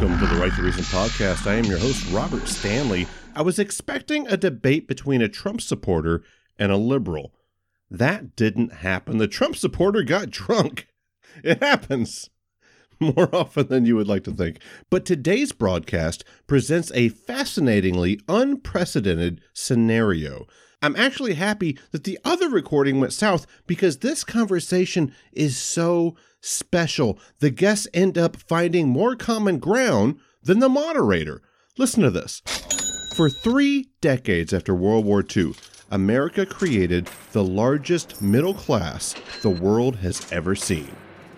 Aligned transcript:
Welcome 0.00 0.18
to 0.26 0.34
the 0.34 0.40
Right 0.40 0.52
to 0.54 0.62
Reason 0.62 0.82
podcast. 0.84 1.46
I 1.46 1.56
am 1.56 1.66
your 1.66 1.76
host, 1.76 2.10
Robert 2.10 2.48
Stanley. 2.48 3.06
I 3.36 3.42
was 3.42 3.58
expecting 3.58 4.26
a 4.26 4.38
debate 4.38 4.88
between 4.88 5.20
a 5.20 5.28
Trump 5.28 5.60
supporter 5.60 6.22
and 6.58 6.72
a 6.72 6.78
liberal. 6.78 7.34
That 7.90 8.34
didn't 8.34 8.76
happen. 8.76 9.18
The 9.18 9.28
Trump 9.28 9.56
supporter 9.56 10.02
got 10.02 10.30
drunk. 10.30 10.88
It 11.44 11.62
happens 11.62 12.30
more 12.98 13.28
often 13.36 13.66
than 13.68 13.84
you 13.84 13.94
would 13.94 14.08
like 14.08 14.24
to 14.24 14.32
think. 14.32 14.62
But 14.88 15.04
today's 15.04 15.52
broadcast 15.52 16.24
presents 16.46 16.90
a 16.94 17.10
fascinatingly 17.10 18.22
unprecedented 18.26 19.42
scenario. 19.52 20.46
I'm 20.80 20.96
actually 20.96 21.34
happy 21.34 21.78
that 21.90 22.04
the 22.04 22.18
other 22.24 22.48
recording 22.48 23.00
went 23.00 23.12
south 23.12 23.46
because 23.66 23.98
this 23.98 24.24
conversation 24.24 25.14
is 25.32 25.58
so 25.58 26.16
special. 26.40 27.18
The 27.38 27.50
guests 27.50 27.88
end 27.92 28.16
up 28.16 28.36
finding 28.36 28.88
more 28.88 29.16
common 29.16 29.58
ground 29.58 30.18
than 30.42 30.58
the 30.58 30.68
moderator. 30.68 31.42
Listen 31.76 32.02
to 32.02 32.10
this. 32.10 32.42
For 33.16 33.28
three 33.28 33.90
decades 34.00 34.54
after 34.54 34.74
World 34.74 35.04
War 35.04 35.24
II, 35.36 35.54
America 35.90 36.46
created 36.46 37.08
the 37.32 37.42
largest 37.42 38.22
middle 38.22 38.54
class 38.54 39.14
the 39.42 39.50
world 39.50 39.96
has 39.96 40.30
ever 40.32 40.54
seen. 40.54 40.94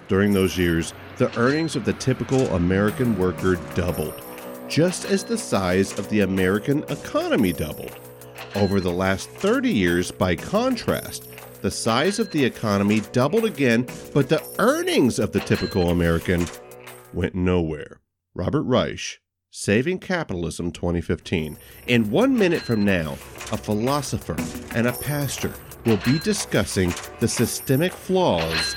During 0.09 0.33
those 0.33 0.59
years, 0.59 0.93
the 1.16 1.34
earnings 1.38 1.74
of 1.74 1.84
the 1.84 1.95
typical 1.95 2.46
American 2.55 3.16
worker 3.16 3.57
doubled, 3.74 4.21
just 4.69 5.07
as 5.07 5.24
the 5.24 5.38
size 5.38 5.98
of 5.98 6.09
the 6.10 6.21
American 6.21 6.84
economy 6.84 7.52
doubled. 7.52 7.98
Over 8.55 8.80
the 8.80 8.93
last 8.93 9.30
30 9.30 9.71
years, 9.71 10.10
by 10.10 10.37
contrast, 10.37 11.29
the 11.62 11.71
size 11.71 12.19
of 12.19 12.30
the 12.33 12.45
economy 12.45 13.01
doubled 13.12 13.45
again, 13.45 13.87
but 14.12 14.29
the 14.29 14.43
earnings 14.59 15.19
of 15.19 15.30
the 15.33 15.41
typical 15.41 15.91
American 15.91 16.45
went 17.15 17.35
nowhere. 17.35 18.01
Robert 18.35 18.62
Reich, 18.62 19.21
Saving 19.51 19.98
Capitalism 19.98 20.73
2015. 20.73 21.57
In 21.87 22.10
one 22.10 22.37
minute 22.37 22.63
from 22.63 22.85
now, 22.85 23.13
a 23.52 23.57
philosopher 23.57 24.37
and 24.74 24.88
a 24.88 24.93
pastor 24.93 25.52
will 25.87 25.99
be 25.99 26.18
discussing 26.18 26.93
the 27.21 27.29
systemic 27.29 27.93
flaws 27.93 28.74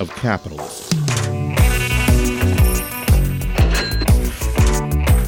of 0.00 0.10
capitalism. 0.16 0.98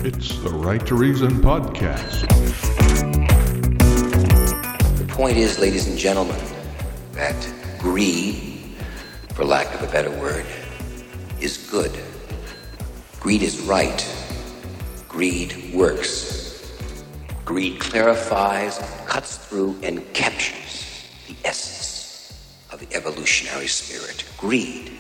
It's 0.06 0.38
the 0.38 0.50
Right 0.50 0.84
to 0.86 0.94
Reason 0.94 1.30
podcast. 1.42 2.28
The 4.98 5.06
point 5.08 5.36
is, 5.36 5.58
ladies 5.58 5.86
and 5.86 5.98
gentlemen, 5.98 6.53
that 7.14 7.52
greed, 7.78 8.76
for 9.34 9.44
lack 9.44 9.72
of 9.74 9.88
a 9.88 9.92
better 9.92 10.10
word, 10.20 10.46
is 11.40 11.56
good. 11.70 11.96
Greed 13.20 13.42
is 13.42 13.60
right. 13.60 14.06
Greed 15.08 15.72
works. 15.72 16.76
Greed 17.44 17.78
clarifies, 17.78 18.78
cuts 19.06 19.36
through, 19.36 19.78
and 19.82 20.12
captures 20.12 21.06
the 21.28 21.36
essence 21.44 22.42
of 22.72 22.80
the 22.80 22.96
evolutionary 22.96 23.68
spirit. 23.68 24.24
Greed 24.36 24.90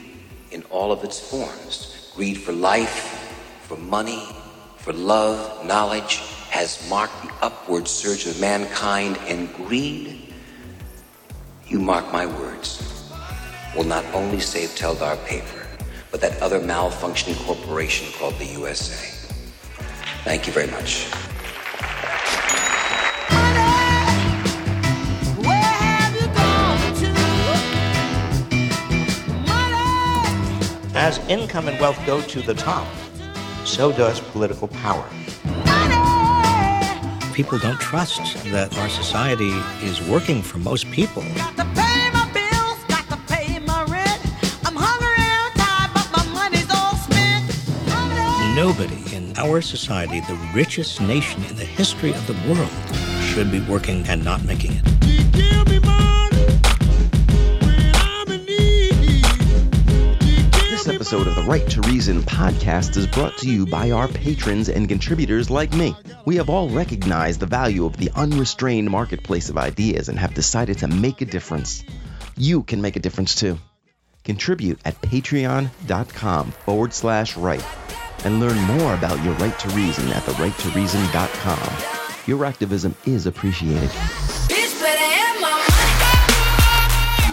in 0.52 0.62
all 0.70 0.92
of 0.92 1.02
its 1.02 1.18
forms. 1.18 2.12
Greed 2.14 2.38
for 2.38 2.52
life, 2.52 3.58
for 3.62 3.76
money, 3.76 4.24
for 4.76 4.92
love, 4.92 5.66
knowledge, 5.66 6.18
has 6.50 6.88
marked 6.88 7.20
the 7.22 7.32
upward 7.42 7.88
surge 7.88 8.26
of 8.26 8.40
mankind, 8.40 9.18
and 9.26 9.52
greed, 9.54 10.32
you 11.74 11.80
mark 11.80 12.12
my 12.12 12.24
words, 12.24 13.10
will 13.74 13.82
not 13.82 14.04
only 14.14 14.38
save 14.38 14.68
Teldar 14.78 15.16
paper, 15.26 15.66
but 16.12 16.20
that 16.20 16.40
other 16.40 16.60
malfunctioning 16.60 17.36
corporation 17.44 18.06
called 18.16 18.38
the 18.38 18.46
USA. 18.46 19.10
Thank 20.22 20.46
you 20.46 20.52
very 20.52 20.68
much. 20.68 21.08
As 30.94 31.18
income 31.28 31.66
and 31.66 31.80
wealth 31.80 31.98
go 32.06 32.22
to 32.22 32.40
the 32.40 32.54
top, 32.54 32.86
so 33.64 33.90
does 33.90 34.20
political 34.20 34.68
power. 34.68 35.08
People 37.34 37.58
don't 37.58 37.80
trust 37.80 38.44
that 38.52 38.78
our 38.78 38.88
society 38.88 39.50
is 39.82 40.00
working 40.08 40.40
for 40.40 40.58
most 40.58 40.88
people. 40.92 41.24
Nobody 48.54 49.16
in 49.16 49.32
our 49.36 49.60
society, 49.60 50.20
the 50.20 50.50
richest 50.54 51.00
nation 51.00 51.42
in 51.46 51.56
the 51.56 51.64
history 51.64 52.10
of 52.10 52.24
the 52.28 52.34
world, 52.48 52.70
should 53.24 53.50
be 53.50 53.60
working 53.62 54.06
and 54.06 54.24
not 54.24 54.44
making 54.44 54.74
it. 54.74 54.84
This 60.70 60.86
episode 60.86 61.26
of 61.26 61.34
the 61.34 61.44
Right 61.48 61.68
to 61.70 61.80
Reason 61.80 62.22
podcast 62.22 62.96
is 62.96 63.08
brought 63.08 63.36
to 63.38 63.50
you 63.50 63.66
by 63.66 63.90
our 63.90 64.06
patrons 64.06 64.68
and 64.68 64.88
contributors 64.88 65.50
like 65.50 65.72
me. 65.72 65.96
We 66.26 66.36
have 66.36 66.48
all 66.48 66.70
recognized 66.70 67.40
the 67.40 67.46
value 67.46 67.84
of 67.84 67.98
the 67.98 68.10
unrestrained 68.14 68.90
marketplace 68.90 69.50
of 69.50 69.58
ideas 69.58 70.08
and 70.08 70.18
have 70.18 70.32
decided 70.32 70.78
to 70.78 70.88
make 70.88 71.20
a 71.20 71.26
difference. 71.26 71.84
You 72.36 72.62
can 72.62 72.80
make 72.80 72.96
a 72.96 73.00
difference 73.00 73.34
too. 73.34 73.58
Contribute 74.24 74.78
at 74.86 74.98
patreon.com 75.02 76.50
forward 76.50 76.94
slash 76.94 77.36
right 77.36 77.62
and 78.24 78.40
learn 78.40 78.58
more 78.62 78.94
about 78.94 79.22
your 79.22 79.34
right 79.34 79.58
to 79.58 79.68
reason 79.70 80.08
at 80.08 80.22
therighttoreason.com. 80.22 82.26
Your 82.26 82.46
activism 82.46 82.94
is 83.04 83.26
appreciated. 83.26 83.90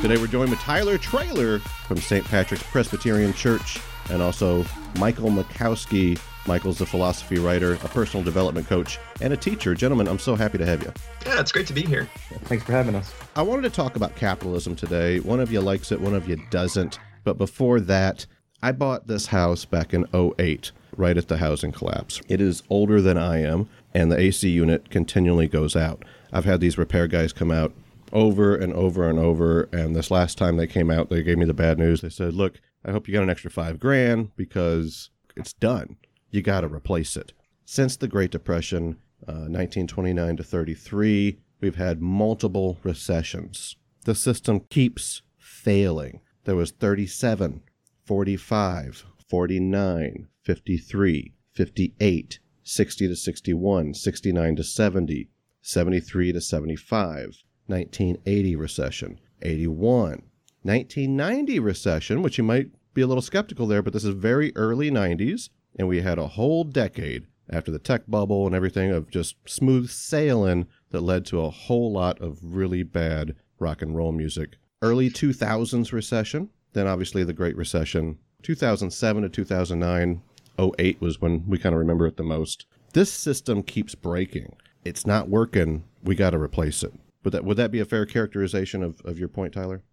Today 0.02 0.18
we're 0.18 0.28
joined 0.28 0.50
with 0.50 0.60
Tyler 0.60 0.98
Trayler 0.98 1.62
from 1.62 1.96
St. 1.96 2.26
Patrick's 2.26 2.64
Presbyterian 2.64 3.34
Church 3.34 3.80
and 4.10 4.22
also 4.22 4.66
Michael 4.98 5.30
Michalski. 5.30 6.20
Michael's 6.48 6.82
a 6.82 6.86
philosophy 6.86 7.38
writer, 7.38 7.74
a 7.74 7.88
personal 7.90 8.24
development 8.24 8.68
coach, 8.68 9.00
and 9.22 9.32
a 9.34 9.38
teacher. 9.38 9.76
Gentlemen, 9.76 10.08
I'm 10.08 10.20
so 10.20 10.36
happy 10.36 10.58
to 10.58 10.66
have 10.66 10.82
you. 10.82 10.92
Yeah, 11.26 11.40
it's 11.40 11.52
great 11.52 11.68
to 11.68 11.74
be 11.74 11.84
here. 11.84 12.10
Thanks 12.46 12.64
for 12.64 12.72
having 12.72 12.96
us. 12.96 13.14
I 13.36 13.42
wanted 13.42 13.64
to 13.64 13.70
talk 13.70 13.96
about 13.96 14.16
capitalism 14.16 14.76
today. 14.76 15.20
One 15.20 15.40
of 15.40 15.52
you 15.52 15.62
likes 15.62 15.92
it, 15.92 16.02
one 16.02 16.16
of 16.16 16.28
you 16.28 16.42
doesn't. 16.50 17.00
But 17.24 17.38
before 17.38 17.80
that, 17.82 18.26
I 18.64 18.72
bought 18.72 19.08
this 19.08 19.28
house 19.28 19.66
back 19.66 19.94
in 19.94 20.06
08, 20.14 20.72
right 20.98 21.18
at 21.18 21.28
the 21.28 21.38
housing 21.38 21.72
collapse. 21.72 22.22
It 22.28 22.42
is 22.42 22.64
older 22.70 23.02
than 23.02 23.18
I 23.18 23.42
am, 23.42 23.70
and 23.94 24.12
the 24.12 24.20
AC 24.20 24.50
unit 24.50 24.90
continually 24.90 25.48
goes 25.48 25.76
out. 25.76 26.04
I've 26.34 26.46
had 26.46 26.60
these 26.60 26.78
repair 26.78 27.08
guys 27.08 27.34
come 27.34 27.52
out 27.52 27.74
over 28.12 28.56
and 28.56 28.74
over 28.74 29.10
and 29.10 29.20
over. 29.20 29.70
And 29.72 29.96
this 29.96 30.12
last 30.12 30.38
time 30.38 30.58
they 30.58 30.68
came 30.68 30.90
out, 30.90 31.10
they 31.10 31.24
gave 31.24 31.38
me 31.38 31.46
the 31.46 31.54
bad 31.54 31.78
news. 31.78 32.02
They 32.02 32.10
said, 32.10 32.34
Look, 32.34 32.60
I 32.84 32.92
hope 32.92 33.08
you 33.08 33.14
got 33.14 33.24
an 33.24 33.30
extra 33.30 33.52
five 33.52 33.80
grand 33.80 34.36
because 34.36 35.10
it's 35.36 35.54
done. 35.54 35.98
You 36.32 36.42
got 36.42 36.62
to 36.62 36.68
replace 36.68 37.18
it. 37.18 37.34
Since 37.66 37.98
the 37.98 38.08
Great 38.08 38.32
Depression, 38.32 38.98
uh, 39.28 39.52
1929 39.52 40.38
to 40.38 40.44
33, 40.44 41.40
we've 41.60 41.76
had 41.76 42.02
multiple 42.02 42.80
recessions. 42.84 43.76
The 44.06 44.16
system 44.16 44.62
keeps 44.62 45.22
failing. 45.38 46.22
There 46.46 46.56
was 46.56 46.72
37, 46.72 47.62
45, 48.06 49.06
49, 49.30 50.28
53, 50.42 51.34
58, 51.54 52.40
60 52.64 53.08
to 53.08 53.16
61, 53.16 53.94
69 53.94 54.56
to 54.56 54.64
70, 54.64 55.30
73 55.62 56.32
to 56.32 56.42
75, 56.42 57.44
1980 57.68 58.56
recession, 58.56 59.20
81, 59.42 60.24
1990 60.64 61.60
recession, 61.60 62.22
which 62.22 62.38
you 62.38 62.44
might 62.44 62.70
be 62.94 63.02
a 63.02 63.08
little 63.08 63.22
skeptical 63.22 63.68
there, 63.68 63.82
but 63.82 63.94
this 63.94 64.04
is 64.04 64.16
very 64.16 64.52
early 64.56 64.90
90s, 64.90 65.50
and 65.78 65.88
we 65.88 66.02
had 66.02 66.18
a 66.18 66.28
whole 66.28 66.64
decade 66.64 67.26
after 67.50 67.72
the 67.72 67.80
tech 67.80 68.04
bubble 68.08 68.46
and 68.46 68.56
everything 68.56 68.92
of 68.92 69.10
just 69.10 69.36
smooth 69.46 69.90
sailing 69.90 70.68
that 70.92 71.02
led 71.02 71.26
to 71.26 71.42
a 71.42 71.50
whole 71.50 71.92
lot 71.92 72.20
of 72.22 72.40
really 72.42 72.84
bad 72.84 73.36
rock 73.60 73.82
and 73.82 73.96
roll 73.96 74.12
music. 74.12 74.58
Early 74.82 75.10
2000s 75.10 75.92
recession, 75.92 76.50
then 76.74 76.88
obviously 76.88 77.24
the 77.24 77.34
Great 77.34 77.56
Recession, 77.56 78.18
2007 78.44 79.24
to 79.24 79.30
2009, 79.30 80.22
08 80.60 81.02
was 81.02 81.22
when 81.22 81.48
we 81.48 81.58
kind 81.58 81.74
of 81.74 81.80
remember 81.80 82.08
it 82.08 82.18
the 82.18 82.24
most. 82.24 82.66
This 82.94 83.12
system 83.12 83.64
keeps 83.64 83.96
breaking. 83.96 84.56
It's 84.84 85.06
not 85.06 85.30
working. 85.30 85.84
We 86.04 86.16
got 86.16 86.32
to 86.32 86.40
replace 86.40 86.84
it. 86.84 86.94
Would 87.24 87.34
that 87.34 87.46
would 87.46 87.58
that 87.58 87.72
be 87.72 87.80
a 87.80 87.86
fair 87.86 88.06
characterization 88.06 88.84
of, 88.84 89.00
of 89.06 89.20
your 89.20 89.28
point, 89.28 89.54
Tyler? 89.54 89.84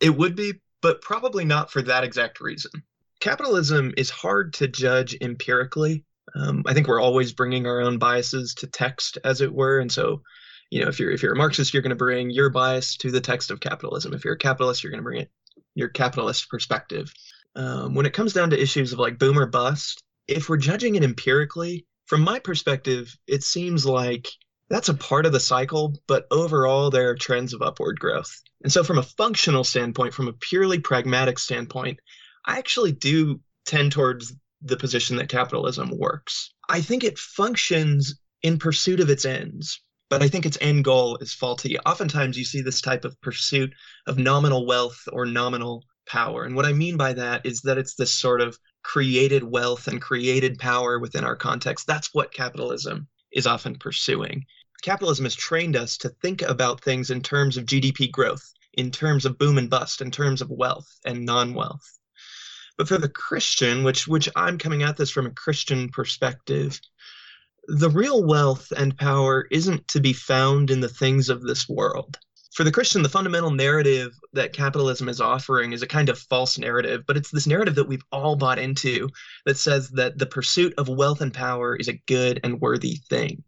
It 0.00 0.16
would 0.16 0.36
be, 0.36 0.54
but 0.80 1.02
probably 1.02 1.44
not 1.44 1.70
for 1.70 1.82
that 1.82 2.04
exact 2.04 2.40
reason. 2.40 2.70
Capitalism 3.20 3.92
is 3.96 4.10
hard 4.10 4.54
to 4.54 4.66
judge 4.66 5.16
empirically. 5.20 6.04
Um, 6.34 6.62
I 6.66 6.74
think 6.74 6.88
we're 6.88 7.00
always 7.00 7.32
bringing 7.32 7.66
our 7.66 7.80
own 7.80 7.98
biases 7.98 8.54
to 8.54 8.66
text, 8.66 9.18
as 9.24 9.40
it 9.40 9.52
were, 9.52 9.78
and 9.80 9.90
so, 9.90 10.22
you 10.70 10.82
know, 10.82 10.88
if 10.88 10.98
you're 10.98 11.10
if 11.10 11.22
you're 11.22 11.34
a 11.34 11.36
Marxist, 11.36 11.74
you're 11.74 11.82
going 11.82 11.90
to 11.90 11.96
bring 11.96 12.30
your 12.30 12.50
bias 12.50 12.96
to 12.98 13.10
the 13.10 13.20
text 13.20 13.50
of 13.50 13.60
capitalism. 13.60 14.14
If 14.14 14.24
you're 14.24 14.34
a 14.34 14.38
capitalist, 14.38 14.82
you're 14.82 14.92
going 14.92 15.02
to 15.02 15.04
bring 15.04 15.20
it 15.20 15.30
your 15.74 15.88
capitalist 15.88 16.48
perspective. 16.48 17.12
Um, 17.56 17.94
when 17.94 18.06
it 18.06 18.12
comes 18.12 18.32
down 18.32 18.50
to 18.50 18.60
issues 18.60 18.92
of 18.92 18.98
like 18.98 19.18
boom 19.18 19.38
or 19.38 19.46
bust, 19.46 20.02
if 20.28 20.48
we're 20.48 20.56
judging 20.56 20.94
it 20.94 21.02
empirically, 21.02 21.86
from 22.06 22.22
my 22.22 22.38
perspective, 22.38 23.14
it 23.26 23.42
seems 23.42 23.84
like 23.84 24.28
that's 24.68 24.88
a 24.88 24.94
part 24.94 25.26
of 25.26 25.32
the 25.32 25.40
cycle, 25.40 26.00
but 26.06 26.26
overall, 26.30 26.90
there 26.90 27.10
are 27.10 27.16
trends 27.16 27.52
of 27.52 27.60
upward 27.60 27.98
growth. 27.98 28.40
And 28.62 28.72
so, 28.72 28.84
from 28.84 28.98
a 28.98 29.02
functional 29.02 29.64
standpoint, 29.64 30.14
from 30.14 30.28
a 30.28 30.32
purely 30.32 30.78
pragmatic 30.78 31.38
standpoint, 31.38 31.98
I 32.44 32.58
actually 32.58 32.92
do 32.92 33.40
tend 33.66 33.92
towards 33.92 34.34
the 34.62 34.76
position 34.76 35.16
that 35.16 35.28
capitalism 35.28 35.90
works. 35.96 36.52
I 36.68 36.80
think 36.80 37.04
it 37.04 37.18
functions 37.18 38.20
in 38.42 38.58
pursuit 38.58 39.00
of 39.00 39.10
its 39.10 39.24
ends, 39.24 39.80
but 40.08 40.22
I 40.22 40.28
think 40.28 40.44
its 40.46 40.58
end 40.60 40.84
goal 40.84 41.16
is 41.18 41.32
faulty. 41.32 41.78
Oftentimes, 41.80 42.36
you 42.36 42.44
see 42.44 42.60
this 42.60 42.80
type 42.80 43.04
of 43.04 43.20
pursuit 43.20 43.72
of 44.06 44.18
nominal 44.18 44.66
wealth 44.66 45.00
or 45.12 45.26
nominal 45.26 45.84
power. 46.06 46.44
And 46.44 46.56
what 46.56 46.66
I 46.66 46.72
mean 46.72 46.96
by 46.96 47.12
that 47.12 47.46
is 47.46 47.60
that 47.62 47.78
it's 47.78 47.94
this 47.94 48.12
sort 48.12 48.40
of 48.40 48.58
created 48.82 49.44
wealth 49.44 49.86
and 49.86 50.00
created 50.00 50.58
power 50.58 50.98
within 50.98 51.24
our 51.24 51.36
context. 51.36 51.86
That's 51.86 52.12
what 52.12 52.32
capitalism 52.32 53.08
is 53.32 53.46
often 53.46 53.76
pursuing. 53.76 54.44
Capitalism 54.82 55.26
has 55.26 55.34
trained 55.34 55.76
us 55.76 55.98
to 55.98 56.08
think 56.08 56.42
about 56.42 56.82
things 56.82 57.10
in 57.10 57.22
terms 57.22 57.56
of 57.56 57.66
GDP 57.66 58.10
growth, 58.10 58.52
in 58.72 58.90
terms 58.90 59.26
of 59.26 59.38
boom 59.38 59.58
and 59.58 59.68
bust, 59.68 60.00
in 60.00 60.10
terms 60.10 60.40
of 60.40 60.50
wealth 60.50 60.88
and 61.04 61.24
non 61.24 61.54
wealth. 61.54 61.99
But 62.80 62.88
for 62.88 62.96
the 62.96 63.10
Christian, 63.10 63.84
which 63.84 64.08
which 64.08 64.26
I'm 64.36 64.56
coming 64.56 64.82
at 64.82 64.96
this 64.96 65.10
from 65.10 65.26
a 65.26 65.32
Christian 65.32 65.90
perspective, 65.90 66.80
the 67.66 67.90
real 67.90 68.24
wealth 68.24 68.72
and 68.74 68.96
power 68.96 69.46
isn't 69.50 69.86
to 69.88 70.00
be 70.00 70.14
found 70.14 70.70
in 70.70 70.80
the 70.80 70.88
things 70.88 71.28
of 71.28 71.42
this 71.42 71.68
world. 71.68 72.18
For 72.54 72.64
the 72.64 72.72
Christian, 72.72 73.02
the 73.02 73.10
fundamental 73.10 73.50
narrative 73.50 74.18
that 74.32 74.54
capitalism 74.54 75.10
is 75.10 75.20
offering 75.20 75.74
is 75.74 75.82
a 75.82 75.86
kind 75.86 76.08
of 76.08 76.18
false 76.18 76.56
narrative, 76.56 77.04
but 77.06 77.18
it's 77.18 77.30
this 77.30 77.46
narrative 77.46 77.74
that 77.74 77.86
we've 77.86 78.06
all 78.12 78.34
bought 78.34 78.58
into 78.58 79.10
that 79.44 79.58
says 79.58 79.90
that 79.90 80.16
the 80.16 80.24
pursuit 80.24 80.72
of 80.78 80.88
wealth 80.88 81.20
and 81.20 81.34
power 81.34 81.76
is 81.76 81.88
a 81.88 82.00
good 82.06 82.40
and 82.44 82.62
worthy 82.62 82.96
thing. 83.10 83.44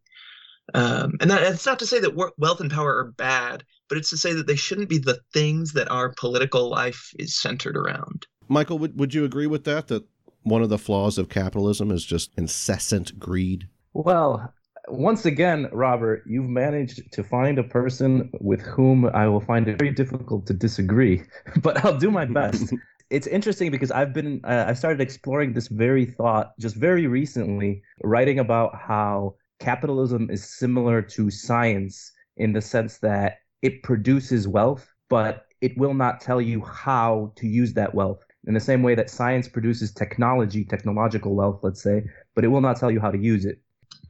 Um, 0.74 1.16
and 1.22 1.30
that, 1.30 1.40
that's 1.40 1.64
not 1.64 1.78
to 1.78 1.86
say 1.86 2.00
that 2.00 2.32
wealth 2.36 2.60
and 2.60 2.70
power 2.70 2.98
are 2.98 3.12
bad, 3.12 3.64
but 3.88 3.96
it's 3.96 4.10
to 4.10 4.18
say 4.18 4.34
that 4.34 4.46
they 4.46 4.56
shouldn't 4.56 4.90
be 4.90 4.98
the 4.98 5.20
things 5.32 5.72
that 5.72 5.90
our 5.90 6.12
political 6.18 6.68
life 6.68 7.14
is 7.18 7.40
centered 7.40 7.78
around. 7.78 8.26
Michael, 8.48 8.78
would, 8.78 8.98
would 8.98 9.14
you 9.14 9.24
agree 9.24 9.46
with 9.46 9.64
that? 9.64 9.88
That 9.88 10.04
one 10.42 10.62
of 10.62 10.68
the 10.68 10.78
flaws 10.78 11.18
of 11.18 11.28
capitalism 11.28 11.90
is 11.90 12.04
just 12.04 12.30
incessant 12.36 13.18
greed? 13.18 13.68
Well, 13.94 14.52
once 14.88 15.24
again, 15.24 15.68
Robert, 15.72 16.24
you've 16.26 16.48
managed 16.48 17.12
to 17.12 17.22
find 17.22 17.58
a 17.58 17.62
person 17.62 18.30
with 18.40 18.60
whom 18.62 19.06
I 19.06 19.28
will 19.28 19.40
find 19.40 19.68
it 19.68 19.78
very 19.78 19.92
difficult 19.92 20.46
to 20.46 20.54
disagree, 20.54 21.22
but 21.62 21.84
I'll 21.84 21.98
do 21.98 22.10
my 22.10 22.24
best. 22.24 22.72
it's 23.10 23.26
interesting 23.26 23.70
because 23.70 23.90
I've 23.90 24.12
been 24.12 24.40
uh, 24.44 24.64
I 24.68 24.72
started 24.72 25.00
exploring 25.00 25.52
this 25.52 25.68
very 25.68 26.04
thought 26.04 26.52
just 26.58 26.76
very 26.76 27.06
recently, 27.06 27.82
writing 28.02 28.38
about 28.38 28.74
how 28.74 29.36
capitalism 29.60 30.28
is 30.30 30.44
similar 30.44 31.00
to 31.02 31.30
science 31.30 32.10
in 32.36 32.52
the 32.52 32.60
sense 32.60 32.98
that 32.98 33.38
it 33.60 33.82
produces 33.82 34.48
wealth, 34.48 34.92
but 35.08 35.44
it 35.60 35.78
will 35.78 35.94
not 35.94 36.20
tell 36.20 36.40
you 36.40 36.60
how 36.62 37.32
to 37.36 37.46
use 37.46 37.72
that 37.74 37.94
wealth 37.94 38.24
in 38.46 38.54
the 38.54 38.60
same 38.60 38.82
way 38.82 38.94
that 38.94 39.10
science 39.10 39.48
produces 39.48 39.92
technology, 39.92 40.64
technological 40.64 41.34
wealth, 41.34 41.60
let's 41.62 41.82
say, 41.82 42.04
but 42.34 42.44
it 42.44 42.48
will 42.48 42.60
not 42.60 42.76
tell 42.76 42.90
you 42.90 43.00
how 43.00 43.10
to 43.10 43.18
use 43.18 43.44
it. 43.44 43.60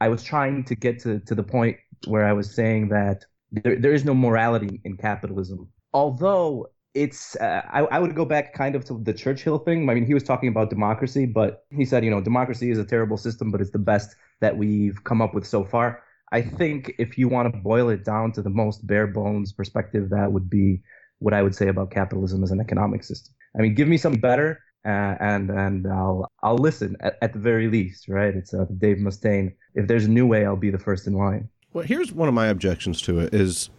I 0.01 0.09
was 0.09 0.23
trying 0.23 0.63
to 0.65 0.75
get 0.75 0.99
to, 1.01 1.19
to 1.19 1.35
the 1.35 1.43
point 1.43 1.77
where 2.07 2.25
I 2.25 2.33
was 2.33 2.53
saying 2.53 2.89
that 2.89 3.25
there, 3.51 3.75
there 3.75 3.93
is 3.93 4.03
no 4.03 4.13
morality 4.13 4.81
in 4.83 4.97
capitalism. 4.97 5.69
Although 5.93 6.71
it's, 6.95 7.35
uh, 7.35 7.61
I, 7.71 7.81
I 7.81 7.99
would 7.99 8.15
go 8.15 8.25
back 8.25 8.53
kind 8.53 8.75
of 8.75 8.85
to 8.85 8.99
the 9.03 9.13
Churchill 9.13 9.59
thing. 9.59 9.89
I 9.89 9.93
mean, 9.93 10.05
he 10.05 10.13
was 10.13 10.23
talking 10.23 10.49
about 10.49 10.69
democracy, 10.69 11.25
but 11.25 11.65
he 11.69 11.85
said, 11.85 12.03
you 12.03 12.09
know, 12.09 12.21
democracy 12.21 12.71
is 12.71 12.79
a 12.79 12.85
terrible 12.85 13.17
system, 13.17 13.51
but 13.51 13.61
it's 13.61 13.71
the 13.71 13.79
best 13.79 14.15
that 14.41 14.57
we've 14.57 15.03
come 15.03 15.21
up 15.21 15.33
with 15.33 15.45
so 15.45 15.63
far. 15.63 16.03
I 16.31 16.41
think 16.41 16.93
if 16.97 17.17
you 17.17 17.27
want 17.29 17.53
to 17.53 17.59
boil 17.61 17.89
it 17.89 18.03
down 18.03 18.31
to 18.33 18.41
the 18.41 18.49
most 18.49 18.85
bare 18.87 19.05
bones 19.05 19.53
perspective, 19.53 20.09
that 20.09 20.31
would 20.31 20.49
be 20.49 20.81
what 21.19 21.33
I 21.33 21.43
would 21.43 21.55
say 21.55 21.67
about 21.67 21.91
capitalism 21.91 22.43
as 22.43 22.51
an 22.51 22.59
economic 22.59 23.03
system. 23.03 23.35
I 23.57 23.61
mean, 23.61 23.75
give 23.75 23.87
me 23.87 23.97
something 23.97 24.21
better, 24.21 24.59
uh, 24.85 25.15
and 25.19 25.49
and 25.49 25.87
I'll 25.87 26.27
I'll 26.41 26.57
listen 26.57 26.97
at, 27.01 27.17
at 27.21 27.33
the 27.33 27.39
very 27.39 27.67
least, 27.67 28.07
right? 28.07 28.35
It's 28.35 28.53
uh, 28.53 28.65
Dave 28.77 28.97
Mustaine. 28.97 29.53
If 29.75 29.87
there's 29.87 30.05
a 30.05 30.09
new 30.09 30.25
way, 30.27 30.45
I'll 30.45 30.55
be 30.55 30.71
the 30.71 30.79
first 30.79 31.07
in 31.07 31.13
line. 31.13 31.49
Well, 31.73 31.85
here's 31.85 32.11
one 32.11 32.27
of 32.27 32.33
my 32.33 32.47
objections 32.47 33.01
to 33.03 33.19
it: 33.19 33.33
is 33.33 33.69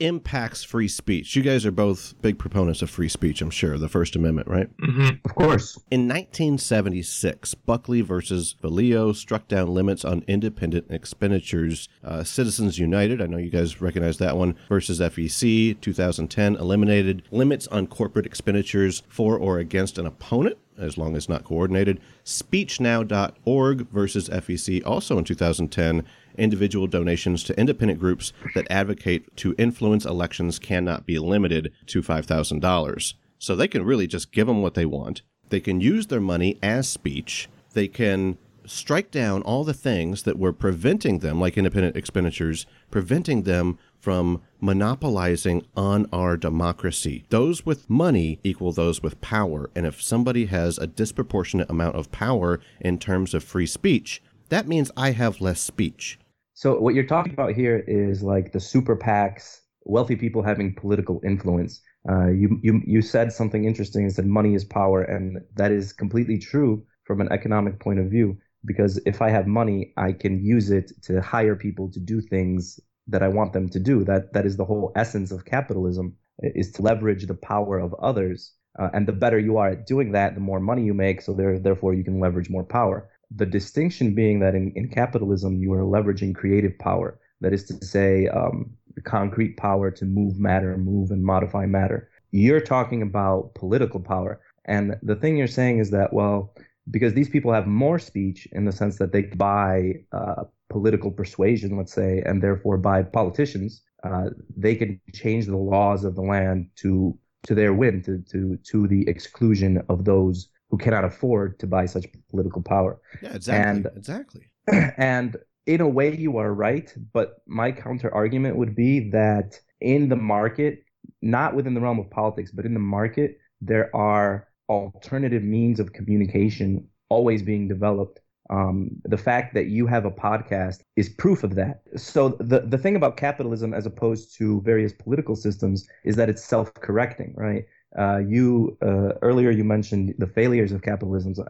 impacts 0.00 0.64
free 0.64 0.88
speech. 0.88 1.36
You 1.36 1.42
guys 1.42 1.64
are 1.64 1.70
both 1.70 2.14
big 2.20 2.38
proponents 2.38 2.82
of 2.82 2.90
free 2.90 3.08
speech, 3.08 3.40
I'm 3.40 3.50
sure, 3.50 3.78
the 3.78 3.88
First 3.88 4.16
Amendment, 4.16 4.48
right? 4.48 4.76
Mm-hmm. 4.78 5.16
Of 5.24 5.34
course. 5.34 5.76
In 5.90 6.08
1976, 6.08 7.54
Buckley 7.54 8.00
versus 8.00 8.56
Valeo 8.62 9.14
struck 9.14 9.48
down 9.48 9.72
limits 9.72 10.04
on 10.04 10.24
independent 10.26 10.86
expenditures. 10.90 11.88
Uh, 12.02 12.24
Citizens 12.24 12.78
United, 12.78 13.22
I 13.22 13.26
know 13.26 13.38
you 13.38 13.50
guys 13.50 13.80
recognize 13.80 14.18
that 14.18 14.36
one, 14.36 14.56
versus 14.68 15.00
FEC, 15.00 15.80
2010, 15.80 16.56
eliminated 16.56 17.22
limits 17.30 17.66
on 17.68 17.86
corporate 17.86 18.26
expenditures 18.26 19.02
for 19.08 19.38
or 19.38 19.58
against 19.58 19.98
an 19.98 20.06
opponent 20.06 20.58
as 20.78 20.98
long 20.98 21.16
as 21.16 21.28
not 21.28 21.44
coordinated. 21.44 22.00
SpeechNow.org 22.24 23.88
versus 23.88 24.28
FEC, 24.28 24.84
also 24.84 25.18
in 25.18 25.24
2010, 25.24 26.04
individual 26.36 26.86
donations 26.86 27.44
to 27.44 27.58
independent 27.58 28.00
groups 28.00 28.32
that 28.54 28.66
advocate 28.70 29.36
to 29.36 29.54
influence 29.58 30.04
elections 30.04 30.58
cannot 30.58 31.06
be 31.06 31.18
limited 31.18 31.72
to 31.86 32.02
$5,000. 32.02 33.14
So 33.38 33.54
they 33.54 33.68
can 33.68 33.84
really 33.84 34.06
just 34.06 34.32
give 34.32 34.46
them 34.46 34.62
what 34.62 34.74
they 34.74 34.86
want. 34.86 35.22
They 35.50 35.60
can 35.60 35.80
use 35.80 36.06
their 36.06 36.20
money 36.20 36.58
as 36.62 36.88
speech. 36.88 37.48
They 37.74 37.88
can 37.88 38.38
strike 38.66 39.10
down 39.10 39.42
all 39.42 39.64
the 39.64 39.74
things 39.74 40.22
that 40.22 40.38
were 40.38 40.52
preventing 40.52 41.18
them, 41.18 41.40
like 41.40 41.58
independent 41.58 41.96
expenditures, 41.96 42.66
preventing 42.90 43.42
them 43.42 43.78
from 44.04 44.42
monopolizing 44.60 45.64
on 45.74 46.06
our 46.12 46.36
democracy. 46.36 47.24
Those 47.30 47.64
with 47.64 47.88
money 47.88 48.38
equal 48.44 48.70
those 48.70 49.02
with 49.02 49.18
power. 49.22 49.70
And 49.74 49.86
if 49.86 50.02
somebody 50.02 50.44
has 50.44 50.76
a 50.76 50.86
disproportionate 50.86 51.70
amount 51.70 51.96
of 51.96 52.12
power 52.12 52.60
in 52.82 52.98
terms 52.98 53.32
of 53.32 53.42
free 53.42 53.64
speech, 53.64 54.22
that 54.50 54.68
means 54.68 54.90
I 54.94 55.12
have 55.12 55.40
less 55.40 55.58
speech. 55.58 56.18
So 56.52 56.78
what 56.78 56.94
you're 56.94 57.06
talking 57.06 57.32
about 57.32 57.54
here 57.54 57.82
is 57.88 58.22
like 58.22 58.52
the 58.52 58.60
super 58.60 58.94
PACs, 58.94 59.60
wealthy 59.84 60.16
people 60.16 60.42
having 60.42 60.74
political 60.74 61.22
influence. 61.24 61.80
Uh, 62.06 62.28
you 62.28 62.60
you 62.62 62.82
you 62.86 63.00
said 63.00 63.32
something 63.32 63.64
interesting. 63.64 64.02
You 64.04 64.10
said 64.10 64.26
money 64.26 64.54
is 64.54 64.64
power, 64.64 65.00
and 65.00 65.38
that 65.56 65.72
is 65.72 65.94
completely 65.94 66.38
true 66.38 66.84
from 67.04 67.22
an 67.22 67.28
economic 67.32 67.80
point 67.80 68.00
of 68.00 68.10
view. 68.10 68.36
Because 68.66 69.00
if 69.06 69.22
I 69.22 69.30
have 69.30 69.46
money, 69.46 69.94
I 69.96 70.12
can 70.12 70.44
use 70.44 70.70
it 70.70 70.92
to 71.04 71.22
hire 71.22 71.56
people 71.56 71.90
to 71.92 72.00
do 72.00 72.20
things 72.20 72.78
that 73.08 73.22
I 73.22 73.28
want 73.28 73.52
them 73.52 73.68
to 73.70 73.80
do. 73.80 74.04
That 74.04 74.32
that 74.32 74.46
is 74.46 74.56
the 74.56 74.64
whole 74.64 74.92
essence 74.96 75.30
of 75.30 75.44
capitalism 75.44 76.16
is 76.38 76.72
to 76.72 76.82
leverage 76.82 77.26
the 77.26 77.34
power 77.34 77.78
of 77.78 77.94
others. 77.94 78.52
Uh, 78.78 78.90
and 78.92 79.06
the 79.06 79.12
better 79.12 79.38
you 79.38 79.56
are 79.56 79.70
at 79.70 79.86
doing 79.86 80.12
that, 80.12 80.34
the 80.34 80.40
more 80.40 80.58
money 80.58 80.82
you 80.82 80.94
make. 80.94 81.22
So 81.22 81.32
there, 81.32 81.58
therefore, 81.60 81.94
you 81.94 82.02
can 82.02 82.18
leverage 82.18 82.50
more 82.50 82.64
power. 82.64 83.08
The 83.30 83.46
distinction 83.46 84.14
being 84.14 84.40
that 84.40 84.56
in, 84.56 84.72
in 84.74 84.88
capitalism, 84.88 85.60
you 85.60 85.72
are 85.74 85.82
leveraging 85.82 86.34
creative 86.34 86.76
power. 86.78 87.20
That 87.40 87.52
is 87.52 87.64
to 87.66 87.84
say, 87.86 88.26
um, 88.28 88.74
concrete 89.04 89.56
power 89.56 89.90
to 89.90 90.04
move 90.04 90.38
matter, 90.38 90.76
move 90.76 91.10
and 91.10 91.22
modify 91.22 91.66
matter. 91.66 92.10
You're 92.30 92.60
talking 92.60 93.02
about 93.02 93.54
political 93.54 94.00
power. 94.00 94.40
And 94.64 94.96
the 95.02 95.16
thing 95.16 95.36
you're 95.36 95.46
saying 95.46 95.78
is 95.78 95.90
that, 95.90 96.12
well, 96.12 96.54
because 96.90 97.14
these 97.14 97.28
people 97.28 97.52
have 97.52 97.66
more 97.66 97.98
speech 97.98 98.46
in 98.52 98.64
the 98.64 98.72
sense 98.72 98.98
that 98.98 99.12
they 99.12 99.22
buy 99.22 99.94
uh, 100.12 100.44
political 100.74 101.12
persuasion, 101.20 101.76
let's 101.78 101.94
say, 102.02 102.12
and 102.26 102.42
therefore 102.42 102.76
by 102.76 102.98
politicians, 103.20 103.82
uh, 104.02 104.26
they 104.64 104.74
can 104.74 105.00
change 105.22 105.46
the 105.46 105.56
laws 105.56 106.04
of 106.04 106.16
the 106.16 106.26
land 106.34 106.68
to 106.82 107.16
to 107.46 107.54
their 107.54 107.72
whim, 107.80 108.02
to 108.02 108.14
to 108.32 108.40
to 108.70 108.88
the 108.88 109.02
exclusion 109.14 109.72
of 109.88 110.04
those 110.04 110.48
who 110.70 110.76
cannot 110.76 111.04
afford 111.04 111.48
to 111.60 111.66
buy 111.66 111.86
such 111.86 112.06
political 112.30 112.62
power. 112.74 112.92
Yeah, 113.22 113.34
exactly. 113.34 113.70
And, 113.70 113.80
exactly. 113.96 114.42
And 115.14 115.36
in 115.74 115.80
a 115.80 115.88
way, 115.88 116.08
you 116.24 116.32
are 116.38 116.52
right. 116.52 116.88
But 117.12 117.28
my 117.46 117.70
counter 117.70 118.12
argument 118.12 118.56
would 118.56 118.74
be 118.74 119.10
that 119.10 119.50
in 119.80 120.08
the 120.08 120.20
market, 120.36 120.82
not 121.22 121.54
within 121.54 121.74
the 121.74 121.80
realm 121.80 122.00
of 122.00 122.10
politics, 122.10 122.50
but 122.50 122.66
in 122.66 122.74
the 122.74 122.86
market, 122.98 123.38
there 123.60 123.94
are 123.94 124.48
alternative 124.68 125.44
means 125.44 125.78
of 125.78 125.92
communication 125.92 126.88
always 127.08 127.42
being 127.42 127.68
developed. 127.68 128.18
Um, 128.50 128.90
the 129.04 129.16
fact 129.16 129.54
that 129.54 129.66
you 129.66 129.86
have 129.86 130.04
a 130.04 130.10
podcast 130.10 130.82
is 130.96 131.08
proof 131.08 131.44
of 131.44 131.54
that. 131.54 131.82
So 131.96 132.30
the 132.40 132.60
the 132.60 132.78
thing 132.78 132.96
about 132.96 133.16
capitalism, 133.16 133.72
as 133.72 133.86
opposed 133.86 134.36
to 134.38 134.60
various 134.62 134.92
political 134.92 135.36
systems, 135.36 135.86
is 136.04 136.16
that 136.16 136.28
it's 136.28 136.44
self-correcting, 136.44 137.34
right? 137.36 137.64
Uh, 137.98 138.18
you 138.18 138.76
uh, 138.82 139.14
earlier 139.22 139.50
you 139.50 139.64
mentioned 139.64 140.14
the 140.18 140.26
failures 140.26 140.72
of 140.72 140.82
capitalism. 140.82 141.34
Uh, 141.38 141.44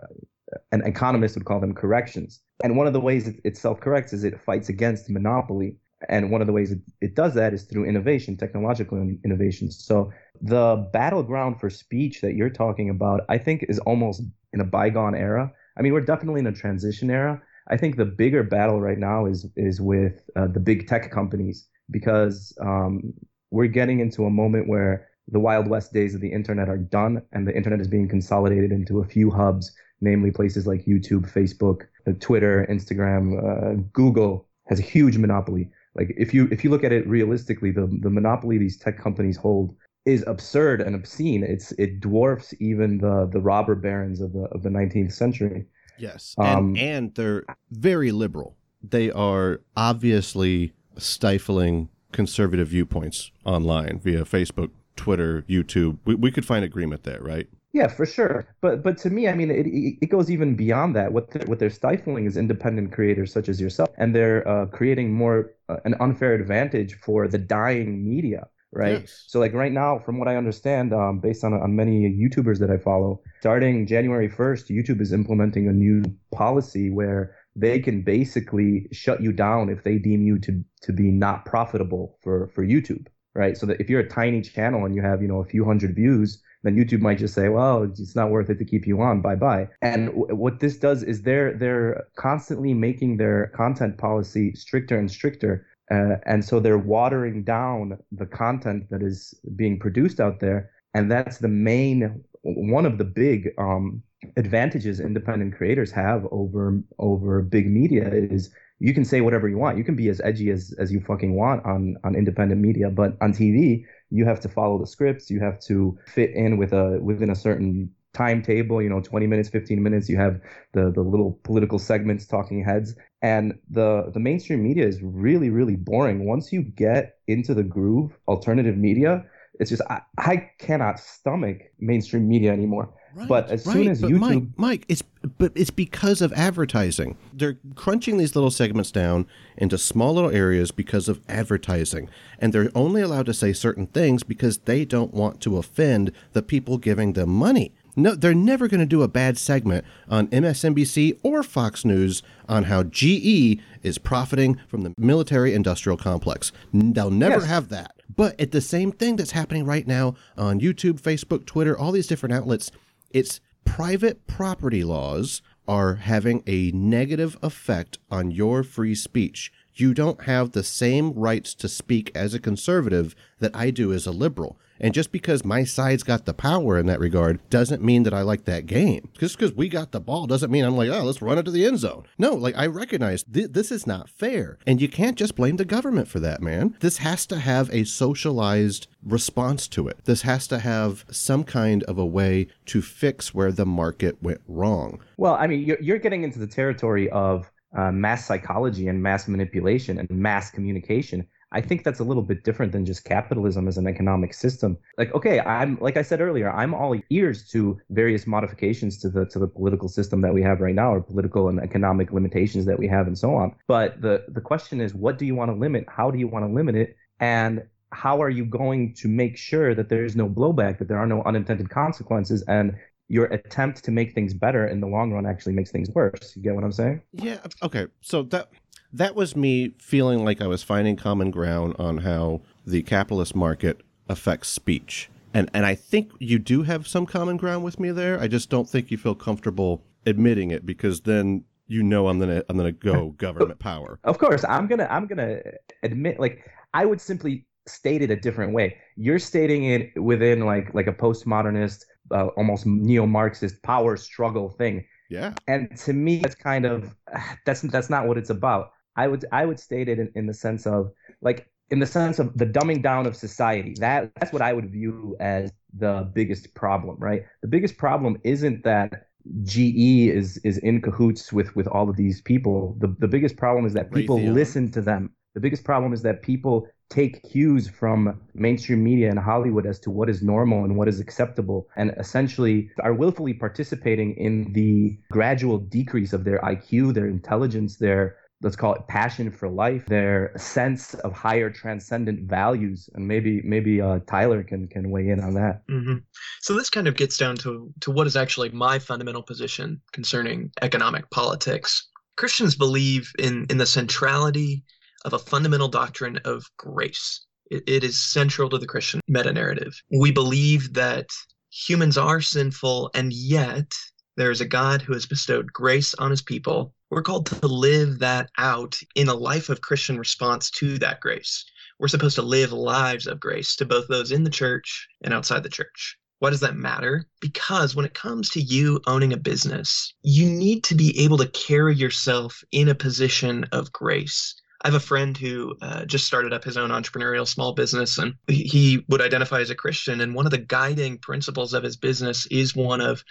an 0.73 0.83
economist 0.83 1.35
would 1.35 1.47
call 1.47 1.59
them 1.59 1.75
corrections. 1.75 2.41
And 2.63 2.77
one 2.77 2.87
of 2.87 2.93
the 2.93 3.01
ways 3.01 3.27
it, 3.27 3.41
it 3.45 3.57
self-corrects 3.57 4.13
is 4.13 4.23
it 4.25 4.41
fights 4.41 4.69
against 4.69 5.11
monopoly. 5.11 5.79
And 6.09 6.31
one 6.31 6.43
of 6.43 6.47
the 6.47 6.53
ways 6.53 6.71
it, 6.71 6.81
it 7.01 7.15
does 7.17 7.35
that 7.35 7.55
is 7.55 7.65
through 7.65 7.87
innovation, 7.87 8.37
technological 8.37 8.99
innovations. 9.25 9.83
So 9.85 10.13
the 10.41 10.89
battleground 10.93 11.61
for 11.61 11.71
speech 11.71 12.21
that 12.21 12.35
you're 12.35 12.51
talking 12.51 12.91
about, 12.91 13.23
I 13.29 13.39
think, 13.39 13.65
is 13.69 13.79
almost 13.81 14.23
in 14.53 14.61
a 14.61 14.65
bygone 14.65 15.17
era. 15.17 15.51
I 15.76 15.83
mean, 15.83 15.93
we're 15.93 16.00
definitely 16.00 16.40
in 16.40 16.47
a 16.47 16.52
transition 16.52 17.11
era. 17.11 17.40
I 17.69 17.76
think 17.76 17.97
the 17.97 18.04
bigger 18.04 18.43
battle 18.43 18.81
right 18.81 18.99
now 18.99 19.26
is 19.26 19.47
is 19.57 19.81
with 19.81 20.23
uh, 20.37 20.49
the 20.49 20.61
big 20.61 20.87
tech 20.87 21.11
companies 21.11 21.66
because 21.90 22.57
um, 22.61 23.14
we're 23.50 23.66
getting 23.66 24.00
into 24.00 24.26
a 24.26 24.31
moment 24.31 24.69
where 24.69 25.09
the 25.28 25.40
Wild 25.40 25.69
West 25.69 25.93
days 25.93 26.14
of 26.14 26.21
the 26.21 26.33
internet 26.33 26.69
are 26.69 26.76
done, 26.76 27.23
and 27.33 27.47
the 27.47 27.57
internet 27.57 27.81
is 27.81 27.88
being 27.88 28.09
consolidated 28.09 28.71
into 28.71 29.00
a 29.00 29.04
few 29.04 29.31
hubs, 29.31 29.73
namely 30.00 30.31
places 30.31 30.66
like 30.66 30.85
YouTube, 30.85 31.31
Facebook, 31.33 31.83
Twitter, 32.21 32.66
Instagram, 32.69 33.23
uh, 33.43 33.83
Google 33.93 34.47
has 34.69 34.78
a 34.78 34.83
huge 34.83 35.16
monopoly. 35.16 35.71
Like 35.95 36.14
if 36.16 36.35
you 36.35 36.49
if 36.50 36.64
you 36.64 36.71
look 36.71 36.85
at 36.85 36.93
it 36.93 37.07
realistically, 37.07 37.71
the 37.71 37.87
the 38.02 38.11
monopoly 38.11 38.59
these 38.59 38.76
tech 38.76 38.99
companies 38.99 39.37
hold 39.37 39.75
is 40.04 40.25
absurd 40.26 40.80
and 40.80 40.94
obscene. 40.94 41.42
It's 41.42 41.73
it 41.73 42.00
dwarfs 42.00 42.54
even 42.61 42.99
the 42.99 43.28
the 43.32 43.40
robber 43.40 43.75
barons 43.75 44.20
of 44.20 44.32
the 44.32 44.44
of 44.52 44.62
the 44.62 44.68
19th 44.68 45.12
century. 45.12 45.66
Yes, 45.99 46.34
and, 46.38 46.49
um, 46.49 46.76
and 46.76 47.14
they're 47.14 47.44
very 47.70 48.12
liberal. 48.12 48.56
They 48.82 49.11
are 49.11 49.61
obviously 49.76 50.73
stifling 50.99 51.88
conservative 52.12 52.68
viewpoints 52.68 53.30
online 53.44 53.99
via 54.00 54.25
Facebook, 54.25 54.70
Twitter, 54.96 55.44
YouTube. 55.49 55.99
We, 56.04 56.14
we 56.14 56.30
could 56.30 56.44
find 56.44 56.64
agreement 56.64 57.04
there, 57.04 57.20
right? 57.20 57.49
Yeah, 57.73 57.88
for 57.88 58.06
sure. 58.06 58.46
But 58.61 58.84
but 58.84 58.96
to 58.99 59.11
me, 59.11 59.28
I 59.28 59.34
mean, 59.34 59.50
it 59.50 59.66
it 60.00 60.06
goes 60.06 60.30
even 60.30 60.54
beyond 60.54 60.94
that. 60.94 61.12
What 61.12 61.30
they're, 61.32 61.46
what 61.46 61.58
they're 61.58 61.70
stifling 61.70 62.25
is 62.25 62.37
independent 62.37 62.92
creators 62.92 63.32
such 63.32 63.49
as 63.49 63.61
yourself, 63.61 63.88
and 63.99 64.14
they're 64.14 64.46
uh, 64.46 64.66
creating 64.66 65.12
more 65.12 65.54
uh, 65.68 65.78
an 65.84 65.94
unfair 65.99 66.34
advantage 66.34 66.94
for 66.94 67.26
the 67.26 67.38
dying 67.38 68.08
media, 68.08 68.46
right? 68.75 69.00
Yes. 69.00 69.25
So 69.28 69.40
like 69.40 69.52
right 69.54 69.73
now, 69.73 69.99
from 69.99 70.19
what 70.19 70.28
I 70.28 70.37
understand, 70.37 70.93
um, 70.93 71.21
based 71.21 71.45
on 71.45 71.54
on 71.54 71.76
many 71.76 72.11
YouTubers 72.11 72.59
that 72.59 72.71
I 72.71 72.78
follow, 72.78 73.23
starting 73.40 73.87
January 73.87 74.28
first, 74.28 74.69
YouTube 74.69 75.00
is 75.00 75.12
implementing 75.12 75.69
a 75.69 75.73
new 75.73 76.02
policy 76.33 76.90
where 76.90 77.37
they 77.57 77.78
can 77.78 78.02
basically 78.02 78.88
shut 78.93 79.23
you 79.23 79.33
down 79.33 79.69
if 79.69 79.85
they 79.85 79.99
deem 79.99 80.23
you 80.23 80.38
to 80.40 80.64
to 80.83 80.93
be 80.93 81.11
not 81.11 81.45
profitable 81.45 82.19
for 82.23 82.49
for 82.49 82.64
YouTube, 82.64 83.07
right? 83.35 83.57
So 83.57 83.66
that 83.66 83.81
if 83.81 83.88
you're 83.88 84.00
a 84.00 84.09
tiny 84.09 84.43
channel 84.43 84.85
and 84.85 84.95
you 84.95 85.02
have 85.02 85.23
you 85.23 85.28
know 85.28 85.40
a 85.40 85.45
few 85.45 85.64
hundred 85.64 85.95
views, 85.95 86.43
then 86.64 86.76
YouTube 86.76 87.00
might 87.00 87.19
just 87.19 87.35
say, 87.35 87.49
well, 87.49 87.85
it's 87.85 88.16
not 88.16 88.31
worth 88.31 88.50
it 88.50 88.59
to 88.59 88.64
keep 88.64 88.87
you 88.87 89.00
on. 89.00 89.21
Bye 89.21 89.37
bye. 89.37 89.69
And 89.83 90.07
w- 90.09 90.35
what 90.35 90.61
this 90.61 90.76
does 90.78 91.02
is 91.02 91.23
they're 91.23 91.52
they're 91.52 92.04
constantly 92.16 92.75
making 92.75 93.19
their 93.19 93.52
content 93.54 93.99
policy 93.99 94.54
stricter 94.54 94.99
and 94.99 95.11
stricter. 95.11 95.66
Uh, 95.91 96.17
and 96.26 96.45
so 96.45 96.61
they're 96.61 96.79
watering 96.79 97.45
down 97.45 97.99
the 98.12 98.26
content 98.26 98.85
that 98.91 99.03
is 99.03 99.35
being 99.55 99.79
produced 99.79 100.21
out 100.21 100.41
there, 100.41 100.71
and 100.95 101.11
that's 101.11 101.38
the 101.38 101.49
main 101.49 102.23
one 102.43 102.85
of 102.85 102.99
the 102.99 103.05
big 103.05 103.50
um, 103.59 104.03
advantages 104.37 105.00
independent 105.00 105.55
creators 105.55 105.91
have 105.91 106.26
over 106.31 106.81
over 106.99 107.43
big 107.43 107.71
media 107.71 108.09
is 108.12 108.50
you 108.81 108.93
can 108.93 109.05
say 109.05 109.21
whatever 109.21 109.49
you 109.49 109.57
want. 109.57 109.79
You 109.79 109.85
can 109.85 109.95
be 109.95 110.09
as 110.09 110.21
edgy 110.23 110.50
as, 110.50 110.75
as 110.79 110.93
you 110.93 111.00
fucking 111.00 111.35
want 111.35 111.64
on 111.64 111.97
on 112.05 112.14
independent 112.14 112.61
media, 112.61 112.91
but 112.91 113.17
on 113.21 113.33
TV 113.33 113.85
you 114.11 114.25
have 114.25 114.41
to 114.41 114.49
follow 114.49 114.79
the 114.79 114.87
scripts. 114.87 115.31
You 115.31 115.41
have 115.41 115.59
to 115.61 115.99
fit 116.07 116.31
in 116.35 116.57
with 116.57 116.73
a 116.73 116.99
within 117.03 117.31
a 117.31 117.35
certain 117.35 117.91
timetable. 118.12 118.83
You 118.83 118.88
know, 118.88 119.00
20 119.00 119.26
minutes, 119.26 119.49
15 119.49 119.83
minutes. 119.83 120.09
You 120.09 120.17
have 120.19 120.41
the 120.73 120.91
the 120.91 121.03
little 121.03 121.38
political 121.45 121.79
segments, 121.79 122.26
talking 122.26 122.64
heads, 122.64 122.95
and 123.25 123.59
the 123.71 124.11
the 124.12 124.21
mainstream 124.21 124.62
media 124.62 124.87
is 124.87 125.00
really 125.02 125.49
really 125.49 125.76
boring. 125.76 126.26
Once 126.26 126.52
you 126.52 126.61
get 126.62 127.16
into 127.26 127.54
the 127.54 127.62
groove, 127.62 128.12
alternative 128.28 128.76
media, 128.76 129.25
it's 129.59 129.71
just 129.71 129.81
I, 129.88 130.02
I 130.19 130.50
cannot 130.59 131.00
stomach 131.00 131.62
mainstream 131.81 132.28
media 132.28 132.52
anymore. 132.52 132.90
Right, 133.14 133.28
but 133.28 133.50
as 133.50 133.64
right. 133.64 133.73
soon 133.73 133.88
as 133.88 134.02
YouTube, 134.02 134.19
Mike, 134.19 134.43
Mike, 134.57 134.85
it's 134.88 135.02
but 135.38 135.52
it's 135.54 135.71
because 135.71 136.21
of 136.21 136.35
advertising. 136.35 137.16
They're 137.33 137.57
crunching 137.76 138.19
these 138.19 138.35
little 138.35 138.50
segments 138.50 138.90
down 138.90 139.26
into 139.57 139.78
small 139.78 140.12
little 140.12 140.31
areas 140.31 140.71
because 140.71 141.09
of 141.09 141.23
advertising, 141.26 142.11
and 142.38 142.52
they're 142.52 142.71
only 142.75 143.00
allowed 143.00 143.26
to 143.26 143.35
say 143.35 143.54
certain 143.54 143.87
things 143.87 144.23
because 144.23 144.59
they 144.59 144.85
don't 144.85 145.14
want 145.14 145.40
to 145.43 145.57
offend 145.57 146.12
the 146.35 146.43
people 146.43 146.76
giving 146.76 147.14
them 147.14 147.31
money. 147.31 147.73
No, 147.97 148.15
they're 148.15 148.35
never 148.35 148.69
going 148.69 148.81
to 148.81 148.87
do 148.87 149.03
a 149.03 149.09
bad 149.09 149.39
segment 149.39 149.85
on 150.09 150.29
MSNBC 150.29 151.19
or 151.23 151.43
Fox 151.43 151.85
News 151.85 152.23
on 152.49 152.65
how 152.65 152.83
GE 152.85 153.61
is 153.83 153.99
profiting 153.99 154.61
from 154.69 154.83
the 154.83 154.93
military 154.99 155.55
industrial 155.55 155.97
complex. 155.97 156.53
They'll 156.73 157.11
never 157.11 157.41
yes. 157.41 157.47
have 157.47 157.69
that. 157.69 157.93
But 158.15 158.39
at 158.41 158.53
the 158.53 158.61
same 158.61 158.93
thing 158.93 159.17
that's 159.17 159.31
happening 159.33 159.65
right 159.65 159.87
now 159.87 160.15
on 160.37 160.61
YouTube, 160.61 161.01
Facebook, 161.01 161.47
Twitter, 161.47 161.77
all 161.77 161.93
these 161.93 162.07
different 162.07 162.35
outlets, 162.35 162.71
it's 163.11 163.41
private 163.65 164.27
property 164.27 164.85
laws 164.85 165.43
are 165.67 165.95
having 165.95 166.43
a 166.47 166.71
negative 166.73 167.39
effect 167.43 167.99
on 168.11 168.31
your 168.31 168.63
free 168.63 168.95
speech. 168.95 169.53
You 169.75 169.95
don't 169.95 170.23
have 170.23 170.52
the 170.52 170.62
same 170.62 171.12
rights 171.12 171.54
to 171.54 171.69
speak 171.69 172.12
as 172.14 172.33
a 172.33 172.40
conservative 172.40 173.14
that 173.40 173.54
I 173.54 173.71
do 173.71 173.93
as 173.93 174.07
a 174.07 174.12
liberal. 174.12 174.59
And 174.81 174.93
just 174.93 175.12
because 175.12 175.45
my 175.45 175.64
side's 175.64 176.02
got 176.02 176.25
the 176.25 176.35
power 176.35 176.78
in 176.78 176.87
that 176.87 177.00
regard 177.00 177.38
doesn't 177.49 177.83
mean 177.83 178.02
that 178.02 178.14
I 178.14 178.23
like 178.23 178.45
that 178.45 178.66
game. 178.66 179.09
Just 179.16 179.38
because 179.38 179.54
we 179.54 179.69
got 179.69 179.93
the 179.93 180.00
ball 180.00 180.26
doesn't 180.26 180.50
mean 180.50 180.64
I'm 180.64 180.76
like, 180.76 180.90
oh, 180.90 181.04
let's 181.04 181.23
run 181.23 181.38
it 181.38 181.45
to 181.45 181.50
the 181.50 181.64
end 181.64 181.78
zone. 181.78 182.04
No, 182.19 182.35
like 182.35 182.57
I 182.57 182.66
recognize 182.66 183.23
th- 183.23 183.52
this 183.52 183.71
is 183.71 183.87
not 183.87 184.09
fair. 184.11 184.59
And 184.66 184.83
you 184.83 184.88
can't 184.88 185.16
just 185.16 185.37
blame 185.37 185.57
the 185.57 185.64
government 185.64 186.09
for 186.09 186.21
that, 186.21 186.43
man. 186.43 186.76
This 186.81 186.99
has 186.99 187.25
to 187.26 187.38
have 187.38 187.73
a 187.73 187.85
socialized 187.85 188.88
response 189.04 189.69
to 189.69 189.87
it. 189.87 189.99
This 190.04 190.23
has 190.23 190.49
to 190.49 190.59
have 190.59 191.04
some 191.11 191.45
kind 191.45 191.83
of 191.85 191.97
a 191.97 192.07
way 192.07 192.49
to 192.66 192.83
fix 192.83 193.33
where 193.33 193.52
the 193.52 193.66
market 193.66 194.23
went 194.23 194.40
wrong. 194.49 195.00
Well, 195.16 195.35
I 195.35 195.47
mean, 195.47 195.61
you're, 195.61 195.81
you're 195.81 195.99
getting 195.99 196.25
into 196.25 196.38
the 196.38 196.47
territory 196.47 197.09
of 197.11 197.50
uh, 197.76 197.90
mass 197.90 198.26
psychology 198.26 198.88
and 198.88 199.02
mass 199.02 199.28
manipulation 199.28 199.99
and 199.99 200.09
mass 200.11 200.50
communication. 200.50 201.26
I 201.52 201.61
think 201.61 201.85
that's 201.85 202.00
a 202.00 202.04
little 202.04 202.23
bit 202.23 202.43
different 202.43 202.73
than 202.73 202.85
just 202.85 203.04
capitalism 203.04 203.69
as 203.69 203.78
an 203.78 203.87
economic 203.87 204.35
system. 204.35 204.76
Like, 204.99 205.14
okay, 205.14 205.38
I'm 205.38 205.78
like 205.81 205.97
I 205.97 206.02
said 206.02 206.21
earlier, 206.21 206.50
I'm 206.50 206.75
all 206.75 206.99
ears 207.11 207.49
to 207.50 207.81
various 207.90 208.26
modifications 208.26 208.99
to 208.99 209.09
the 209.09 209.26
to 209.26 209.38
the 209.38 209.47
political 209.47 209.88
system 209.88 210.21
that 210.23 210.35
we 210.35 210.43
have 210.43 210.61
right 210.61 210.75
now, 210.75 210.93
or 210.93 211.00
political 211.00 211.49
and 211.49 211.61
economic 211.61 212.12
limitations 212.12 212.64
that 212.66 212.78
we 212.78 212.88
have, 212.88 213.07
and 213.07 213.16
so 213.16 213.37
on. 213.37 213.54
But 213.69 214.00
the 214.02 214.25
the 214.28 214.40
question 214.40 214.81
is, 214.81 214.95
what 214.95 215.16
do 215.16 215.26
you 215.26 215.37
want 215.37 215.50
to 215.52 215.57
limit? 215.57 215.85
How 215.88 216.11
do 216.11 216.19
you 216.19 216.26
want 216.26 216.45
to 216.45 216.52
limit 216.52 216.75
it? 216.75 216.97
And 217.21 217.62
how 217.93 218.21
are 218.21 218.31
you 218.31 218.45
going 218.45 218.93
to 218.95 219.07
make 219.07 219.37
sure 219.37 219.76
that 219.76 219.88
there 219.88 220.04
is 220.04 220.16
no 220.16 220.28
blowback, 220.28 220.78
that 220.78 220.88
there 220.88 220.99
are 220.99 221.07
no 221.07 221.23
unintended 221.23 221.71
consequences, 221.71 222.43
and 222.49 222.75
your 223.08 223.26
attempt 223.26 223.84
to 223.84 223.90
make 223.90 224.14
things 224.14 224.34
better 224.34 224.66
in 224.66 224.80
the 224.80 224.87
long 224.87 225.12
run 225.12 225.26
actually 225.26 225.52
makes 225.52 225.70
things 225.70 225.90
worse. 225.90 226.32
You 226.34 226.42
get 226.42 226.54
what 226.54 226.64
I'm 226.64 226.73
saying? 226.73 227.02
Yeah. 227.12 227.38
Okay. 227.62 227.87
So 228.00 228.23
that 228.25 228.49
that 228.92 229.14
was 229.14 229.37
me 229.37 229.75
feeling 229.78 230.25
like 230.25 230.40
I 230.40 230.46
was 230.46 230.62
finding 230.62 230.96
common 230.96 231.30
ground 231.30 231.75
on 231.78 231.99
how 231.99 232.40
the 232.66 232.82
capitalist 232.82 233.34
market 233.34 233.80
affects 234.08 234.49
speech. 234.49 235.11
And 235.34 235.50
and 235.52 235.66
I 235.66 235.75
think 235.75 236.12
you 236.18 236.38
do 236.38 236.62
have 236.62 236.87
some 236.87 237.06
common 237.06 237.37
ground 237.37 237.64
with 237.64 237.80
me 237.80 237.90
there. 237.90 238.20
I 238.20 238.28
just 238.28 238.50
don't 238.50 238.68
think 238.68 238.90
you 238.90 238.96
feel 238.96 239.14
comfortable 239.14 239.82
admitting 240.06 240.50
it 240.50 240.64
because 240.64 241.00
then 241.02 241.44
you 241.66 241.82
know 241.82 242.08
I'm 242.08 242.18
gonna 242.18 242.42
I'm 242.49 242.56
gonna 242.56 242.73
go 242.73 243.08
government 243.18 243.58
power. 243.58 243.99
Of 244.04 244.18
course, 244.18 244.44
I'm 244.49 244.66
gonna 244.66 244.87
I'm 244.90 245.06
gonna 245.06 245.40
admit 245.82 246.20
like 246.20 246.49
I 246.73 246.87
would 246.87 247.00
simply 247.00 247.46
state 247.66 248.02
it 248.02 248.11
a 248.11 248.16
different 248.16 248.52
way. 248.52 248.76
You're 248.96 249.18
stating 249.18 249.64
it 249.64 250.00
within 250.00 250.40
like 250.40 250.73
like 250.73 250.87
a 250.87 250.92
postmodernist, 250.92 251.84
uh, 252.11 252.26
almost 252.37 252.66
neo-Marxist 252.66 253.62
power 253.62 253.96
struggle 253.96 254.50
thing. 254.50 254.84
Yeah. 255.11 255.34
And 255.46 255.76
to 255.78 255.92
me, 255.92 256.18
that's 256.18 256.34
kind 256.34 256.64
of 256.64 256.94
that's 257.46 257.62
that's 257.62 257.90
not 257.90 258.06
what 258.06 258.18
it's 258.18 258.30
about. 258.30 258.73
I 258.96 259.08
would 259.08 259.25
I 259.32 259.44
would 259.44 259.58
state 259.58 259.88
it 259.88 259.99
in, 259.99 260.11
in 260.14 260.26
the 260.26 260.34
sense 260.34 260.66
of 260.66 260.92
like 261.20 261.49
in 261.70 261.78
the 261.78 261.87
sense 261.87 262.18
of 262.18 262.37
the 262.37 262.46
dumbing 262.46 262.82
down 262.82 263.06
of 263.06 263.16
society. 263.16 263.75
That 263.80 264.12
that's 264.16 264.32
what 264.32 264.42
I 264.42 264.52
would 264.52 264.70
view 264.70 265.16
as 265.20 265.52
the 265.76 266.11
biggest 266.14 266.54
problem, 266.54 266.96
right? 266.99 267.23
The 267.42 267.49
biggest 267.49 267.76
problem 267.76 268.18
isn't 268.23 268.64
that 268.64 269.06
GE 269.42 270.08
is 270.08 270.38
is 270.38 270.58
in 270.58 270.80
cahoots 270.82 271.32
with 271.32 271.54
with 271.56 271.66
all 271.66 271.88
of 271.88 271.96
these 271.96 272.20
people. 272.20 272.76
The 272.78 272.94
the 272.99 273.08
biggest 273.08 273.37
problem 273.37 273.66
is 273.66 273.73
that 273.73 273.90
people 273.90 274.18
Raytheon. 274.18 274.34
listen 274.34 274.70
to 274.73 274.80
them. 274.80 275.11
The 275.34 275.40
biggest 275.40 275.64
problem 275.64 275.92
is 275.92 276.02
that 276.02 276.23
people 276.23 276.68
take 276.91 277.23
cues 277.29 277.69
from 277.69 278.21
mainstream 278.35 278.83
media 278.85 279.11
and 279.11 279.19
Hollywood 279.19 279.67
as 279.67 279.81
to 279.81 279.91
what 279.91 280.09
is 280.09 280.23
normal 280.23 280.64
and 280.64 280.76
what 280.76 280.88
is 280.88 281.00
acceptable, 281.00 281.69
and 281.76 281.95
essentially 281.99 282.71
are 282.83 282.95
willfully 282.95 283.35
participating 283.35 284.14
in 284.17 284.53
the 284.53 284.99
gradual 285.11 285.59
decrease 285.59 286.12
of 286.12 286.25
their 286.25 286.38
IQ, 286.41 286.95
their 286.95 287.07
intelligence, 287.07 287.76
their 287.79 288.17
let's 288.43 288.57
call 288.57 288.75
it 288.75 288.87
passion 288.88 289.31
for 289.31 289.49
life, 289.49 289.87
their 289.87 290.31
sense 290.37 290.95
of 290.95 291.12
higher 291.12 291.50
transcendent 291.50 292.29
values, 292.29 292.91
and 292.95 293.09
maybe 293.09 293.41
maybe 293.43 293.81
uh, 293.81 293.99
Tyler 294.07 294.45
can 294.45 294.69
can 294.69 294.91
weigh 294.91 295.09
in 295.09 295.21
on 295.21 295.35
that. 295.35 295.67
Mm-hmm. 295.69 295.97
So 296.41 296.55
this 296.55 296.71
kind 296.71 296.87
of 296.87 296.97
gets 296.97 297.17
down 297.17 297.37
to 297.38 297.73
to 297.81 297.91
what 297.91 298.07
is 298.07 298.17
actually 298.17 298.50
my 298.50 298.79
fundamental 298.79 299.23
position 299.23 299.81
concerning 299.93 300.53
economic 300.62 301.11
politics. 301.11 301.88
Christians 302.17 302.55
believe 302.55 303.12
in 303.19 303.47
in 303.50 303.59
the 303.59 303.67
centrality 303.67 304.62
of 305.04 305.12
a 305.12 305.18
fundamental 305.18 305.68
doctrine 305.68 306.18
of 306.25 306.44
grace. 306.56 307.26
it, 307.50 307.62
it 307.66 307.84
is 307.84 307.99
central 308.00 308.49
to 308.50 308.58
the 308.58 308.66
Christian 308.66 309.00
meta 309.08 309.32
narrative. 309.32 309.75
We 309.90 310.11
believe 310.12 310.73
that 310.75 311.06
humans 311.50 311.96
are 311.99 312.20
sinful, 312.20 312.90
and 312.94 313.12
yet 313.12 313.73
There 314.16 314.30
is 314.30 314.40
a 314.40 314.46
God 314.46 314.80
who 314.82 314.92
has 314.92 315.06
bestowed 315.06 315.52
grace 315.52 315.92
on 315.94 316.11
his 316.11 316.23
people. 316.23 316.73
We're 316.90 317.02
called 317.02 317.26
to 317.26 317.46
live 317.49 317.99
that 317.99 318.30
out 318.38 318.78
in 318.94 319.08
a 319.08 319.14
life 319.14 319.49
of 319.49 319.61
Christian 319.61 319.99
response 319.99 320.50
to 320.52 320.78
that 320.78 321.00
grace. 321.00 321.44
We're 321.80 321.88
supposed 321.88 322.14
to 322.16 322.23
live 322.23 322.52
lives 322.52 323.08
of 323.08 323.18
grace 323.18 323.56
to 323.56 323.64
both 323.64 323.88
those 323.88 324.12
in 324.12 324.23
the 324.23 324.30
church 324.30 324.87
and 325.02 325.12
outside 325.12 325.42
the 325.42 325.49
church. 325.49 325.96
Why 326.20 326.30
does 326.30 326.40
that 326.40 326.54
matter? 326.54 327.08
Because 327.20 327.75
when 327.75 327.84
it 327.84 327.94
comes 327.94 328.30
to 328.30 328.40
you 328.40 328.80
owning 328.87 329.12
a 329.12 329.16
business, 329.16 329.92
you 330.02 330.30
need 330.30 330.62
to 330.64 330.76
be 330.76 330.96
able 331.00 331.18
to 331.18 331.26
carry 331.26 331.75
yourself 331.75 332.44
in 332.52 332.68
a 332.68 332.75
position 332.75 333.44
of 333.50 333.73
grace. 333.73 334.37
I 334.64 334.68
have 334.68 334.75
a 334.75 334.80
friend 334.80 335.14
who 335.14 335.54
uh, 335.61 335.85
just 335.85 336.06
started 336.06 336.33
up 336.33 336.42
his 336.42 336.56
own 336.56 336.71
entrepreneurial 336.71 337.28
small 337.28 337.52
business, 337.52 337.99
and 337.99 338.14
he 338.28 338.83
would 338.88 339.02
identify 339.02 339.40
as 339.40 339.50
a 339.50 339.54
Christian. 339.54 340.00
And 340.00 340.14
one 340.14 340.25
of 340.25 340.30
the 340.30 340.38
guiding 340.38 340.97
principles 340.97 341.52
of 341.52 341.62
his 341.62 341.76
business 341.76 342.26
is 342.30 342.56
one 342.56 342.80
of 342.80 343.04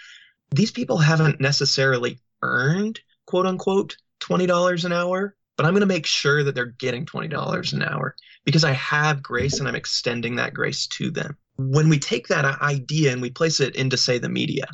these 0.50 0.72
people 0.72 0.98
haven't 0.98 1.40
necessarily 1.40 2.18
earned, 2.42 2.98
quote 3.26 3.46
unquote, 3.46 3.96
$20 4.20 4.84
an 4.84 4.92
hour, 4.92 5.36
but 5.56 5.64
I'm 5.64 5.72
going 5.72 5.80
to 5.80 5.86
make 5.86 6.06
sure 6.06 6.42
that 6.42 6.56
they're 6.56 6.74
getting 6.78 7.06
$20 7.06 7.72
an 7.72 7.82
hour 7.84 8.16
because 8.44 8.64
I 8.64 8.72
have 8.72 9.22
grace 9.22 9.60
and 9.60 9.68
I'm 9.68 9.76
extending 9.76 10.34
that 10.36 10.54
grace 10.54 10.88
to 10.88 11.10
them. 11.10 11.36
When 11.56 11.88
we 11.88 12.00
take 12.00 12.26
that 12.28 12.44
idea 12.62 13.12
and 13.12 13.22
we 13.22 13.30
place 13.30 13.60
it 13.60 13.76
into, 13.76 13.96
say, 13.96 14.18
the 14.18 14.28
media, 14.28 14.66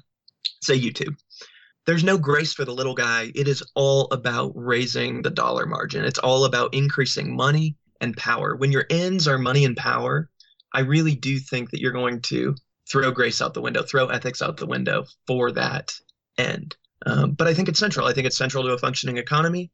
say 0.62 0.80
YouTube, 0.80 1.14
there's 1.90 2.04
no 2.04 2.16
grace 2.16 2.52
for 2.52 2.64
the 2.64 2.72
little 2.72 2.94
guy. 2.94 3.32
It 3.34 3.48
is 3.48 3.64
all 3.74 4.06
about 4.12 4.52
raising 4.54 5.22
the 5.22 5.30
dollar 5.30 5.66
margin, 5.66 6.04
it's 6.04 6.20
all 6.20 6.44
about 6.44 6.72
increasing 6.72 7.34
money 7.34 7.74
and 8.00 8.16
power. 8.16 8.54
When 8.54 8.70
your 8.70 8.86
ends 8.90 9.26
are 9.26 9.38
money 9.38 9.64
and 9.64 9.76
power, 9.76 10.30
I 10.72 10.82
really 10.82 11.16
do 11.16 11.40
think 11.40 11.70
that 11.70 11.80
you're 11.80 11.90
going 11.90 12.20
to 12.22 12.54
throw 12.88 13.10
grace 13.10 13.42
out 13.42 13.54
the 13.54 13.60
window, 13.60 13.82
throw 13.82 14.06
ethics 14.06 14.40
out 14.40 14.56
the 14.56 14.68
window 14.68 15.04
for 15.26 15.50
that 15.50 15.92
end. 16.38 16.76
Um, 17.06 17.32
but 17.32 17.48
I 17.48 17.54
think 17.54 17.68
it's 17.68 17.80
central. 17.80 18.06
I 18.06 18.12
think 18.12 18.28
it's 18.28 18.38
central 18.38 18.62
to 18.62 18.72
a 18.72 18.78
functioning 18.78 19.16
economy. 19.16 19.72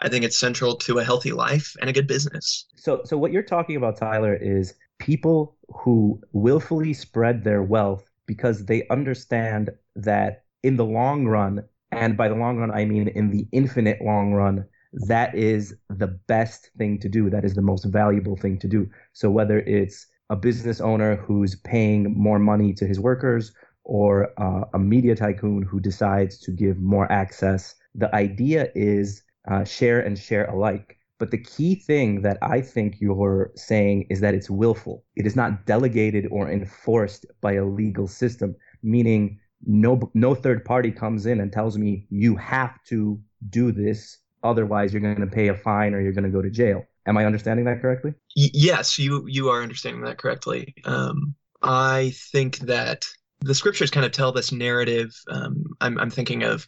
I 0.00 0.08
think 0.08 0.24
it's 0.24 0.38
central 0.38 0.76
to 0.76 1.00
a 1.00 1.04
healthy 1.04 1.32
life 1.32 1.74
and 1.80 1.90
a 1.90 1.92
good 1.92 2.06
business. 2.06 2.66
So, 2.76 3.00
so 3.04 3.18
what 3.18 3.32
you're 3.32 3.42
talking 3.42 3.74
about, 3.74 3.96
Tyler, 3.96 4.36
is 4.36 4.74
people 5.00 5.56
who 5.70 6.20
willfully 6.32 6.94
spread 6.94 7.42
their 7.42 7.64
wealth 7.64 8.08
because 8.26 8.66
they 8.66 8.86
understand 8.90 9.70
that 9.96 10.44
in 10.62 10.76
the 10.76 10.84
long 10.84 11.26
run, 11.26 11.64
and 11.92 12.16
by 12.16 12.28
the 12.28 12.34
long 12.34 12.58
run, 12.58 12.70
I 12.70 12.84
mean 12.84 13.08
in 13.08 13.30
the 13.30 13.46
infinite 13.52 14.00
long 14.02 14.32
run, 14.32 14.64
that 15.06 15.34
is 15.34 15.74
the 15.90 16.06
best 16.06 16.70
thing 16.78 16.98
to 17.00 17.08
do. 17.08 17.30
That 17.30 17.44
is 17.44 17.54
the 17.54 17.62
most 17.62 17.84
valuable 17.84 18.36
thing 18.36 18.58
to 18.60 18.68
do. 18.68 18.88
So, 19.12 19.30
whether 19.30 19.60
it's 19.60 20.06
a 20.30 20.36
business 20.36 20.80
owner 20.80 21.16
who's 21.16 21.56
paying 21.56 22.14
more 22.16 22.38
money 22.38 22.72
to 22.74 22.86
his 22.86 23.00
workers 23.00 23.52
or 23.84 24.30
uh, 24.40 24.64
a 24.74 24.78
media 24.78 25.14
tycoon 25.14 25.62
who 25.62 25.80
decides 25.80 26.38
to 26.40 26.50
give 26.50 26.78
more 26.78 27.10
access, 27.10 27.74
the 27.94 28.14
idea 28.14 28.68
is 28.74 29.22
uh, 29.50 29.64
share 29.64 30.00
and 30.00 30.18
share 30.18 30.44
alike. 30.46 30.98
But 31.18 31.30
the 31.30 31.38
key 31.38 31.74
thing 31.74 32.22
that 32.22 32.38
I 32.42 32.60
think 32.60 33.00
you're 33.00 33.50
saying 33.56 34.06
is 34.08 34.20
that 34.20 34.34
it's 34.34 34.50
willful. 34.50 35.04
It 35.16 35.26
is 35.26 35.34
not 35.34 35.66
delegated 35.66 36.28
or 36.30 36.50
enforced 36.50 37.26
by 37.40 37.54
a 37.54 37.64
legal 37.64 38.06
system, 38.06 38.54
meaning 38.82 39.38
no 39.64 40.10
no 40.14 40.34
third 40.34 40.64
party 40.64 40.90
comes 40.90 41.26
in 41.26 41.40
and 41.40 41.52
tells 41.52 41.76
me 41.78 42.06
you 42.10 42.36
have 42.36 42.82
to 42.84 43.20
do 43.50 43.72
this, 43.72 44.18
otherwise 44.42 44.92
you're 44.92 45.02
going 45.02 45.16
to 45.20 45.26
pay 45.26 45.48
a 45.48 45.54
fine 45.54 45.94
or 45.94 46.00
you're 46.00 46.12
going 46.12 46.24
to 46.24 46.30
go 46.30 46.42
to 46.42 46.50
jail. 46.50 46.84
Am 47.06 47.16
I 47.16 47.24
understanding 47.24 47.64
that 47.66 47.80
correctly? 47.80 48.12
Y- 48.36 48.50
yes, 48.52 48.98
you 48.98 49.24
you 49.26 49.48
are 49.48 49.62
understanding 49.62 50.02
that 50.02 50.18
correctly. 50.18 50.74
Um, 50.84 51.34
I 51.62 52.12
think 52.32 52.58
that 52.60 53.04
the 53.40 53.54
scriptures 53.54 53.90
kind 53.90 54.06
of 54.06 54.12
tell 54.12 54.32
this 54.32 54.52
narrative. 54.52 55.14
Um, 55.28 55.64
I'm 55.80 55.98
I'm 55.98 56.10
thinking 56.10 56.42
of 56.42 56.66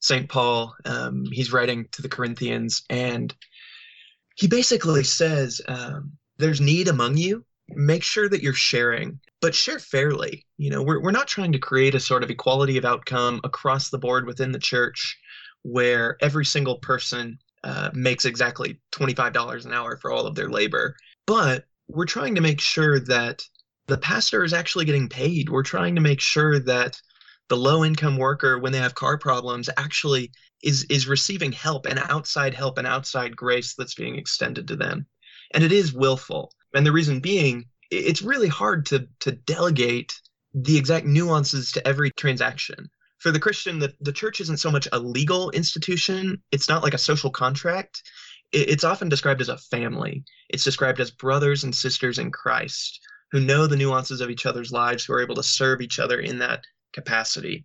St. 0.00 0.28
Paul, 0.28 0.74
um, 0.84 1.24
he's 1.32 1.52
writing 1.52 1.86
to 1.92 2.02
the 2.02 2.08
Corinthians, 2.08 2.84
and 2.88 3.34
he 4.36 4.46
basically 4.46 5.04
says, 5.04 5.60
um, 5.68 6.12
There's 6.38 6.60
need 6.60 6.88
among 6.88 7.16
you. 7.16 7.44
Make 7.70 8.02
sure 8.02 8.28
that 8.28 8.42
you're 8.42 8.52
sharing, 8.52 9.18
but 9.40 9.54
share 9.54 9.78
fairly. 9.78 10.46
You 10.56 10.70
know, 10.70 10.82
we're, 10.82 11.02
we're 11.02 11.10
not 11.10 11.28
trying 11.28 11.52
to 11.52 11.58
create 11.58 11.94
a 11.94 12.00
sort 12.00 12.22
of 12.22 12.30
equality 12.30 12.78
of 12.78 12.84
outcome 12.84 13.40
across 13.44 13.90
the 13.90 13.98
board 13.98 14.26
within 14.26 14.52
the 14.52 14.58
church 14.58 15.18
where 15.62 16.16
every 16.20 16.44
single 16.44 16.78
person 16.78 17.38
uh, 17.64 17.90
makes 17.92 18.24
exactly 18.24 18.80
$25 18.92 19.64
an 19.64 19.72
hour 19.72 19.96
for 19.96 20.12
all 20.12 20.26
of 20.26 20.36
their 20.36 20.48
labor. 20.48 20.96
But 21.26 21.64
we're 21.88 22.06
trying 22.06 22.36
to 22.36 22.40
make 22.40 22.60
sure 22.60 23.00
that 23.00 23.42
the 23.88 23.98
pastor 23.98 24.44
is 24.44 24.52
actually 24.52 24.84
getting 24.84 25.08
paid. 25.08 25.48
We're 25.48 25.62
trying 25.62 25.96
to 25.96 26.00
make 26.00 26.20
sure 26.20 26.60
that 26.60 27.00
the 27.48 27.56
low 27.56 27.84
income 27.84 28.16
worker 28.16 28.58
when 28.58 28.72
they 28.72 28.78
have 28.78 28.94
car 28.94 29.18
problems 29.18 29.68
actually 29.76 30.32
is 30.62 30.84
is 30.88 31.06
receiving 31.06 31.52
help 31.52 31.86
and 31.86 31.98
outside 31.98 32.54
help 32.54 32.78
and 32.78 32.86
outside 32.86 33.36
grace 33.36 33.74
that's 33.74 33.94
being 33.94 34.16
extended 34.16 34.66
to 34.68 34.76
them 34.76 35.06
and 35.52 35.62
it 35.62 35.72
is 35.72 35.92
willful 35.92 36.52
and 36.76 36.86
the 36.86 36.92
reason 36.92 37.20
being 37.20 37.64
it's 37.90 38.22
really 38.22 38.48
hard 38.48 38.86
to 38.86 39.08
to 39.20 39.32
delegate 39.32 40.12
the 40.54 40.76
exact 40.76 41.06
nuances 41.06 41.72
to 41.72 41.86
every 41.86 42.10
transaction 42.12 42.88
for 43.18 43.30
the 43.30 43.40
christian 43.40 43.78
the, 43.78 43.92
the 44.00 44.12
church 44.12 44.40
isn't 44.40 44.58
so 44.58 44.70
much 44.70 44.88
a 44.92 44.98
legal 44.98 45.50
institution 45.50 46.40
it's 46.52 46.68
not 46.68 46.82
like 46.82 46.94
a 46.94 46.98
social 46.98 47.30
contract 47.30 48.02
it's 48.52 48.84
often 48.84 49.08
described 49.08 49.40
as 49.40 49.48
a 49.48 49.58
family 49.58 50.24
it's 50.48 50.64
described 50.64 51.00
as 51.00 51.10
brothers 51.10 51.64
and 51.64 51.74
sisters 51.74 52.18
in 52.18 52.30
christ 52.30 53.00
who 53.32 53.40
know 53.40 53.66
the 53.66 53.76
nuances 53.76 54.20
of 54.20 54.30
each 54.30 54.46
other's 54.46 54.72
lives 54.72 55.04
who 55.04 55.12
are 55.12 55.20
able 55.22 55.34
to 55.34 55.42
serve 55.42 55.80
each 55.80 55.98
other 55.98 56.20
in 56.20 56.38
that 56.38 56.64
capacity. 56.92 57.64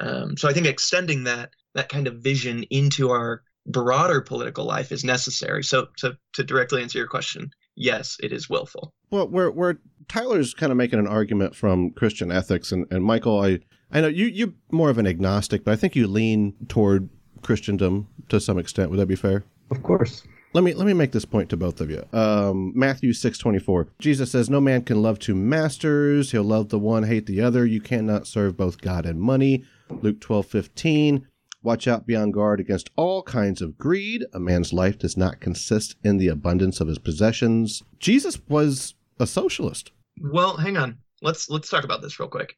Um, 0.00 0.36
so 0.36 0.48
I 0.48 0.52
think 0.52 0.66
extending 0.66 1.24
that 1.24 1.50
that 1.74 1.88
kind 1.88 2.06
of 2.06 2.16
vision 2.16 2.64
into 2.64 3.10
our 3.10 3.42
broader 3.66 4.20
political 4.20 4.64
life 4.64 4.92
is 4.92 5.04
necessary. 5.04 5.62
So 5.64 5.88
to 5.98 6.16
to 6.34 6.44
directly 6.44 6.82
answer 6.82 6.98
your 6.98 7.06
question, 7.06 7.50
yes, 7.76 8.16
it 8.22 8.32
is 8.32 8.50
willful. 8.50 8.92
Well, 9.10 9.28
where 9.28 9.50
where 9.50 9.78
Tyler's 10.08 10.54
kind 10.54 10.72
of 10.72 10.78
making 10.78 10.98
an 10.98 11.06
argument 11.06 11.54
from 11.54 11.90
Christian 11.90 12.32
ethics, 12.32 12.72
and, 12.72 12.86
and 12.90 13.04
Michael, 13.04 13.40
I 13.40 13.60
I 13.92 14.00
know 14.00 14.08
you 14.08 14.26
you 14.26 14.54
more 14.72 14.90
of 14.90 14.98
an 14.98 15.06
agnostic, 15.06 15.64
but 15.64 15.72
I 15.72 15.76
think 15.76 15.94
you 15.94 16.06
lean 16.06 16.54
toward 16.68 17.08
Christendom 17.42 18.08
to 18.28 18.40
some 18.40 18.58
extent. 18.58 18.90
Would 18.90 18.98
that 18.98 19.06
be 19.06 19.16
fair? 19.16 19.44
Of 19.70 19.82
course. 19.82 20.22
Let 20.52 20.64
me 20.64 20.72
let 20.72 20.86
me 20.86 20.94
make 20.94 21.12
this 21.12 21.26
point 21.26 21.50
to 21.50 21.56
both 21.56 21.80
of 21.80 21.90
you. 21.90 22.02
Um, 22.12 22.72
Matthew 22.74 23.12
six 23.12 23.36
twenty 23.36 23.58
four. 23.58 23.88
Jesus 23.98 24.30
says, 24.30 24.48
"No 24.48 24.60
man 24.60 24.82
can 24.82 25.02
love 25.02 25.18
two 25.18 25.34
masters. 25.34 26.32
He'll 26.32 26.44
love 26.44 26.70
the 26.70 26.78
one, 26.78 27.02
hate 27.02 27.26
the 27.26 27.42
other. 27.42 27.66
You 27.66 27.80
cannot 27.80 28.26
serve 28.26 28.56
both 28.56 28.80
God 28.80 29.04
and 29.04 29.20
money." 29.20 29.64
Luke 29.90 30.20
twelve 30.20 30.46
fifteen. 30.46 31.26
Watch 31.66 31.88
out, 31.88 32.06
be 32.06 32.14
on 32.14 32.30
guard 32.30 32.60
against 32.60 32.90
all 32.94 33.24
kinds 33.24 33.60
of 33.60 33.76
greed. 33.76 34.24
A 34.32 34.38
man's 34.38 34.72
life 34.72 35.00
does 35.00 35.16
not 35.16 35.40
consist 35.40 35.96
in 36.04 36.16
the 36.16 36.28
abundance 36.28 36.80
of 36.80 36.86
his 36.86 37.00
possessions. 37.00 37.82
Jesus 37.98 38.38
was 38.48 38.94
a 39.18 39.26
socialist. 39.26 39.90
Well, 40.20 40.56
hang 40.58 40.76
on. 40.76 40.98
Let's 41.22 41.50
let's 41.50 41.68
talk 41.68 41.82
about 41.82 42.02
this 42.02 42.20
real 42.20 42.28
quick. 42.28 42.54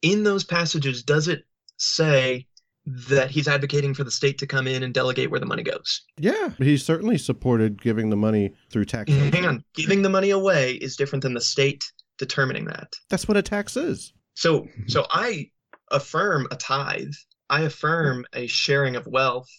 In 0.00 0.22
those 0.22 0.42
passages, 0.42 1.02
does 1.02 1.28
it 1.28 1.44
say 1.76 2.46
that 2.86 3.30
he's 3.30 3.46
advocating 3.46 3.92
for 3.92 4.04
the 4.04 4.10
state 4.10 4.38
to 4.38 4.46
come 4.46 4.66
in 4.66 4.82
and 4.82 4.94
delegate 4.94 5.30
where 5.30 5.38
the 5.38 5.44
money 5.44 5.62
goes. 5.62 6.00
Yeah, 6.18 6.48
he 6.56 6.78
certainly 6.78 7.18
supported 7.18 7.82
giving 7.82 8.08
the 8.08 8.16
money 8.16 8.54
through 8.72 8.86
tax. 8.86 9.12
Hang 9.12 9.44
on, 9.44 9.62
giving 9.74 10.00
the 10.00 10.08
money 10.08 10.30
away 10.30 10.76
is 10.76 10.96
different 10.96 11.22
than 11.22 11.34
the 11.34 11.42
state 11.42 11.84
determining 12.16 12.64
that. 12.64 12.94
That's 13.10 13.28
what 13.28 13.36
a 13.36 13.42
tax 13.42 13.76
is. 13.76 14.14
So, 14.32 14.66
so 14.86 15.06
I 15.10 15.50
affirm 15.90 16.46
a 16.50 16.56
tithe. 16.56 17.12
I 17.50 17.62
affirm 17.62 18.24
a 18.32 18.46
sharing 18.46 18.96
of 18.96 19.06
wealth, 19.06 19.50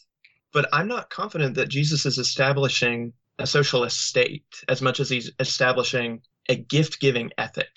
but 0.54 0.68
I'm 0.72 0.88
not 0.88 1.10
confident 1.10 1.56
that 1.56 1.68
Jesus 1.68 2.06
is 2.06 2.18
establishing 2.18 3.14
a 3.38 3.46
socialist 3.46 4.08
state 4.08 4.46
as 4.68 4.82
much 4.82 5.00
as 5.00 5.10
he's 5.10 5.32
establishing 5.40 6.22
a 6.48 6.56
gift-giving 6.56 7.32
ethic. 7.38 7.70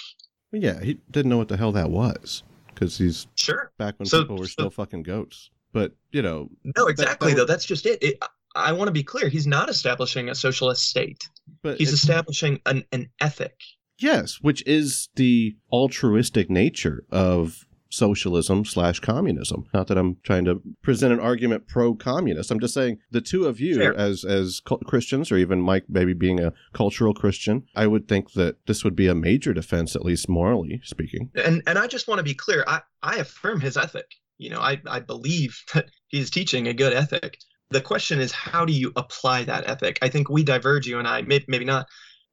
Yeah, 0.53 0.81
he 0.81 1.01
didn't 1.11 1.31
know 1.31 1.39
what 1.39 1.49
the 1.49 1.57
hell 1.57 1.73
that 1.73 1.91
was 1.91 2.45
because 2.69 2.97
he's 2.97 3.27
sure 3.35 3.73
back 3.77 3.99
when 3.99 4.07
so, 4.07 4.23
people 4.23 4.39
were 4.39 4.47
still 4.47 4.71
fucking 4.71 5.03
goats. 5.03 5.51
But 5.73 5.93
you 6.13 6.23
know, 6.23 6.49
no, 6.77 6.87
exactly 6.87 7.31
that, 7.33 7.37
that 7.37 7.47
though. 7.47 7.53
That's 7.53 7.65
just 7.65 7.87
it. 7.87 8.03
it 8.03 8.23
I 8.55 8.73
want 8.73 8.87
to 8.87 8.93
be 8.93 9.03
clear. 9.03 9.29
He's 9.29 9.49
not 9.49 9.69
establishing 9.69 10.29
a 10.29 10.35
socialist 10.35 10.89
state. 10.89 11.29
But 11.63 11.79
he's 11.79 11.93
establishing 11.93 12.61
an, 12.67 12.85
an 12.93 13.11
ethic. 13.21 13.59
Yes, 13.99 14.39
which 14.41 14.65
is 14.67 15.09
the 15.17 15.57
altruistic 15.73 16.51
nature 16.51 17.05
of 17.11 17.64
socialism 17.95 18.65
slash 18.65 19.01
communism. 19.01 19.65
Not 19.73 19.87
that 19.89 19.99
I'm 19.99 20.17
trying 20.23 20.45
to 20.47 20.61
present 20.83 21.13
an 21.13 21.21
argument 21.21 21.67
pro 21.67 21.95
communist. 21.95 22.51
I'm 22.51 22.61
just 22.61 22.75
saying 22.75 22.99
the 23.11 23.21
two 23.21 23.47
of 23.47 23.61
you 23.61 23.77
Fair. 23.77 23.97
as 23.97 24.25
as 24.25 24.61
Christians, 24.87 25.31
or 25.31 25.37
even 25.37 25.61
Mike 25.61 25.85
maybe 25.89 26.13
being 26.13 26.41
a 26.41 26.53
cultural 26.73 27.15
Christian, 27.15 27.65
I 27.75 27.87
would 27.87 28.09
think 28.09 28.33
that 28.33 28.67
this 28.67 28.85
would 28.85 28.97
be 28.97 29.07
a 29.07 29.15
major 29.15 29.53
defense, 29.53 29.95
at 29.95 30.05
least 30.05 30.29
morally 30.29 30.81
speaking. 30.85 31.31
And 31.35 31.63
and 31.67 31.79
I 31.79 31.87
just 31.87 32.09
want 32.09 32.19
to 32.19 32.25
be 32.25 32.35
clear. 32.35 32.65
I 32.67 32.81
I 33.03 33.17
affirm 33.17 33.61
his 33.61 33.77
ethic. 33.77 34.07
You 34.39 34.51
know, 34.51 34.61
I 34.61 34.81
I 34.87 35.01
believe 35.01 35.63
that 35.75 35.87
he's 36.09 36.31
teaching 36.31 36.69
a 36.69 36.75
good 36.75 36.93
ethic. 36.93 37.39
The 37.71 37.81
question 37.81 38.21
is, 38.21 38.31
how 38.31 38.65
do 38.65 38.73
you 38.73 38.93
apply 38.95 39.45
that 39.45 39.69
ethic? 39.69 39.99
I 40.03 40.09
think 40.09 40.29
we 40.29 40.45
diverge, 40.45 40.87
you 40.87 40.99
and 40.99 41.09
I, 41.09 41.23
maybe, 41.23 41.47
maybe 41.49 41.65
not, 41.65 41.87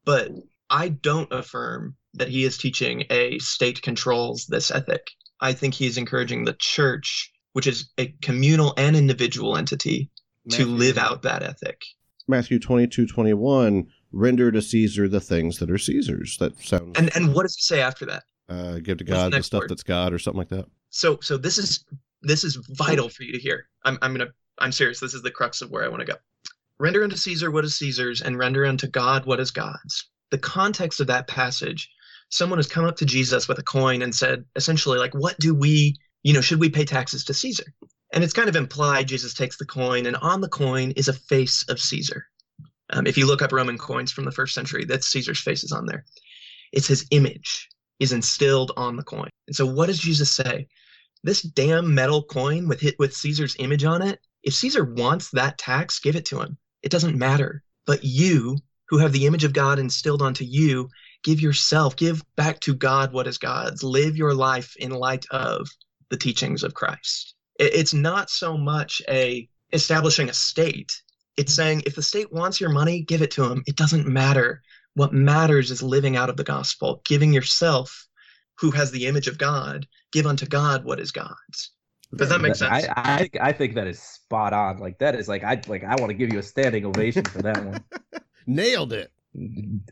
but 0.03 0.29
I 0.69 0.89
don't 0.89 1.31
affirm 1.31 1.95
that 2.13 2.27
he 2.27 2.43
is 2.43 2.57
teaching 2.57 3.05
a 3.09 3.39
state 3.39 3.81
controls 3.81 4.45
this 4.47 4.71
ethic. 4.71 5.07
I 5.41 5.53
think 5.53 5.73
he's 5.73 5.97
encouraging 5.97 6.45
the 6.45 6.53
church 6.53 7.31
which 7.53 7.67
is 7.67 7.89
a 7.97 8.07
communal 8.21 8.73
and 8.77 8.95
individual 8.95 9.57
entity, 9.57 10.09
to 10.49 10.65
live 10.65 10.97
out 10.97 11.21
that 11.21 11.43
ethic. 11.43 11.81
Matthew 12.27 12.59
22, 12.59 13.05
21, 13.05 13.87
render 14.11 14.51
to 14.51 14.61
Caesar 14.61 15.07
the 15.07 15.19
things 15.19 15.59
that 15.59 15.69
are 15.69 15.77
Caesar's. 15.77 16.37
That 16.37 16.57
sounds, 16.59 16.97
And 16.97 17.15
and 17.15 17.33
what 17.33 17.43
does 17.43 17.55
it 17.55 17.63
say 17.63 17.81
after 17.81 18.05
that? 18.05 18.23
uh, 18.49 18.79
give 18.79 18.97
to 18.97 19.03
what's 19.03 19.23
the 19.23 19.29
God 19.29 19.33
the 19.33 19.43
stuff 19.43 19.59
word? 19.61 19.69
that's 19.69 19.83
God 19.83 20.13
or 20.13 20.19
something 20.19 20.39
like 20.39 20.49
that. 20.49 20.65
So 20.89 21.19
so 21.21 21.37
this 21.37 21.57
is 21.57 21.85
this 22.21 22.43
is 22.43 22.55
vital 22.71 23.09
for 23.09 23.23
you 23.23 23.33
to 23.33 23.39
hear. 23.39 23.67
I'm 23.83 23.97
I'm 24.01 24.13
gonna 24.13 24.31
I'm 24.59 24.71
serious. 24.71 24.99
This 24.99 25.13
is 25.13 25.21
the 25.21 25.31
crux 25.31 25.61
of 25.61 25.71
where 25.71 25.83
I 25.83 25.87
want 25.87 26.01
to 26.01 26.05
go. 26.05 26.17
Render 26.79 27.03
unto 27.03 27.15
Caesar 27.15 27.51
what 27.51 27.63
is 27.63 27.75
Caesar's, 27.75 28.21
and 28.21 28.37
render 28.37 28.65
unto 28.65 28.87
God 28.87 29.25
what 29.25 29.39
is 29.39 29.51
God's. 29.51 30.09
The 30.31 30.37
context 30.37 30.99
of 30.99 31.07
that 31.07 31.27
passage, 31.27 31.89
someone 32.31 32.57
has 32.57 32.67
come 32.67 32.85
up 32.85 32.95
to 32.97 33.05
Jesus 33.05 33.47
with 33.47 33.59
a 33.59 33.63
coin 33.63 34.01
and 34.01 34.15
said, 34.15 34.45
essentially, 34.55 34.97
like, 34.97 35.13
what 35.13 35.37
do 35.37 35.53
we, 35.53 35.97
you 36.23 36.33
know, 36.33 36.41
should 36.41 36.59
we 36.59 36.69
pay 36.69 36.85
taxes 36.85 37.25
to 37.25 37.33
Caesar? 37.33 37.73
And 38.13 38.23
it's 38.23 38.33
kind 38.33 38.49
of 38.49 38.55
implied 38.55 39.07
Jesus 39.07 39.33
takes 39.33 39.57
the 39.57 39.65
coin, 39.65 40.05
and 40.05 40.15
on 40.17 40.41
the 40.41 40.49
coin 40.49 40.91
is 40.91 41.07
a 41.07 41.13
face 41.13 41.63
of 41.69 41.79
Caesar. 41.79 42.25
Um, 42.89 43.05
if 43.05 43.17
you 43.17 43.27
look 43.27 43.41
up 43.41 43.51
Roman 43.51 43.77
coins 43.77 44.11
from 44.11 44.25
the 44.25 44.31
first 44.31 44.53
century, 44.53 44.85
that's 44.85 45.07
Caesar's 45.07 45.39
face 45.39 45.63
is 45.63 45.71
on 45.71 45.85
there. 45.85 46.03
It's 46.73 46.87
his 46.87 47.05
image 47.11 47.69
is 47.99 48.11
instilled 48.11 48.71
on 48.75 48.97
the 48.97 49.03
coin. 49.03 49.29
And 49.47 49.55
so, 49.55 49.65
what 49.65 49.85
does 49.85 49.99
Jesus 49.99 50.33
say? 50.33 50.67
This 51.23 51.41
damn 51.41 51.93
metal 51.93 52.23
coin 52.23 52.67
with 52.67 52.81
hit 52.81 52.95
with 52.97 53.15
Caesar's 53.15 53.55
image 53.59 53.83
on 53.83 54.01
it. 54.01 54.19
If 54.43 54.55
Caesar 54.55 54.83
wants 54.83 55.29
that 55.31 55.57
tax, 55.57 55.99
give 55.99 56.15
it 56.15 56.25
to 56.25 56.41
him. 56.41 56.57
It 56.81 56.91
doesn't 56.91 57.17
matter. 57.17 57.63
But 57.85 58.03
you, 58.03 58.57
who 58.89 58.97
have 58.97 59.13
the 59.13 59.25
image 59.25 59.43
of 59.43 59.53
God 59.53 59.79
instilled 59.79 60.21
onto 60.21 60.43
you, 60.43 60.89
give 61.23 61.41
yourself, 61.41 61.95
give 61.95 62.23
back 62.35 62.59
to 62.61 62.73
God 62.73 63.13
what 63.13 63.27
is 63.27 63.37
God's. 63.37 63.83
Live 63.83 64.17
your 64.17 64.33
life 64.33 64.75
in 64.77 64.91
light 64.91 65.25
of 65.31 65.69
the 66.09 66.17
teachings 66.17 66.63
of 66.63 66.73
Christ. 66.73 67.35
It's 67.59 67.93
not 67.93 68.29
so 68.29 68.57
much 68.57 69.01
a 69.07 69.47
establishing 69.73 70.29
a 70.29 70.33
state. 70.33 70.91
It's 71.37 71.53
saying 71.53 71.83
if 71.85 71.95
the 71.95 72.01
state 72.01 72.31
wants 72.31 72.59
your 72.59 72.71
money, 72.71 73.01
give 73.01 73.21
it 73.21 73.31
to 73.31 73.47
them. 73.47 73.63
It 73.67 73.75
doesn't 73.75 74.07
matter. 74.07 74.61
What 74.95 75.13
matters 75.13 75.71
is 75.71 75.81
living 75.81 76.17
out 76.17 76.29
of 76.29 76.37
the 76.37 76.43
gospel, 76.43 77.01
giving 77.05 77.31
yourself, 77.31 78.07
who 78.59 78.71
has 78.71 78.91
the 78.91 79.07
image 79.07 79.27
of 79.27 79.37
God, 79.37 79.87
give 80.11 80.25
unto 80.25 80.45
God 80.45 80.83
what 80.83 80.99
is 80.99 81.11
God's. 81.11 81.71
Does 82.15 82.29
that 82.29 82.41
make 82.41 82.55
sense? 82.55 82.87
I, 82.87 83.29
I 83.41 83.49
I 83.49 83.51
think 83.53 83.75
that 83.75 83.87
is 83.87 83.99
spot 83.99 84.51
on. 84.51 84.79
Like 84.79 84.99
that 84.99 85.15
is 85.15 85.29
like 85.29 85.43
I 85.43 85.61
like 85.67 85.83
I 85.83 85.95
want 85.95 86.09
to 86.09 86.13
give 86.13 86.33
you 86.33 86.39
a 86.39 86.43
standing 86.43 86.85
ovation 86.85 87.23
for 87.23 87.41
that 87.41 87.63
one. 87.63 87.83
Nailed 88.47 88.91
it. 88.91 89.11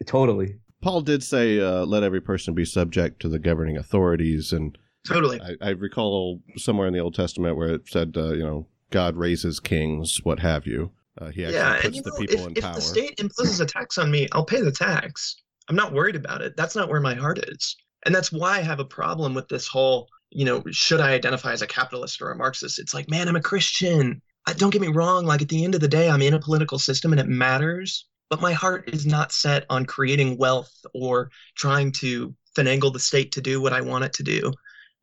Totally. 0.06 0.58
Paul 0.82 1.02
did 1.02 1.24
say, 1.24 1.60
uh, 1.60 1.86
let 1.86 2.04
every 2.04 2.22
person 2.22 2.54
be 2.54 2.66
subject 2.66 3.22
to 3.22 3.30
the 3.30 3.40
governing 3.40 3.78
authorities. 3.78 4.54
And 4.54 4.78
totally. 5.08 5.42
I, 5.42 5.56
I 5.62 5.70
recall 5.72 6.42
somewhere 6.58 6.88
in 6.88 6.94
the 6.94 7.00
Old 7.00 7.16
Testament 7.16 7.58
where 7.58 7.70
it 7.70 7.88
said, 7.88 8.14
uh, 8.16 8.32
you 8.34 8.44
know, 8.44 8.68
God 8.92 9.16
raises 9.16 9.60
kings, 9.60 10.20
what 10.24 10.40
have 10.40 10.66
you. 10.66 10.92
Uh, 11.18 11.30
he 11.30 11.44
actually 11.44 11.58
yeah, 11.58 11.82
puts 11.82 12.02
the 12.02 12.10
know, 12.10 12.18
people 12.18 12.40
if, 12.40 12.48
in 12.48 12.54
if 12.58 12.64
power. 12.64 12.72
If 12.72 12.76
the 12.76 12.82
state 12.82 13.20
imposes 13.20 13.60
a 13.60 13.66
tax 13.66 13.98
on 13.98 14.10
me, 14.10 14.28
I'll 14.32 14.46
pay 14.46 14.62
the 14.62 14.72
tax. 14.72 15.36
I'm 15.68 15.76
not 15.76 15.94
worried 15.94 16.16
about 16.16 16.42
it. 16.42 16.56
That's 16.56 16.76
not 16.76 16.90
where 16.90 17.02
my 17.02 17.14
heart 17.14 17.40
is. 17.50 17.76
And 18.06 18.16
that's 18.16 18.32
why 18.32 18.58
I 18.58 18.62
have 18.62 18.80
a 18.80 18.86
problem 18.86 19.34
with 19.34 19.50
this 19.50 19.68
whole, 19.68 20.08
you 20.30 20.46
know, 20.46 20.64
should 20.72 21.02
I 21.02 21.12
identify 21.12 21.52
as 21.52 21.62
a 21.62 21.68
capitalist 21.68 22.22
or 22.22 22.32
a 22.32 22.38
Marxist? 22.38 22.80
It's 22.80 22.94
like, 22.94 23.10
man, 23.10 23.28
I'm 23.28 23.36
a 23.36 23.42
Christian. 23.42 24.22
I, 24.48 24.54
don't 24.54 24.70
get 24.72 24.82
me 24.82 24.88
wrong. 24.88 25.26
Like 25.26 25.42
at 25.42 25.50
the 25.50 25.64
end 25.64 25.76
of 25.76 25.82
the 25.82 25.88
day, 25.88 26.10
I'm 26.10 26.22
in 26.22 26.34
a 26.34 26.40
political 26.40 26.80
system 26.80 27.12
and 27.12 27.20
it 27.20 27.28
matters. 27.28 28.08
But 28.30 28.42
my 28.42 28.54
heart 28.54 28.90
is 28.94 29.06
not 29.06 29.32
set 29.32 29.66
on 29.70 29.86
creating 29.86 30.38
wealth 30.38 30.86
or 30.94 31.32
trying 31.56 31.92
to 31.94 32.36
finagle 32.56 32.94
the 32.94 33.00
state 33.00 33.32
to 33.34 33.42
do 33.42 33.62
what 33.62 33.74
I 33.74 33.82
want 33.82 34.06
it 34.06 34.14
to 34.14 34.24
do. 34.24 34.54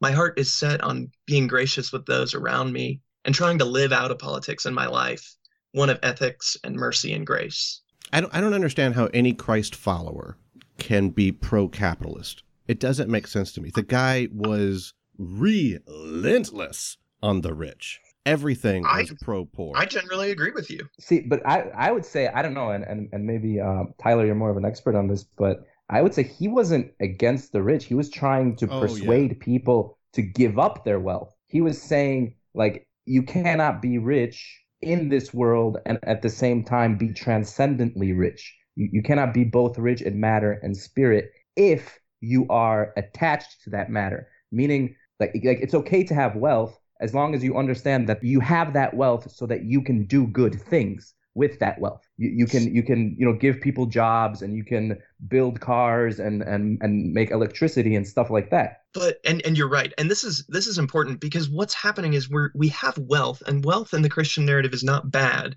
My 0.01 0.12
heart 0.12 0.39
is 0.39 0.53
set 0.53 0.81
on 0.83 1.11
being 1.27 1.47
gracious 1.47 1.93
with 1.93 2.07
those 2.07 2.35
around 2.35 2.73
me 2.73 3.01
and 3.25 3.35
trying 3.35 3.59
to 3.59 3.65
live 3.65 3.93
out 3.93 4.11
of 4.11 4.19
politics 4.19 4.67
in 4.67 4.75
my 4.75 4.87
life, 4.87 5.35
one 5.73 5.91
of 5.91 5.99
ethics 6.03 6.57
and 6.62 6.77
mercy 6.77 7.12
and 7.12 7.27
grace. 7.27 7.81
I 8.12 8.21
don't, 8.21 8.35
I 8.35 8.41
don't 8.41 8.55
understand 8.55 8.95
how 8.95 9.07
any 9.07 9.33
Christ 9.33 9.75
follower 9.75 10.37
can 10.79 11.11
be 11.11 11.33
pro 11.33 11.69
capitalist. 11.69 12.43
It 12.69 12.79
doesn't 12.79 13.11
make 13.11 13.27
sense 13.27 13.53
to 13.53 13.61
me. 13.61 13.71
The 13.75 13.83
guy 13.83 14.29
was 14.33 14.95
relentless 15.19 16.99
on 17.23 17.41
the 17.41 17.55
rich. 17.55 18.01
Everything 18.27 18.85
I- 18.85 19.03
was 19.03 19.15
pro 19.23 19.45
poor. 19.47 19.73
I 19.77 19.87
generally 19.87 20.31
agree 20.33 20.51
with 20.51 20.69
you. 20.71 20.81
See, 21.01 21.21
but 21.21 21.41
I 21.47 21.61
I 21.75 21.93
would 21.93 22.05
say 22.05 22.27
I 22.29 22.43
don't 22.43 22.55
know, 22.55 22.71
and 22.71 22.85
and, 22.85 23.09
and 23.12 23.25
maybe 23.25 23.61
um, 23.61 23.95
Tyler, 24.03 24.27
you're 24.27 24.35
more 24.35 24.51
of 24.51 24.57
an 24.57 24.65
expert 24.65 24.95
on 24.97 25.07
this, 25.09 25.25
but 25.25 25.61
I 25.89 26.03
would 26.03 26.12
say 26.12 26.25
he 26.25 26.49
wasn't 26.49 26.91
against 27.01 27.53
the 27.53 27.62
rich. 27.62 27.85
He 27.85 27.95
was 27.95 28.11
trying 28.11 28.57
to 28.57 28.67
Oh, 28.67 28.75
yeah. 28.75 28.81
persuade 28.81 29.41
people 29.41 29.97
to 30.15 30.23
give 30.23 30.59
up 30.59 30.85
their 30.85 30.99
wealth. 30.99 31.33
He 31.47 31.61
was 31.61 31.81
saying 31.81 32.35
like 32.55 32.87
you 33.05 33.23
cannot 33.23 33.81
be 33.81 33.99
rich 33.99 34.61
in 34.83 35.09
this 35.09 35.33
world 35.33 35.79
and 35.87 35.99
at 36.03 36.21
the 36.23 36.29
same 36.31 36.65
time 36.65 36.99
be 36.99 37.12
transcendently 37.12 38.12
rich. 38.12 38.55
You, 38.75 38.89
you 38.93 39.03
cannot 39.03 39.33
be 39.33 39.45
both 39.45 39.79
rich 39.79 40.03
in 40.03 40.19
matter 40.19 40.59
and 40.62 40.77
spirit 40.77 41.31
if 41.55 41.99
you 42.21 42.47
are 42.51 42.93
attached 42.97 43.62
to 43.62 43.71
that 43.71 43.89
matter. 43.91 44.27
Meaning, 44.51 44.97
like, 45.21 45.31
like 45.45 45.61
it's 45.61 45.75
okay 45.75 46.03
to 46.05 46.15
have 46.15 46.35
wealth 46.35 46.77
as 47.01 47.15
long 47.15 47.35
as 47.35 47.45
you 47.45 47.57
understand 47.57 48.09
that 48.09 48.23
you 48.23 48.41
have 48.41 48.73
that 48.73 48.95
wealth 48.95 49.31
so 49.31 49.47
that 49.47 49.65
you 49.65 49.83
can 49.83 50.05
do 50.07 50.27
good 50.27 50.61
things 50.61 51.15
with 51.37 51.59
that 51.59 51.79
wealth. 51.79 52.01
You, 52.17 52.31
you 52.31 52.47
can 52.47 52.75
you 52.75 52.83
can 52.83 53.15
you 53.19 53.27
know 53.27 53.35
give 53.35 53.61
people 53.61 53.85
jobs 53.87 54.41
and 54.41 54.57
you 54.57 54.65
can 54.65 54.99
build 55.29 55.61
cars 55.61 56.19
and 56.19 56.43
and 56.43 56.79
and 56.81 57.13
make 57.13 57.31
electricity 57.31 57.95
and 57.95 58.09
stuff 58.09 58.31
like 58.31 58.51
that. 58.51 58.81
But 58.95 59.19
and 59.25 59.45
and 59.45 59.57
you're 59.57 59.69
right. 59.69 59.93
And 59.99 60.11
this 60.11 60.25
is 60.25 60.45
this 60.49 60.67
is 60.67 60.79
important 60.79 61.21
because 61.21 61.51
what's 61.51 61.75
happening 61.75 62.15
is 62.15 62.31
we're 62.31 62.51
we 62.55 62.69
have 62.69 62.97
wealth 62.99 63.43
and 63.47 63.65
wealth 63.65 63.93
in 63.93 64.01
the 64.03 64.09
Christian 64.09 64.47
narrative 64.47 64.73
is 64.73 64.83
not 64.83 65.11
bad, 65.11 65.57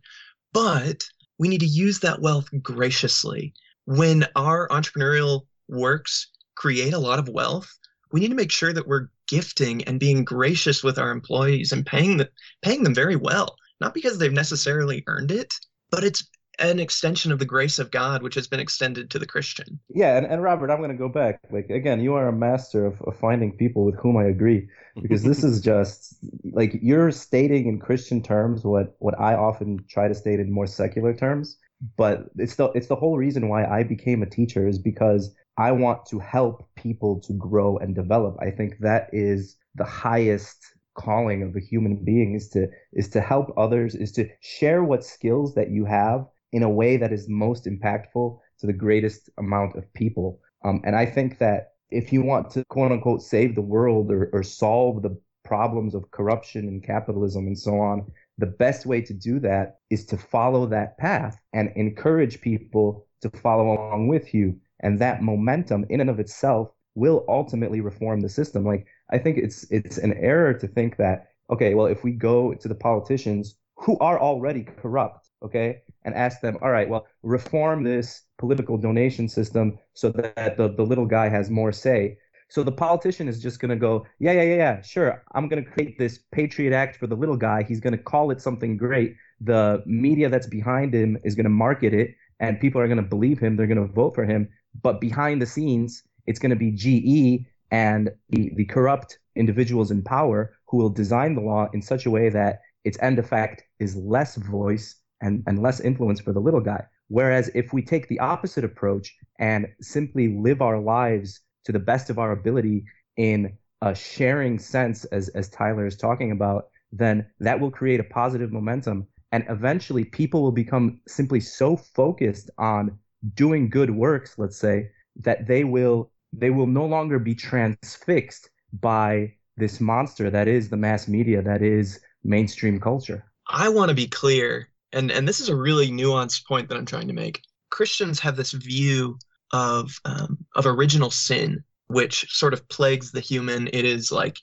but 0.54 1.06
we 1.40 1.48
need 1.48 1.62
to 1.62 1.66
use 1.66 2.02
that 2.02 2.22
wealth 2.22 2.50
graciously. 2.62 3.54
When 3.86 4.26
our 4.36 4.68
entrepreneurial 4.68 5.46
works 5.70 6.28
create 6.56 6.94
a 6.94 7.00
lot 7.00 7.20
of 7.20 7.30
wealth, 7.30 7.74
we 8.12 8.20
need 8.20 8.28
to 8.28 8.36
make 8.36 8.52
sure 8.52 8.74
that 8.74 8.86
we're 8.86 9.08
gifting 9.30 9.84
and 9.84 10.00
being 10.00 10.24
gracious 10.24 10.84
with 10.84 10.98
our 10.98 11.12
employees 11.12 11.72
and 11.72 11.86
paying 11.86 12.18
them 12.18 12.28
paying 12.62 12.84
them 12.84 12.96
very 12.96 13.16
well. 13.16 13.56
Not 13.80 13.94
because 13.94 14.18
they've 14.18 14.32
necessarily 14.32 15.04
earned 15.08 15.32
it, 15.32 15.54
but 15.90 16.04
it's 16.04 16.28
an 16.60 16.80
extension 16.80 17.32
of 17.32 17.40
the 17.40 17.46
grace 17.46 17.80
of 17.80 17.92
God 17.92 18.22
which 18.22 18.36
has 18.36 18.48
been 18.48 18.60
extended 18.60 19.10
to 19.10 19.20
the 19.20 19.26
Christian. 19.26 19.80
Yeah, 19.90 20.18
and, 20.18 20.26
and 20.26 20.44
Robert, 20.44 20.70
I'm 20.70 20.82
gonna 20.82 20.94
go 20.96 21.10
back. 21.10 21.40
Like 21.52 21.70
again, 21.70 22.02
you 22.02 22.14
are 22.16 22.28
a 22.28 22.34
master 22.34 22.86
of, 22.86 23.02
of 23.04 23.18
finding 23.18 23.56
people 23.56 23.86
with 23.86 23.96
whom 23.96 24.18
I 24.18 24.26
agree. 24.26 24.68
Because 25.02 25.24
this 25.24 25.44
is 25.44 25.62
just 25.74 26.18
like 26.52 26.78
you're 26.82 27.12
stating 27.12 27.68
in 27.68 27.80
Christian 27.80 28.22
terms 28.22 28.64
what 28.64 28.96
what 29.00 29.18
I 29.20 29.36
often 29.36 29.86
try 29.90 30.08
to 30.08 30.16
state 30.16 30.40
in 30.40 30.52
more 30.52 30.68
secular 30.68 31.14
terms. 31.14 31.58
But 31.96 32.26
it's 32.36 32.56
the 32.56 32.66
it's 32.72 32.88
the 32.88 32.96
whole 32.96 33.18
reason 33.18 33.48
why 33.48 33.66
I 33.66 33.84
became 33.84 34.22
a 34.22 34.30
teacher 34.30 34.68
is 34.68 34.78
because 34.78 35.34
I 35.60 35.72
want 35.74 36.06
to 36.08 36.20
help 36.20 36.68
people 36.76 37.20
to 37.22 37.34
grow 37.34 37.78
and 37.78 37.94
develop. 37.94 38.38
I 38.40 38.50
think 38.50 38.78
that 38.80 39.10
is 39.12 39.58
the 39.76 39.84
highest 39.84 40.58
calling 40.94 41.44
of 41.44 41.56
a 41.56 41.60
human 41.60 42.04
being 42.04 42.34
is 42.34 42.50
to 42.50 42.68
is 42.94 43.10
to 43.10 43.22
help 43.22 43.54
others, 43.58 43.94
is 43.94 44.12
to 44.14 44.30
share 44.42 44.84
what 44.84 45.04
skills 45.04 45.56
that 45.56 45.70
you 45.70 45.86
have 45.86 46.26
in 46.54 46.64
a 46.64 46.70
way 46.70 46.98
that 46.98 47.12
is 47.12 47.28
most 47.28 47.66
impactful 47.66 48.40
to 48.60 48.68
the 48.68 48.74
greatest 48.74 49.30
amount 49.38 49.76
of 49.76 49.94
people. 49.94 50.40
Um, 50.64 50.82
and 50.86 50.96
I 50.96 51.06
think 51.06 51.38
that 51.40 51.74
if 51.90 52.14
you 52.14 52.22
want 52.22 52.52
to 52.52 52.64
quote 52.70 52.92
unquote 52.92 53.22
save 53.22 53.56
the 53.56 53.62
world 53.62 54.12
or, 54.12 54.30
or 54.32 54.44
solve 54.44 55.02
the 55.02 55.20
problems 55.44 55.94
of 55.96 56.12
corruption 56.12 56.68
and 56.68 56.84
capitalism 56.84 57.48
and 57.48 57.58
so 57.58 57.80
on, 57.80 58.10
the 58.38 58.46
best 58.46 58.86
way 58.86 59.02
to 59.02 59.14
do 59.14 59.40
that 59.42 59.80
is 59.90 60.06
to 60.06 60.18
follow 60.18 60.66
that 60.68 60.98
path 60.98 61.38
and 61.52 61.72
encourage 61.76 62.40
people 62.40 63.06
to 63.22 63.30
follow 63.30 63.74
along 63.74 64.08
with 64.08 64.34
you. 64.34 64.56
And 64.82 65.00
that 65.00 65.22
momentum 65.22 65.86
in 65.90 66.02
and 66.02 66.10
of 66.10 66.20
itself 66.20 66.72
will 66.96 67.26
ultimately 67.28 67.82
reform 67.82 68.20
the 68.22 68.30
system. 68.30 68.66
Like 68.66 68.88
I 69.12 69.18
think 69.18 69.38
it's 69.38 69.70
it's 69.72 69.98
an 69.98 70.14
error 70.14 70.54
to 70.54 70.68
think 70.68 70.98
that, 70.98 71.28
okay, 71.50 71.74
well, 71.74 71.88
if 71.88 72.04
we 72.04 72.12
go 72.12 72.54
to 72.54 72.68
the 72.68 72.76
politicians 72.76 73.56
who 73.76 73.98
are 74.00 74.20
already 74.20 74.64
corrupt, 74.64 75.30
okay, 75.44 75.82
and 76.04 76.14
ask 76.16 76.42
them, 76.42 76.58
all 76.62 76.72
right, 76.72 76.90
well, 76.90 77.08
reform 77.24 77.84
this 77.84 78.24
political 78.38 78.78
donation 78.78 79.30
system 79.30 79.78
so 79.94 80.10
that 80.10 80.58
the, 80.58 80.74
the 80.74 80.84
little 80.84 81.06
guy 81.06 81.30
has 81.30 81.50
more 81.50 81.72
say. 81.72 82.18
So 82.50 82.64
the 82.64 82.72
politician 82.72 83.28
is 83.28 83.42
just 83.42 83.60
going 83.60 83.70
to 83.70 83.76
go, 83.76 84.06
yeah, 84.20 84.32
yeah, 84.32 84.42
yeah, 84.42 84.56
yeah, 84.56 84.82
sure. 84.82 85.24
I'm 85.34 85.48
going 85.48 85.64
to 85.64 85.70
create 85.70 86.00
this 86.00 86.20
Patriot 86.32 86.74
Act 86.74 86.98
for 86.98 87.06
the 87.06 87.16
little 87.16 87.38
guy. 87.38 87.64
He's 87.64 87.80
going 87.80 87.96
to 87.96 88.04
call 88.04 88.32
it 88.32 88.42
something 88.42 88.76
great. 88.76 89.16
The 89.40 89.84
media 89.86 90.30
that's 90.30 90.48
behind 90.48 90.94
him 90.94 91.18
is 91.24 91.36
going 91.36 91.44
to 91.44 91.52
market 91.52 91.94
it, 91.94 92.16
and 92.40 92.60
people 92.60 92.82
are 92.82 92.88
going 92.88 92.98
to 92.98 93.04
believe 93.04 93.40
him. 93.40 93.56
They're 93.56 93.68
going 93.68 93.88
to 93.88 93.94
vote 93.94 94.16
for 94.16 94.26
him. 94.26 94.50
But 94.82 95.02
behind 95.02 95.42
the 95.42 95.46
scenes, 95.46 96.04
it's 96.26 96.40
going 96.40 96.52
to 96.52 96.56
be 96.56 96.72
GE 96.72 97.46
and 97.72 98.10
the, 98.30 98.52
the 98.56 98.66
corrupt 98.66 99.20
individuals 99.36 99.92
in 99.92 100.02
power 100.04 100.54
who 100.68 100.78
will 100.78 100.90
design 100.90 101.36
the 101.36 101.42
law 101.42 101.70
in 101.74 101.82
such 101.82 102.06
a 102.06 102.12
way 102.12 102.30
that 102.30 102.62
its 102.84 102.98
end 103.02 103.20
effect 103.20 103.64
is 103.80 103.96
less 103.96 104.36
voice 104.36 104.96
and, 105.22 105.44
and 105.48 105.62
less 105.62 105.80
influence 105.80 106.20
for 106.20 106.34
the 106.34 106.40
little 106.40 106.62
guy. 106.62 106.84
Whereas 107.08 107.50
if 107.56 107.74
we 107.74 107.82
take 107.82 108.08
the 108.08 108.20
opposite 108.20 108.64
approach 108.64 109.16
and 109.40 109.68
simply 109.82 110.28
live 110.28 110.62
our 110.62 110.80
lives 110.80 111.42
to 111.66 111.72
the 111.72 111.80
best 111.80 112.10
of 112.10 112.20
our 112.20 112.32
ability 112.32 112.86
in 113.18 113.58
a 113.82 113.96
sharing 113.96 114.60
sense, 114.60 115.06
as, 115.06 115.30
as 115.30 115.50
Tyler 115.50 115.86
is 115.86 115.98
talking 115.98 116.32
about, 116.32 116.68
then 116.92 117.26
that 117.40 117.60
will 117.60 117.72
create 117.72 118.00
a 118.00 118.04
positive 118.04 118.52
momentum. 118.52 119.08
And 119.32 119.46
eventually, 119.50 120.06
people 120.06 120.42
will 120.42 120.52
become 120.52 121.02
simply 121.08 121.40
so 121.40 121.76
focused 121.76 122.50
on 122.58 122.98
doing 123.36 123.70
good 123.70 123.90
works, 123.90 124.36
let's 124.38 124.58
say, 124.58 124.90
that 125.18 125.48
they 125.48 125.64
will 125.64 126.12
they 126.32 126.50
will 126.50 126.68
no 126.68 126.86
longer 126.86 127.18
be 127.18 127.34
transfixed 127.34 128.50
by 128.74 129.34
this 129.58 129.82
monster 129.82 130.30
that 130.30 130.48
is 130.48 130.70
the 130.70 130.78
mass 130.78 131.08
media, 131.08 131.42
that 131.42 131.62
is 131.62 132.00
mainstream 132.24 132.80
culture. 132.80 133.26
I 133.48 133.70
want 133.70 133.90
to 133.90 133.96
be 133.96 134.08
clear, 134.08 134.70
and 134.94 135.12
and 135.12 135.28
this 135.28 135.40
is 135.40 135.50
a 135.50 135.56
really 135.56 135.90
nuanced 135.90 136.46
point 136.46 136.70
that 136.70 136.78
I'm 136.78 136.86
trying 136.86 137.08
to 137.08 137.14
make. 137.14 137.42
Christians 137.70 138.20
have 138.20 138.36
this 138.36 138.52
view 138.52 139.18
of 139.52 139.92
um, 140.06 140.38
of 140.56 140.66
original 140.66 141.12
sin, 141.12 141.64
which 141.88 142.26
sort 142.30 142.54
of 142.54 142.68
plagues 142.70 143.12
the 143.12 143.20
human. 143.20 143.68
It 143.68 143.86
is 143.86 144.12
like 144.12 144.38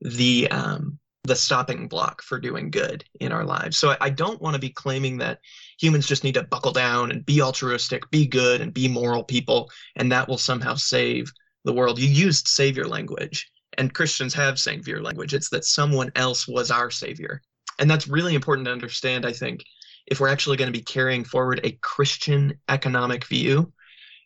the 0.00 0.48
um, 0.50 0.98
the 1.24 1.36
stopping 1.36 1.86
block 1.86 2.20
for 2.20 2.40
doing 2.40 2.70
good 2.70 3.04
in 3.20 3.30
our 3.30 3.44
lives. 3.44 3.78
So 3.78 3.90
I, 3.90 3.96
I 4.00 4.10
don't 4.10 4.42
want 4.42 4.54
to 4.54 4.60
be 4.60 4.70
claiming 4.70 5.18
that 5.18 5.38
humans 5.78 6.06
just 6.06 6.24
need 6.24 6.34
to 6.34 6.42
buckle 6.42 6.72
down 6.72 7.12
and 7.12 7.24
be 7.24 7.40
altruistic, 7.40 8.10
be 8.10 8.26
good, 8.26 8.60
and 8.60 8.74
be 8.74 8.88
moral 8.88 9.22
people, 9.22 9.70
and 9.96 10.10
that 10.10 10.28
will 10.28 10.38
somehow 10.38 10.74
save 10.74 11.30
the 11.64 11.72
world. 11.72 12.00
You 12.00 12.08
used 12.08 12.48
savior 12.48 12.88
language, 12.88 13.48
and 13.78 13.94
Christians 13.94 14.34
have 14.34 14.58
savior 14.58 15.00
language. 15.00 15.32
It's 15.32 15.48
that 15.50 15.64
someone 15.64 16.10
else 16.16 16.48
was 16.48 16.70
our 16.72 16.90
savior. 16.90 17.40
And 17.78 17.88
that's 17.88 18.08
really 18.08 18.34
important 18.34 18.66
to 18.66 18.72
understand, 18.72 19.24
I 19.24 19.32
think, 19.32 19.64
if 20.06 20.18
we're 20.18 20.28
actually 20.28 20.56
going 20.56 20.72
to 20.72 20.78
be 20.78 20.84
carrying 20.84 21.24
forward 21.24 21.60
a 21.62 21.78
Christian 21.80 22.58
economic 22.68 23.26
view. 23.26 23.72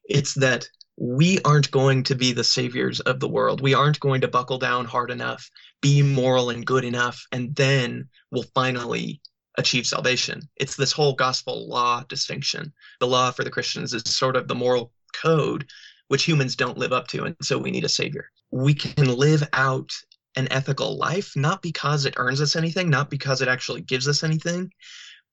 It's 0.09 0.35
that 0.35 0.67
we 0.97 1.39
aren't 1.45 1.71
going 1.71 2.03
to 2.05 2.15
be 2.15 2.33
the 2.33 2.45
saviors 2.45 3.01
of 3.01 3.21
the 3.21 3.29
world. 3.29 3.61
We 3.61 3.75
aren't 3.75 4.01
going 4.01 4.23
to 4.23 4.29
buckle 4.29 4.59
down 4.59 4.87
hard 4.87 5.11
enough, 5.11 5.51
be 5.87 6.03
moral 6.03 6.51
and 6.51 6.67
good 6.67 6.85
enough, 6.85 7.25
and 7.31 7.55
then 7.55 8.09
we'll 8.33 8.51
finally 8.57 9.21
achieve 9.57 9.87
salvation. 9.87 10.43
It's 10.57 10.75
this 10.75 10.91
whole 10.91 11.15
gospel 11.15 11.69
law 11.69 12.03
distinction. 12.09 12.73
The 12.99 13.07
law 13.07 13.31
for 13.31 13.45
the 13.45 13.53
Christians 13.53 13.95
is 13.95 14.03
sort 14.05 14.35
of 14.35 14.49
the 14.49 14.55
moral 14.57 14.91
code, 15.15 15.65
which 16.09 16.25
humans 16.25 16.57
don't 16.57 16.77
live 16.77 16.93
up 16.93 17.07
to. 17.09 17.23
And 17.23 17.37
so 17.41 17.57
we 17.57 17.71
need 17.71 17.85
a 17.85 17.89
savior. 17.89 18.29
We 18.51 18.75
can 18.75 19.17
live 19.17 19.49
out 19.53 19.93
an 20.35 20.49
ethical 20.51 20.99
life, 20.99 21.31
not 21.37 21.63
because 21.63 22.05
it 22.05 22.15
earns 22.17 22.41
us 22.41 22.57
anything, 22.57 22.91
not 22.91 23.09
because 23.09 23.41
it 23.41 23.49
actually 23.49 23.83
gives 23.83 24.09
us 24.09 24.25
anything, 24.25 24.73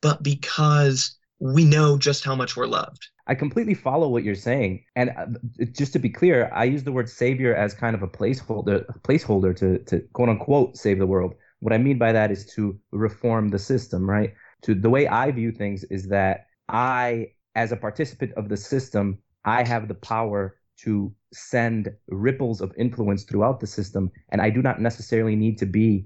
but 0.03 0.21
because 0.21 1.17
we 1.43 1.65
know 1.65 1.97
just 1.97 2.23
how 2.23 2.35
much 2.35 2.55
we're 2.55 2.67
loved. 2.67 3.09
I 3.27 3.35
completely 3.35 3.73
follow 3.73 4.07
what 4.07 4.23
you're 4.23 4.33
saying, 4.33 4.85
and 4.95 5.09
uh, 5.17 5.25
just 5.73 5.91
to 5.93 5.99
be 5.99 6.09
clear, 6.09 6.49
I 6.53 6.63
use 6.63 6.83
the 6.83 6.91
word 6.93 7.09
savior 7.09 7.53
as 7.53 7.73
kind 7.73 7.95
of 7.95 8.01
a 8.01 8.07
placeholder, 8.07 8.85
placeholder 9.01 9.53
to, 9.57 9.79
to 9.79 9.99
quote 10.13 10.29
unquote 10.29 10.77
save 10.77 10.99
the 10.99 11.07
world. 11.07 11.33
What 11.59 11.73
I 11.73 11.77
mean 11.77 11.97
by 11.97 12.13
that 12.13 12.31
is 12.31 12.45
to 12.55 12.79
reform 12.91 13.49
the 13.49 13.59
system, 13.59 14.09
right? 14.09 14.33
To 14.63 14.73
the 14.73 14.89
way 14.89 15.07
I 15.07 15.31
view 15.31 15.51
things 15.51 15.83
is 15.85 16.07
that 16.07 16.47
I, 16.69 17.31
as 17.55 17.73
a 17.73 17.77
participant 17.77 18.31
of 18.37 18.47
the 18.47 18.57
system, 18.57 19.19
I 19.43 19.67
have 19.67 19.89
the 19.89 19.95
power 19.95 20.57
to 20.83 21.13
send 21.33 21.89
ripples 22.07 22.61
of 22.61 22.73
influence 22.77 23.23
throughout 23.23 23.59
the 23.59 23.67
system. 23.67 24.11
And 24.29 24.41
I 24.41 24.49
do 24.49 24.61
not 24.61 24.81
necessarily 24.81 25.35
need 25.35 25.57
to 25.59 25.65
be 25.65 26.05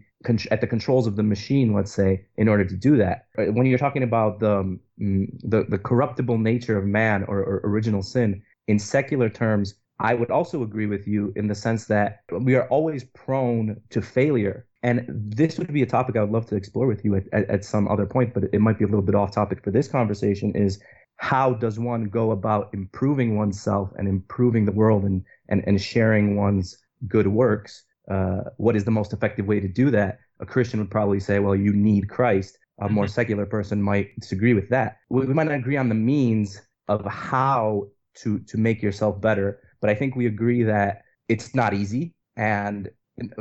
at 0.52 0.62
the 0.62 0.68
controls 0.68 1.08
of 1.08 1.16
the 1.16 1.24
machine, 1.24 1.74
let's 1.74 1.92
say, 1.92 2.26
in 2.38 2.48
order 2.48 2.66
to 2.66 2.76
do 2.76 2.98
that. 2.98 3.28
When 3.36 3.66
you're 3.66 3.78
talking 3.78 4.04
about 4.04 4.40
the, 4.40 4.58
um, 4.58 4.80
the, 5.00 5.66
the 5.70 5.78
corruptible 5.78 6.38
nature 6.38 6.78
of 6.78 6.86
man 6.86 7.24
or, 7.28 7.40
or 7.40 7.62
original 7.64 8.02
sin, 8.02 8.42
in 8.68 8.80
secular 8.80 9.30
terms, 9.30 9.76
I 10.00 10.14
would 10.14 10.30
also 10.30 10.64
agree 10.64 10.86
with 10.86 11.08
you 11.08 11.34
in 11.36 11.48
the 11.48 11.56
sense 11.56 11.86
that 11.86 12.22
we 12.32 12.56
are 12.56 12.68
always 12.68 13.04
prone 13.04 13.80
to 13.90 14.02
failure. 14.02 14.66
And 14.84 15.06
this 15.08 15.58
would 15.58 15.74
be 15.74 15.82
a 15.82 15.88
topic 15.88 16.16
I 16.16 16.22
would 16.22 16.32
love 16.32 16.46
to 16.48 16.56
explore 16.56 16.88
with 16.88 17.04
you 17.04 17.16
at, 17.16 17.24
at, 17.34 17.50
at 17.50 17.66
some 17.66 17.88
other 17.88 18.06
point, 18.06 18.34
but 18.34 18.44
it 18.54 18.62
might 18.62 18.78
be 18.78 18.86
a 18.86 18.88
little 18.88 19.02
bit 19.02 19.16
off 19.16 19.32
topic 19.32 19.64
for 19.64 19.72
this 19.72 19.88
conversation 19.88 20.54
is 20.56 20.80
how 21.18 21.54
does 21.54 21.80
one 21.80 22.10
go 22.10 22.32
about 22.32 22.70
improving 22.74 23.38
oneself 23.38 23.92
and 23.98 24.08
improving 24.08 24.66
the 24.66 24.72
world 24.72 25.04
and, 25.04 25.24
and, 25.50 25.64
and 25.66 25.82
sharing 25.82 26.36
one's 26.36 26.78
good 27.08 27.28
works? 27.28 27.84
Uh, 28.10 28.42
what 28.58 28.76
is 28.76 28.86
the 28.86 28.92
most 28.92 29.14
effective 29.14 29.46
way 29.46 29.60
to 29.60 29.68
do 29.68 29.92
that? 29.92 30.20
A 30.40 30.46
Christian 30.46 30.80
would 30.80 30.92
probably 30.92 31.20
say, 31.20 31.40
well, 31.40 31.56
you 31.56 31.74
need 31.74 32.10
Christ. 32.10 32.58
A 32.80 32.88
more 32.88 33.06
mm-hmm. 33.06 33.12
secular 33.12 33.46
person 33.46 33.82
might 33.82 34.18
disagree 34.20 34.54
with 34.54 34.70
that. 34.70 34.98
We, 35.10 35.26
we 35.26 35.34
might 35.34 35.48
not 35.48 35.56
agree 35.56 35.78
on 35.78 35.90
the 35.90 35.96
means 35.96 36.62
of 36.88 37.04
how 37.06 37.88
to, 38.22 38.40
to 38.40 38.58
make 38.58 38.82
yourself 38.82 39.20
better, 39.20 39.60
but 39.82 39.90
I 39.90 39.96
think 39.96 40.16
we 40.16 40.28
agree 40.28 40.64
that 40.64 41.02
it's 41.28 41.54
not 41.56 41.74
easy. 41.74 42.14
And 42.36 42.90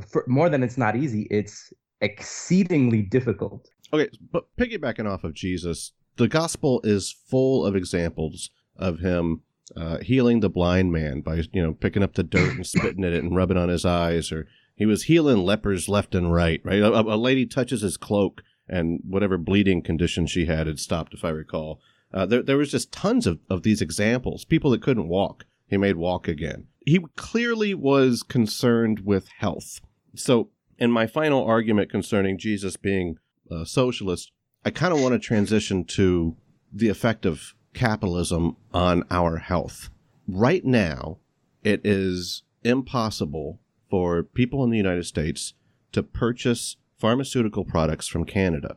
for, 0.09 0.25
more 0.27 0.49
than 0.49 0.63
it's 0.63 0.79
not 0.79 0.97
easy, 0.97 1.27
it's 1.31 1.73
exceedingly 2.01 3.03
difficult. 3.03 3.69
Okay, 3.93 4.09
but 4.33 4.47
piggybacking 4.59 5.09
off 5.09 5.23
of 5.23 5.35
Jesus, 5.35 5.93
the 6.17 6.29
gospel 6.29 6.81
is 6.83 7.15
full 7.29 7.65
of 7.65 7.77
examples 7.77 8.51
of 8.77 8.99
him 8.99 9.43
uh, 9.75 9.99
healing 9.99 10.41
the 10.41 10.51
blind 10.51 10.93
man 10.93 11.21
by 11.21 11.43
you 11.53 11.63
know 11.63 11.73
picking 11.73 12.03
up 12.03 12.15
the 12.15 12.23
dirt 12.23 12.57
and 12.57 12.67
spitting 12.67 13.05
at 13.05 13.13
it 13.13 13.25
and 13.25 13.35
rubbing 13.35 13.57
on 13.57 13.69
his 13.69 13.85
eyes, 13.85 14.31
or 14.31 14.47
he 14.77 14.87
was 14.87 15.05
healing 15.05 15.39
lepers 15.39 15.89
left 15.89 16.15
and 16.15 16.33
right. 16.33 16.61
Right, 16.65 16.81
a, 16.81 17.01
a 17.01 17.17
lady 17.17 17.47
touches 17.47 17.81
his 17.81 17.97
cloak 17.97 18.43
and 18.69 19.01
whatever 19.09 19.39
bleeding 19.39 19.83
condition 19.83 20.27
she 20.27 20.47
had 20.47 20.67
had 20.67 20.79
stopped, 20.79 21.15
if 21.15 21.25
I 21.25 21.31
recall. 21.31 21.81
Uh, 22.13 22.27
there, 22.27 22.43
there 22.43 22.57
was 22.57 22.71
just 22.71 22.93
tons 22.93 23.27
of, 23.27 23.41
of 23.51 23.63
these 23.63 23.83
examples. 23.83 24.45
People 24.45 24.71
that 24.71 24.83
couldn't 24.83 25.09
walk, 25.09 25.45
he 25.67 25.77
made 25.77 25.97
walk 25.97 26.29
again. 26.29 26.67
He 26.85 27.01
clearly 27.17 27.75
was 27.75 28.23
concerned 28.23 29.01
with 29.01 29.29
health. 29.39 29.81
So, 30.15 30.51
in 30.79 30.91
my 30.91 31.07
final 31.07 31.45
argument 31.45 31.91
concerning 31.91 32.39
Jesus 32.39 32.77
being 32.77 33.17
a 33.51 33.67
socialist, 33.67 34.31
I 34.65 34.71
kind 34.71 34.93
of 34.93 35.01
want 35.01 35.15
to 35.15 35.19
transition 35.19 35.85
to 35.85 36.37
the 36.73 36.89
effect 36.89 37.25
of 37.27 37.55
capitalism 37.77 38.57
on 38.75 39.05
our 39.11 39.37
health. 39.37 39.91
Right 40.27 40.65
now, 40.65 41.19
it 41.63 41.81
is 41.85 42.43
impossible 42.65 43.61
for 43.89 44.25
people 44.25 44.65
in 44.65 44.71
the 44.71 44.77
United 44.77 45.05
States 45.05 45.55
to 45.93 46.03
purchase 46.03 46.77
pharmaceutical 46.99 47.65
products 47.65 48.09
from 48.09 48.25
Canada. 48.25 48.77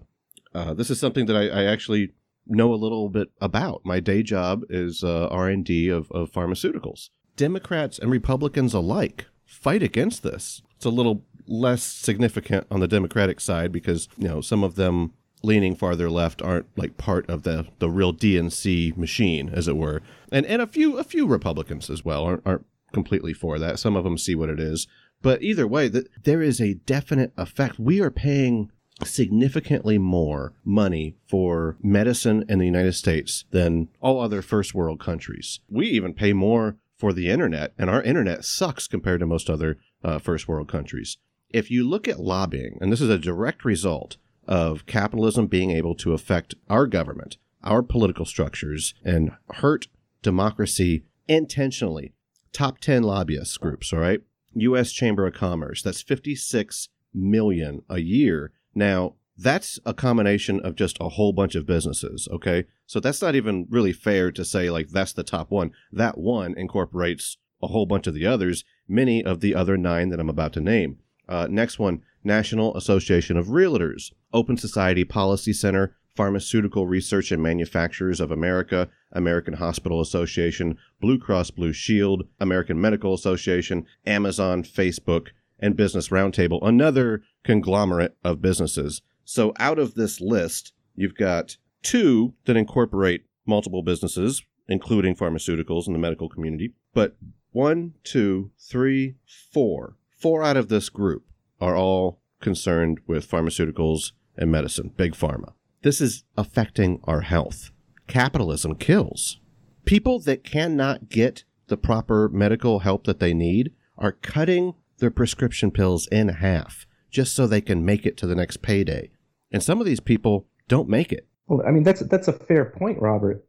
Uh, 0.54 0.74
this 0.74 0.90
is 0.90 1.00
something 1.00 1.26
that 1.26 1.36
I, 1.36 1.48
I, 1.48 1.64
actually 1.64 2.12
know 2.48 2.74
a 2.74 2.76
little 2.76 3.10
bit 3.10 3.30
about. 3.40 3.82
My 3.86 4.00
day 4.00 4.24
job 4.24 4.64
is 4.70 5.04
uh, 5.04 5.28
R&D 5.28 5.90
of, 5.90 6.12
of 6.12 6.32
pharmaceuticals. 6.32 7.10
Democrats 7.36 8.00
and 8.00 8.12
Republicans 8.12 8.74
alike 8.74 9.28
fight 9.46 9.84
against 9.84 10.24
this. 10.24 10.62
It's 10.76 10.86
a 10.86 10.90
little 10.90 11.24
less 11.48 11.84
significant 11.84 12.68
on 12.70 12.80
the 12.80 12.88
Democratic 12.88 13.40
side 13.40 13.72
because 13.72 14.08
you 14.18 14.28
know 14.28 14.42
some 14.42 14.64
of 14.64 14.76
them 14.76 15.14
leaning 15.44 15.76
farther 15.76 16.10
left 16.10 16.42
aren't 16.42 16.66
like 16.78 16.98
part 16.98 17.30
of 17.30 17.44
the 17.44 17.68
the 17.80 17.90
real 17.90 18.14
DNC 18.14 18.98
machine, 18.98 19.50
as 19.50 19.68
it 19.68 19.78
were, 19.78 20.02
and 20.32 20.46
and 20.46 20.62
a 20.62 20.68
few 20.68 20.98
a 20.98 21.04
few 21.04 21.28
Republicans 21.28 21.90
as 21.90 22.04
well 22.04 22.24
aren't 22.24 22.46
aren't 22.46 22.66
completely 22.94 23.34
for 23.34 23.60
that. 23.60 23.80
Some 23.80 23.96
of 23.96 24.04
them 24.04 24.18
see 24.18 24.36
what 24.36 24.50
it 24.50 24.60
is, 24.60 24.88
but 25.22 25.42
either 25.42 25.68
way, 25.68 25.88
that 25.90 26.08
there 26.24 26.42
is 26.42 26.60
a 26.60 26.76
definite 26.76 27.34
effect. 27.38 27.80
We 27.80 28.02
are 28.02 28.12
paying 28.12 28.72
significantly 29.04 29.98
more 29.98 30.54
money 30.64 31.16
for 31.28 31.78
medicine 31.82 32.44
in 32.50 32.60
the 32.60 32.66
United 32.66 32.94
States 32.94 33.46
than 33.52 33.88
all 34.02 34.20
other 34.20 34.42
first 34.42 34.74
world 34.74 35.00
countries. 35.00 35.60
We 35.70 35.88
even 35.88 36.14
pay 36.14 36.34
more 36.34 36.78
for 36.98 37.14
the 37.14 37.30
internet, 37.30 37.74
and 37.78 37.90
our 37.90 38.02
internet 38.04 38.44
sucks 38.44 38.88
compared 38.88 39.22
to 39.22 39.26
most 39.26 39.50
other 39.50 39.78
uh, 40.04 40.20
first 40.20 40.48
world 40.48 40.68
countries. 40.68 41.18
If 41.50 41.72
you 41.72 41.88
look 41.88 42.08
at 42.08 42.20
lobbying, 42.20 42.78
and 42.82 42.92
this 42.92 43.02
is 43.02 43.10
a 43.10 43.18
direct 43.18 43.64
result 43.64 44.18
of 44.50 44.88
capitalism 44.88 45.46
being 45.46 45.70
able 45.70 45.94
to 45.94 46.14
affect 46.14 46.56
our 46.70 46.88
government, 46.88 47.38
our 47.64 47.84
political 47.84 48.26
structures, 48.26 48.96
and 49.06 49.32
hurt 49.52 49.88
democracy 50.24 51.04
intentionally. 51.28 52.14
Top 52.52 52.80
10 52.80 53.04
lobbyist 53.04 53.62
groups, 53.62 53.94
all 53.94 54.00
right? 54.00 54.22
U.S. 54.56 54.92
Chamber 54.92 55.28
of 55.28 55.36
Commerce, 55.36 55.84
that's 55.84 56.02
56 56.02 56.90
million 57.14 57.84
a 57.88 58.00
year. 58.00 58.52
Now, 58.74 59.14
that's 59.38 59.80
a 59.86 59.94
combination 59.94 60.60
of 60.62 60.76
just 60.76 60.98
a 61.00 61.10
whole 61.10 61.32
bunch 61.32 61.54
of 61.54 61.68
businesses, 61.68 62.28
okay? 62.32 62.66
So 62.88 63.00
that's 63.00 63.22
not 63.22 63.36
even 63.36 63.68
really 63.70 63.94
fair 63.94 64.32
to 64.32 64.44
say, 64.44 64.72
like, 64.72 64.90
that's 64.90 65.14
the 65.14 65.24
top 65.24 65.52
one. 65.52 65.72
That 65.92 66.18
one 66.18 66.56
incorporates 66.58 67.38
a 67.62 67.68
whole 67.68 67.86
bunch 67.86 68.08
of 68.08 68.16
the 68.16 68.26
others, 68.26 68.66
many 68.88 69.24
of 69.24 69.42
the 69.42 69.54
other 69.54 69.78
nine 69.78 70.10
that 70.10 70.20
I'm 70.20 70.30
about 70.30 70.54
to 70.54 70.62
name. 70.62 70.98
Uh, 71.28 71.48
next 71.50 71.78
one, 71.78 72.02
National 72.24 72.76
Association 72.76 73.38
of 73.38 73.48
Realtors, 73.48 74.12
Open 74.34 74.58
Society 74.58 75.04
Policy 75.04 75.54
Center, 75.54 75.96
Pharmaceutical 76.16 76.86
Research 76.86 77.32
and 77.32 77.42
Manufacturers 77.42 78.20
of 78.20 78.30
America, 78.30 78.90
American 79.14 79.54
Hospital 79.54 80.02
Association, 80.02 80.78
Blue 81.00 81.18
Cross 81.18 81.52
Blue 81.52 81.72
Shield, 81.72 82.24
American 82.40 82.82
Medical 82.82 83.14
Association, 83.14 83.86
Amazon, 84.06 84.64
Facebook, 84.64 85.28
and 85.60 85.78
Business 85.78 86.10
Roundtable, 86.10 86.60
another 86.62 87.24
conglomerate 87.44 88.18
of 88.24 88.42
businesses. 88.42 89.02
So 89.24 89.54
out 89.60 89.80
of 89.80 89.94
this 89.94 90.20
list, 90.20 90.74
you've 90.96 91.16
got 91.16 91.58
two 91.84 92.34
that 92.46 92.58
incorporate 92.58 93.26
multiple 93.46 93.84
businesses, 93.84 94.44
including 94.68 95.16
pharmaceuticals 95.16 95.86
and 95.86 95.96
the 95.96 96.00
medical 96.00 96.28
community, 96.28 96.74
but 96.94 97.16
one, 97.52 97.94
two, 98.04 98.52
three, 98.60 99.16
four. 99.54 99.96
Four 100.18 100.44
out 100.44 100.58
of 100.58 100.68
this 100.68 100.90
group 100.90 101.29
are 101.60 101.76
all 101.76 102.22
concerned 102.42 103.00
with 103.08 103.30
pharmaceuticals 103.30 104.12
and 104.38 104.52
medicine, 104.52 104.92
big 104.96 105.14
pharma. 105.14 105.54
This 105.82 106.02
is 106.02 106.24
affecting 106.38 107.00
our 107.04 107.22
health. 107.22 107.72
Capitalism 108.08 108.76
kills. 108.76 109.40
People 109.86 110.20
that 110.20 110.44
cannot 110.44 111.10
get 111.10 111.44
the 111.68 111.78
proper 111.78 112.30
medical 112.30 112.80
help 112.80 113.06
that 113.06 113.20
they 113.20 113.34
need 113.34 113.72
are 113.98 114.12
cutting 114.12 114.74
their 114.98 115.12
prescription 115.12 115.72
pills 115.72 116.08
in 116.08 116.30
half 116.30 116.86
just 117.10 117.36
so 117.36 117.48
they 117.48 117.62
can 117.62 117.86
make 117.86 118.06
it 118.06 118.18
to 118.18 118.28
the 118.28 118.36
next 118.36 118.58
payday. 118.62 119.10
And 119.52 119.64
some 119.64 119.80
of 119.80 119.86
these 119.86 120.00
people 120.00 120.48
don't 120.68 120.90
make 120.90 121.12
it. 121.12 121.28
Well, 121.48 121.64
I 121.66 121.72
mean 121.72 121.84
that's 121.84 122.02
that's 122.02 122.28
a 122.28 122.34
fair 122.34 122.66
point, 122.66 123.02
Robert. 123.02 123.46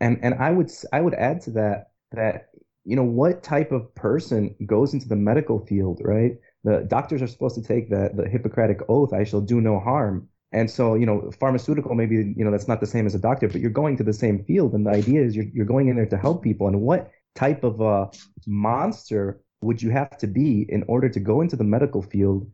And 0.00 0.18
and 0.22 0.34
I 0.34 0.50
would 0.50 0.70
I 0.92 1.00
would 1.00 1.14
add 1.14 1.40
to 1.42 1.50
that 1.52 1.90
that 2.12 2.48
you 2.84 2.96
know 2.96 3.04
what 3.04 3.42
type 3.42 3.70
of 3.70 3.94
person 3.94 4.54
goes 4.66 4.94
into 4.94 5.08
the 5.08 5.16
medical 5.16 5.64
field, 5.66 6.00
right? 6.04 6.32
The 6.66 6.76
doctors 6.96 7.22
are 7.22 7.32
supposed 7.34 7.56
to 7.60 7.62
take 7.62 7.84
the 7.94 8.02
the 8.18 8.28
Hippocratic 8.28 8.80
oath, 8.94 9.12
I 9.20 9.24
shall 9.28 9.44
do 9.52 9.58
no 9.60 9.78
harm. 9.88 10.28
And 10.52 10.68
so, 10.76 10.84
you 11.00 11.06
know, 11.06 11.30
pharmaceutical 11.38 11.94
maybe 11.94 12.16
you 12.38 12.44
know 12.44 12.50
that's 12.50 12.68
not 12.72 12.80
the 12.80 12.92
same 12.94 13.06
as 13.06 13.14
a 13.14 13.22
doctor, 13.28 13.46
but 13.48 13.60
you're 13.62 13.78
going 13.82 13.96
to 13.98 14.04
the 14.10 14.18
same 14.24 14.44
field, 14.48 14.74
and 14.74 14.82
the 14.86 14.94
idea 15.02 15.20
is 15.26 15.36
you're 15.36 15.50
you're 15.54 15.72
going 15.74 15.88
in 15.88 15.96
there 15.96 16.12
to 16.14 16.18
help 16.26 16.42
people. 16.42 16.66
And 16.70 16.80
what 16.88 17.10
type 17.34 17.62
of 17.70 17.80
a 17.80 18.10
monster 18.46 19.40
would 19.62 19.80
you 19.80 19.90
have 19.90 20.16
to 20.18 20.26
be 20.26 20.66
in 20.68 20.82
order 20.88 21.08
to 21.08 21.20
go 21.20 21.40
into 21.40 21.56
the 21.56 21.68
medical 21.76 22.02
field 22.02 22.50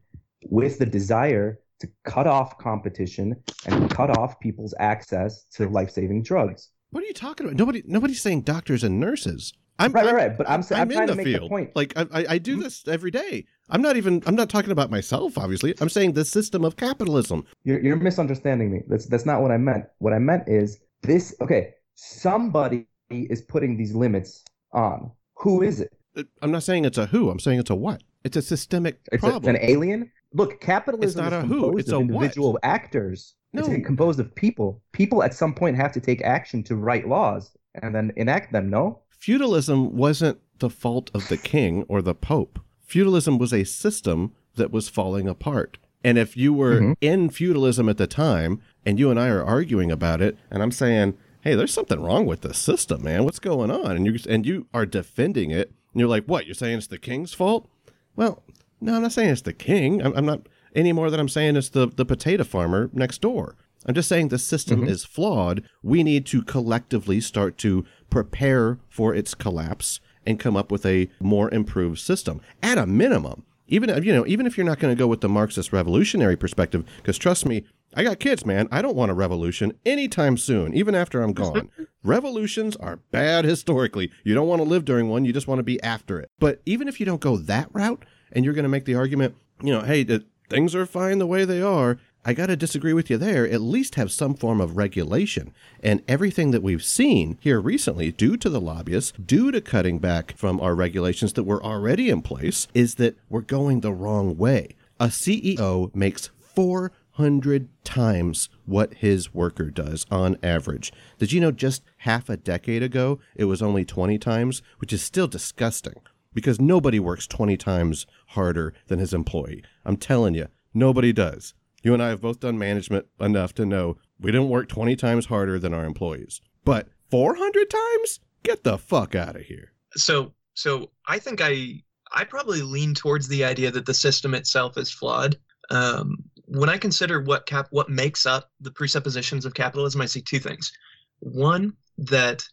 with 0.51 0.79
the 0.79 0.87
desire 0.87 1.61
to 1.81 1.89
cut 2.05 2.27
off 2.27 2.59
competition 2.59 3.37
and 3.67 3.91
cut 3.91 4.11
off 4.19 4.39
people's 4.41 4.75
access 4.79 5.45
to 5.55 5.69
life-saving 5.69 6.23
drugs? 6.23 6.71
What 6.91 7.03
are 7.03 7.07
you 7.07 7.15
talking 7.15 7.47
about? 7.47 7.59
Nobody, 7.59 7.83
nobody's 7.87 8.21
saying 8.21 8.43
doctors 8.43 8.85
and 8.85 9.01
nurses. 9.01 9.53
I'm 9.79 9.93
right, 9.93 10.07
I'm, 10.07 10.15
right, 10.15 10.29
right. 10.29 10.39
But 10.39 10.49
I'm, 10.49 10.63
I'm, 10.71 10.83
I'm 10.83 10.89
trying 10.91 11.09
to 11.09 11.15
make 11.15 11.27
field. 11.27 11.45
the 11.45 11.49
point. 11.49 11.75
Like 11.75 11.93
I, 11.97 12.07
I, 12.13 12.27
I 12.31 12.39
do 12.39 12.55
mm-hmm. 12.55 12.63
this 12.63 12.87
every 12.87 13.11
day. 13.11 13.47
I'm 13.71 13.83
not 13.83 13.97
even. 13.97 14.23
I'm 14.27 14.35
not 14.35 14.49
talking 14.49 14.71
about 14.71 14.91
myself. 14.91 15.39
Obviously, 15.39 15.75
I'm 15.81 15.89
saying 15.89 16.13
the 16.13 16.25
system 16.25 16.65
of 16.65 16.77
capitalism. 16.77 17.45
You're, 17.65 17.81
you're 17.81 17.97
misunderstanding 17.97 18.71
me. 18.71 18.83
That's 18.87 19.07
that's 19.07 19.27
not 19.27 19.41
what 19.43 19.51
I 19.51 19.57
meant. 19.57 19.87
What 19.99 20.13
I 20.13 20.19
meant 20.19 20.45
is 20.47 20.79
this. 21.03 21.35
Okay, 21.41 21.75
somebody 21.95 22.87
is 23.11 23.43
putting 23.43 23.77
these 23.77 23.95
limits 23.95 24.45
on. 24.73 25.11
Who 25.37 25.63
is 25.63 25.81
it? 25.81 25.93
Uh, 26.17 26.23
I'm 26.43 26.53
not 26.53 26.63
saying 26.63 26.85
it's 26.85 26.99
a 26.99 27.07
who. 27.07 27.31
I'm 27.31 27.41
saying 27.41 27.59
it's 27.59 27.71
a 27.71 27.75
what. 27.75 28.03
It's 28.25 28.37
a 28.37 28.43
systemic 28.43 29.01
It's 29.11 29.25
a, 29.25 29.31
problem. 29.31 29.57
an 29.57 29.63
alien. 29.63 30.11
Look, 30.35 30.61
capitalism 30.61 31.25
It's 31.25 31.31
not 31.31 31.33
is 31.33 31.45
a 31.45 31.47
who, 31.47 31.77
it's 31.77 31.89
of 31.89 31.95
a 31.95 31.99
what. 31.99 32.09
individual 32.09 32.59
actors. 32.63 33.35
No. 33.53 33.65
It's 33.65 33.87
composed 33.87 34.19
of 34.19 34.35
people. 34.35 34.83
People 34.93 35.23
at 35.23 35.35
some 35.35 35.55
point 35.55 35.77
have 35.77 35.93
to 35.93 36.01
take 36.01 36.23
action 36.23 36.63
to 36.65 36.77
write 36.77 37.07
laws 37.07 37.55
and 37.83 37.95
then 37.95 38.13
enact 38.17 38.53
them. 38.53 38.71
No. 38.71 39.02
Feudalism 39.27 39.97
wasn't 39.97 40.41
the 40.59 40.69
fault 40.69 41.09
of 41.15 41.29
the 41.29 41.37
king 41.37 41.85
or 41.87 42.03
the 42.03 42.13
pope. 42.13 42.59
Feudalism 42.85 43.39
was 43.39 43.53
a 43.53 43.63
system 43.63 44.33
that 44.57 44.73
was 44.73 44.89
falling 44.89 45.29
apart. 45.29 45.79
And 46.03 46.19
if 46.19 46.37
you 46.37 46.53
were 46.53 46.81
Mhm. 46.81 46.97
in 47.01 47.31
feudalism 47.31 47.89
at 47.89 47.99
the 47.99 48.09
time 48.09 48.61
and 48.85 48.99
you 48.99 49.13
and 49.13 49.21
I 49.21 49.29
are 49.29 49.45
arguing 49.45 49.93
about 49.93 50.21
it, 50.21 50.37
and 50.51 50.61
I'm 50.61 50.73
saying, 50.73 51.15
hey, 51.43 51.55
there's 51.55 51.73
something 51.73 52.01
wrong 52.01 52.27
with 52.27 52.41
the 52.41 52.53
system, 52.53 53.05
man. 53.05 53.23
What's 53.23 53.39
going 53.39 53.71
on? 53.71 53.93
And 53.93 54.07
you 54.07 54.19
and 54.29 54.45
you 54.45 54.67
are 54.75 54.85
defending 54.85 55.53
it, 55.53 55.69
and 55.93 56.01
you're 56.01 56.09
like, 56.09 56.25
what? 56.27 56.45
You're 56.47 56.57
saying 56.57 56.79
it's 56.79 56.89
the 56.89 56.99
king's 56.99 57.33
fault? 57.33 57.69
Well, 58.17 58.43
no, 58.81 58.97
I'm 58.97 59.03
not 59.03 59.13
saying 59.13 59.31
it's 59.31 59.43
the 59.43 59.53
king. 59.53 60.03
I'm, 60.03 60.13
I'm 60.17 60.27
not 60.27 60.49
any 60.75 60.93
more 60.93 61.11
than 61.11 61.21
I'm 61.21 61.29
saying 61.29 61.55
it's 61.55 61.69
the, 61.69 61.87
the 61.87 62.05
potato 62.05 62.43
farmer 62.43 62.91
next 62.93 63.21
door. 63.21 63.55
I'm 63.85 63.95
just 63.97 64.09
saying 64.09 64.29
the 64.29 64.39
system 64.39 64.85
is 64.85 65.05
flawed. 65.05 65.65
We 65.83 66.05
need 66.05 66.25
to 66.27 66.43
collectively 66.43 67.21
start 67.21 67.59
to 67.59 67.85
prepare 68.13 68.79
for 68.91 69.15
its 69.15 69.35
collapse 69.35 69.99
and 70.27 70.39
come 70.39 70.55
up 70.55 70.71
with 70.71 70.85
a 70.85 71.09
more 71.19 71.53
improved 71.53 71.99
system 71.99 72.43
at 72.63 72.77
a 72.77 72.87
minimum. 72.87 73.45
Even 73.69 73.89
you 74.05 74.13
know, 74.13 74.27
even 74.27 74.47
if 74.47 74.59
you're 74.59 74.67
not 74.67 74.79
going 74.79 74.95
to 74.95 74.99
go 74.99 75.07
with 75.07 75.23
the 75.23 75.31
Marxist 75.31 75.73
revolutionary 75.73 76.37
perspective, 76.37 76.85
because 76.99 77.17
trust 77.17 77.47
me, 77.47 77.65
I 77.95 78.05
got 78.05 78.21
kids, 78.21 78.45
man. 78.45 78.69
I 78.71 78.83
don't 78.83 78.97
want 78.97 79.11
a 79.11 79.15
revolution 79.15 79.73
anytime 79.87 80.37
soon, 80.37 80.75
even 80.75 80.95
after 80.95 81.23
I'm 81.23 81.33
gone. 81.33 81.71
Revolutions 82.03 82.77
are 82.77 82.97
bad 83.11 83.47
historically. 83.47 84.11
You 84.25 84.35
don't 84.35 84.49
want 84.49 84.61
to 84.61 84.69
live 84.69 84.85
during 84.85 85.09
one, 85.09 85.25
you 85.25 85.33
just 85.33 85.49
want 85.49 85.61
to 85.61 85.65
be 85.65 85.83
after 85.83 86.21
it. 86.21 86.31
But 86.39 86.61
even 86.67 86.89
if 86.89 87.01
you 87.01 87.07
don't 87.07 87.21
go 87.21 87.39
that 87.39 87.69
route 87.73 88.05
and 88.33 88.45
you're 88.45 88.55
going 88.55 88.65
to 88.65 88.69
make 88.69 88.85
the 88.85 88.95
argument, 88.95 89.37
you 89.63 89.73
know, 89.73 89.83
hey, 89.83 90.03
the, 90.03 90.25
things 90.51 90.75
are 90.75 90.85
fine 90.85 91.19
the 91.19 91.27
way 91.27 91.45
they 91.47 91.63
are, 91.63 91.99
I 92.25 92.35
got 92.35 92.47
to 92.47 92.57
disagree 92.57 92.93
with 92.93 93.11
you 93.11 93.19
there. 93.19 93.49
At 93.49 93.61
least 93.61 93.97
have 93.97 94.13
some 94.13 94.35
form 94.35 94.61
of 94.61 94.77
regulation. 94.77 95.53
And 95.83 96.05
everything 96.07 96.53
that 96.53 96.63
we've 96.63 96.85
seen 96.85 97.37
here 97.41 97.61
recently, 97.61 98.13
due 98.13 98.37
to 98.37 98.49
the 98.49 98.61
lobbyists, 98.61 99.13
due 99.13 99.51
to 99.51 99.61
cutting 99.61 99.99
back 99.99 100.37
from 100.37 100.61
our 100.61 100.77
regulations 100.77 101.33
that 101.33 101.43
were 101.43 101.63
already 101.63 102.11
in 102.11 102.23
place, 102.23 102.69
is 102.75 102.95
that 102.97 103.19
we're 103.29 103.41
going 103.41 103.81
the 103.81 103.93
wrong 103.93 104.37
way. 104.37 104.77
A 105.01 105.07
CEO 105.07 105.93
makes 105.97 106.31
400 106.39 107.69
times 107.83 108.49
what 108.67 108.95
his 108.95 109.35
worker 109.35 109.71
does 109.71 110.07
on 110.09 110.37
average. 110.45 110.93
Did 111.19 111.33
you 111.33 111.41
know 111.41 111.51
just 111.51 111.83
half 111.99 112.29
a 112.29 112.37
decade 112.37 112.85
ago 112.85 113.19
it 113.35 113.47
was 113.47 113.61
only 113.61 113.85
20 113.85 114.17
times, 114.19 114.63
which 114.79 114.93
is 114.93 115.03
still 115.03 115.27
disgusting 115.27 116.01
because 116.35 116.61
nobody 116.61 117.01
works 117.01 117.27
20 117.27 117.57
times 117.57 118.07
harder 118.29 118.75
than 118.87 119.01
his 119.01 119.13
employee. 119.13 119.65
I'm 119.85 119.97
telling 119.97 120.35
you, 120.35 120.47
nobody 120.73 121.13
does. 121.13 121.55
You 121.83 121.95
and 121.95 122.03
I 122.03 122.09
have 122.11 122.21
both 122.21 122.41
done 122.41 122.59
management 122.59 123.07
enough 123.21 123.55
to 123.55 123.67
know 123.67 123.97
we 124.21 124.31
didn't 124.31 124.49
work 124.49 124.69
20 124.69 124.95
times 124.97 125.27
harder 125.27 125.59
than 125.59 125.75
our 125.75 125.85
employees. 125.85 126.41
But 126.65 126.89
400 127.11 127.69
times? 127.69 128.21
Get 128.43 128.65
the 128.65 128.79
fuck 128.79 129.15
out 129.15 129.37
of 129.37 129.43
here. 129.43 129.73
So 129.97 130.33
so 130.55 130.91
I 131.07 131.19
think 131.19 131.41
I 131.43 131.83
I 132.13 132.25
probably 132.25 132.63
lean 132.63 132.95
towards 132.95 133.29
the 133.29 133.45
idea 133.45 133.71
that 133.71 133.87
the 133.87 133.95
system 133.95 134.35
itself 134.35 134.77
is 134.77 134.91
flawed. 134.91 135.37
Um, 135.71 136.17
when 136.47 136.69
I 136.69 136.77
consider 136.77 137.21
what 137.21 137.47
cap 137.47 137.69
what 137.71 137.89
makes 137.89 138.27
up 138.27 138.51
the 138.61 138.71
presuppositions 138.71 139.45
of 139.45 139.55
capitalism, 139.55 140.01
I 140.01 140.07
see 140.07 140.21
two 140.21 140.39
things. 140.39 140.73
One 141.21 141.75
that 141.99 142.45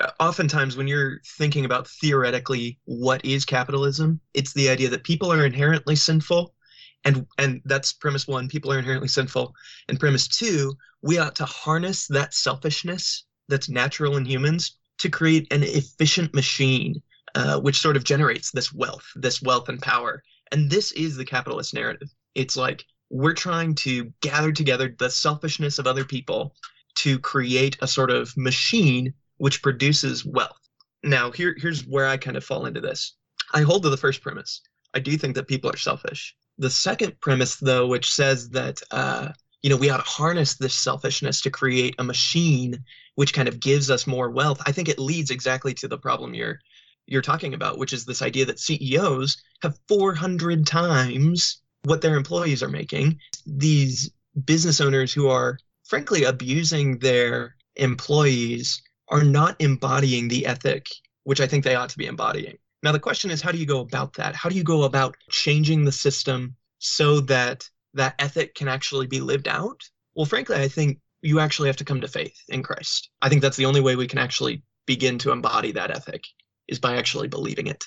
uh, 0.00 0.10
oftentimes 0.20 0.76
when 0.76 0.88
you're 0.88 1.20
thinking 1.36 1.64
about 1.64 1.88
theoretically 1.88 2.78
what 2.84 3.24
is 3.24 3.44
capitalism, 3.44 4.20
it's 4.34 4.52
the 4.52 4.68
idea 4.68 4.88
that 4.90 5.04
people 5.04 5.32
are 5.32 5.44
inherently 5.44 5.96
sinful, 5.96 6.54
and 7.08 7.26
and 7.38 7.62
that's 7.64 7.92
premise 7.92 8.28
one. 8.28 8.48
People 8.48 8.70
are 8.72 8.78
inherently 8.78 9.08
sinful, 9.08 9.54
and 9.88 9.98
premise 9.98 10.28
two, 10.28 10.76
we 11.02 11.18
ought 11.18 11.36
to 11.36 11.44
harness 11.44 12.06
that 12.08 12.34
selfishness 12.34 13.24
that's 13.48 13.68
natural 13.68 14.16
in 14.18 14.24
humans 14.24 14.78
to 14.98 15.08
create 15.08 15.50
an 15.52 15.62
efficient 15.62 16.34
machine 16.34 17.02
uh, 17.34 17.58
which 17.60 17.80
sort 17.80 17.96
of 17.96 18.04
generates 18.04 18.50
this 18.50 18.72
wealth, 18.72 19.06
this 19.16 19.40
wealth 19.40 19.68
and 19.68 19.80
power. 19.80 20.22
And 20.52 20.70
this 20.70 20.92
is 20.92 21.16
the 21.16 21.24
capitalist 21.24 21.72
narrative. 21.74 22.08
It's 22.34 22.56
like 22.56 22.84
we're 23.10 23.34
trying 23.34 23.74
to 23.76 24.12
gather 24.20 24.52
together 24.52 24.94
the 24.98 25.10
selfishness 25.10 25.78
of 25.78 25.86
other 25.86 26.04
people 26.04 26.54
to 26.96 27.18
create 27.18 27.76
a 27.80 27.86
sort 27.86 28.10
of 28.10 28.36
machine 28.36 29.14
which 29.38 29.62
produces 29.62 30.24
wealth. 30.24 30.58
Now, 31.04 31.30
here, 31.30 31.54
here's 31.58 31.86
where 31.86 32.06
I 32.06 32.16
kind 32.16 32.36
of 32.36 32.44
fall 32.44 32.66
into 32.66 32.80
this. 32.80 33.14
I 33.54 33.62
hold 33.62 33.82
to 33.84 33.90
the 33.90 33.96
first 33.96 34.20
premise. 34.20 34.60
I 34.94 34.98
do 34.98 35.16
think 35.16 35.34
that 35.36 35.48
people 35.48 35.70
are 35.70 35.76
selfish. 35.76 36.34
The 36.58 36.70
second 36.70 37.20
premise, 37.20 37.56
though, 37.56 37.86
which 37.86 38.12
says 38.12 38.50
that 38.50 38.80
uh, 38.90 39.28
you 39.62 39.70
know 39.70 39.76
we 39.76 39.90
ought 39.90 40.04
to 40.04 40.10
harness 40.10 40.56
this 40.56 40.74
selfishness 40.74 41.40
to 41.42 41.50
create 41.50 41.94
a 41.98 42.04
machine 42.04 42.84
which 43.14 43.34
kind 43.34 43.48
of 43.48 43.60
gives 43.60 43.90
us 43.90 44.06
more 44.06 44.30
wealth. 44.30 44.60
I 44.66 44.72
think 44.72 44.88
it 44.88 44.98
leads 44.98 45.30
exactly 45.30 45.74
to 45.74 45.88
the 45.88 45.98
problem 45.98 46.34
you're 46.34 46.58
you're 47.06 47.22
talking 47.22 47.54
about, 47.54 47.78
which 47.78 47.92
is 47.92 48.04
this 48.04 48.22
idea 48.22 48.44
that 48.46 48.60
CEOs 48.60 49.42
have 49.62 49.78
400 49.88 50.66
times 50.66 51.62
what 51.84 52.02
their 52.02 52.16
employees 52.16 52.62
are 52.62 52.68
making. 52.68 53.18
These 53.46 54.10
business 54.44 54.80
owners 54.80 55.12
who 55.12 55.28
are 55.28 55.58
frankly 55.84 56.24
abusing 56.24 56.98
their 56.98 57.56
employees 57.76 58.82
are 59.08 59.24
not 59.24 59.56
embodying 59.58 60.28
the 60.28 60.44
ethic 60.44 60.86
which 61.28 61.42
I 61.42 61.46
think 61.46 61.62
they 61.62 61.74
ought 61.74 61.90
to 61.90 61.98
be 61.98 62.06
embodying. 62.06 62.56
Now, 62.82 62.92
the 62.92 63.00
question 63.00 63.30
is, 63.30 63.42
how 63.42 63.50
do 63.50 63.58
you 63.58 63.66
go 63.66 63.80
about 63.80 64.14
that? 64.14 64.34
How 64.34 64.48
do 64.48 64.56
you 64.56 64.62
go 64.62 64.84
about 64.84 65.16
changing 65.30 65.84
the 65.84 65.92
system 65.92 66.54
so 66.78 67.20
that 67.20 67.68
that 67.94 68.14
ethic 68.18 68.54
can 68.54 68.68
actually 68.68 69.06
be 69.06 69.20
lived 69.20 69.48
out? 69.48 69.82
Well, 70.14 70.26
frankly, 70.26 70.56
I 70.56 70.68
think 70.68 70.98
you 71.22 71.40
actually 71.40 71.68
have 71.68 71.76
to 71.76 71.84
come 71.84 72.00
to 72.00 72.08
faith 72.08 72.36
in 72.48 72.62
Christ. 72.62 73.10
I 73.20 73.28
think 73.28 73.42
that's 73.42 73.56
the 73.56 73.66
only 73.66 73.80
way 73.80 73.96
we 73.96 74.06
can 74.06 74.18
actually 74.18 74.62
begin 74.86 75.18
to 75.18 75.32
embody 75.32 75.72
that 75.72 75.90
ethic 75.90 76.24
is 76.68 76.78
by 76.78 76.96
actually 76.96 77.28
believing 77.28 77.66
it. 77.66 77.84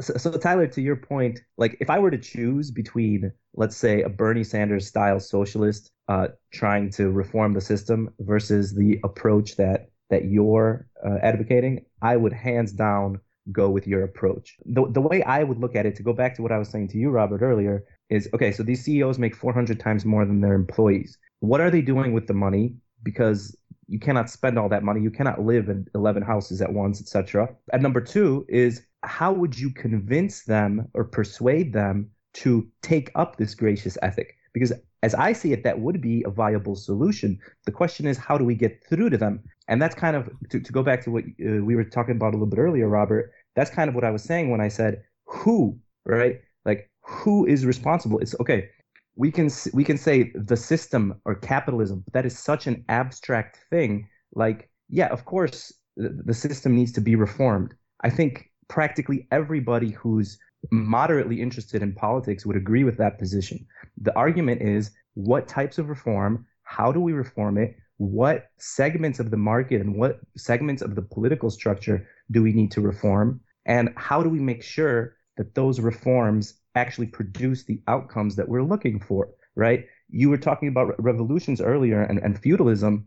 So, 0.00 0.14
so 0.16 0.32
Tyler, 0.32 0.66
to 0.66 0.82
your 0.82 0.96
point, 0.96 1.40
like 1.56 1.76
if 1.80 1.88
I 1.88 1.98
were 1.98 2.10
to 2.10 2.18
choose 2.18 2.70
between, 2.70 3.30
let's 3.54 3.76
say, 3.76 4.02
a 4.02 4.08
Bernie 4.08 4.42
Sanders 4.42 4.88
style 4.88 5.20
socialist 5.20 5.92
uh, 6.08 6.28
trying 6.52 6.90
to 6.92 7.10
reform 7.10 7.54
the 7.54 7.60
system 7.60 8.10
versus 8.18 8.74
the 8.74 8.98
approach 9.04 9.56
that 9.56 9.90
that 10.10 10.24
you're 10.24 10.86
uh, 11.04 11.18
advocating, 11.22 11.84
I 12.02 12.16
would 12.16 12.32
hands 12.32 12.72
down 12.72 13.20
go 13.52 13.68
with 13.70 13.86
your 13.86 14.02
approach. 14.02 14.56
The, 14.64 14.86
the 14.90 15.00
way 15.00 15.22
I 15.22 15.44
would 15.44 15.58
look 15.58 15.76
at 15.76 15.86
it, 15.86 15.96
to 15.96 16.02
go 16.02 16.12
back 16.12 16.34
to 16.36 16.42
what 16.42 16.52
I 16.52 16.58
was 16.58 16.68
saying 16.68 16.88
to 16.88 16.98
you, 16.98 17.10
Robert, 17.10 17.42
earlier, 17.42 17.84
is 18.10 18.28
okay, 18.34 18.52
so 18.52 18.62
these 18.62 18.84
CEOs 18.84 19.18
make 19.18 19.34
400 19.34 19.78
times 19.80 20.04
more 20.04 20.24
than 20.24 20.40
their 20.40 20.54
employees. 20.54 21.18
What 21.40 21.60
are 21.60 21.70
they 21.70 21.82
doing 21.82 22.12
with 22.12 22.26
the 22.26 22.34
money? 22.34 22.74
Because 23.02 23.56
you 23.86 23.98
cannot 23.98 24.30
spend 24.30 24.58
all 24.58 24.68
that 24.70 24.82
money. 24.82 25.00
You 25.00 25.10
cannot 25.10 25.42
live 25.42 25.68
in 25.68 25.86
11 25.94 26.22
houses 26.22 26.62
at 26.62 26.72
once, 26.72 27.00
etc. 27.00 27.48
And 27.72 27.82
number 27.82 28.00
two 28.00 28.46
is 28.48 28.82
how 29.02 29.32
would 29.32 29.58
you 29.58 29.70
convince 29.70 30.44
them 30.44 30.88
or 30.94 31.04
persuade 31.04 31.72
them 31.72 32.10
to 32.34 32.66
take 32.82 33.10
up 33.14 33.36
this 33.36 33.54
gracious 33.54 33.98
ethic 34.02 34.36
because 34.54 34.72
as 35.02 35.14
I 35.14 35.34
see 35.34 35.52
it, 35.52 35.64
that 35.64 35.80
would 35.80 36.00
be 36.00 36.22
a 36.24 36.30
viable 36.30 36.76
solution. 36.76 37.38
The 37.66 37.72
question 37.72 38.06
is, 38.06 38.16
how 38.16 38.38
do 38.38 38.44
we 38.44 38.54
get 38.54 38.82
through 38.88 39.10
to 39.10 39.18
them? 39.18 39.42
And 39.68 39.82
that's 39.82 39.94
kind 39.94 40.16
of 40.16 40.30
to, 40.48 40.60
to 40.60 40.72
go 40.72 40.82
back 40.82 41.04
to 41.04 41.10
what 41.10 41.24
uh, 41.24 41.62
we 41.62 41.76
were 41.76 41.84
talking 41.84 42.16
about 42.16 42.28
a 42.28 42.36
little 42.36 42.46
bit 42.46 42.58
earlier, 42.58 42.88
Robert. 42.88 43.32
That's 43.56 43.70
kind 43.70 43.88
of 43.88 43.94
what 43.94 44.04
I 44.04 44.10
was 44.10 44.22
saying 44.22 44.50
when 44.50 44.62
I 44.62 44.68
said 44.68 45.02
who, 45.26 45.78
right? 46.06 46.40
Like 46.64 46.88
who 47.02 47.44
is 47.44 47.66
responsible? 47.66 48.18
It's 48.20 48.34
okay. 48.40 48.70
We 49.16 49.30
can 49.30 49.50
we 49.72 49.84
can 49.84 49.98
say 49.98 50.32
the 50.34 50.56
system 50.56 51.20
or 51.24 51.34
capitalism, 51.34 52.02
but 52.04 52.14
that 52.14 52.26
is 52.26 52.38
such 52.38 52.66
an 52.66 52.84
abstract 52.88 53.58
thing. 53.70 54.08
Like, 54.34 54.70
yeah, 54.88 55.08
of 55.08 55.24
course, 55.24 55.72
the, 55.96 56.08
the 56.24 56.34
system 56.34 56.74
needs 56.74 56.92
to 56.92 57.00
be 57.00 57.14
reformed. 57.14 57.74
I 58.02 58.10
think 58.10 58.50
practically 58.68 59.28
everybody 59.30 59.90
who's 59.90 60.38
moderately 60.70 61.40
interested 61.40 61.82
in 61.82 61.94
politics 61.94 62.46
would 62.46 62.56
agree 62.56 62.84
with 62.84 62.96
that 62.98 63.18
position. 63.18 63.66
The 64.00 64.16
argument 64.16 64.62
is 64.62 64.90
what 65.14 65.48
types 65.48 65.78
of 65.78 65.88
reform, 65.88 66.46
how 66.62 66.92
do 66.92 67.00
we 67.00 67.12
reform 67.12 67.58
it, 67.58 67.76
what 67.98 68.50
segments 68.58 69.20
of 69.20 69.30
the 69.30 69.36
market 69.36 69.80
and 69.80 69.96
what 69.96 70.18
segments 70.36 70.82
of 70.82 70.94
the 70.94 71.02
political 71.02 71.50
structure 71.50 72.06
do 72.30 72.42
we 72.42 72.52
need 72.52 72.70
to 72.72 72.80
reform, 72.80 73.40
and 73.66 73.92
how 73.96 74.22
do 74.22 74.28
we 74.28 74.40
make 74.40 74.62
sure 74.62 75.16
that 75.36 75.54
those 75.54 75.80
reforms 75.80 76.54
actually 76.74 77.06
produce 77.06 77.64
the 77.64 77.80
outcomes 77.86 78.36
that 78.36 78.48
we're 78.48 78.62
looking 78.62 79.00
for, 79.00 79.28
right? 79.54 79.86
You 80.08 80.28
were 80.30 80.38
talking 80.38 80.68
about 80.68 81.00
revolutions 81.02 81.60
earlier 81.60 82.02
and, 82.02 82.18
and 82.18 82.38
feudalism. 82.38 83.06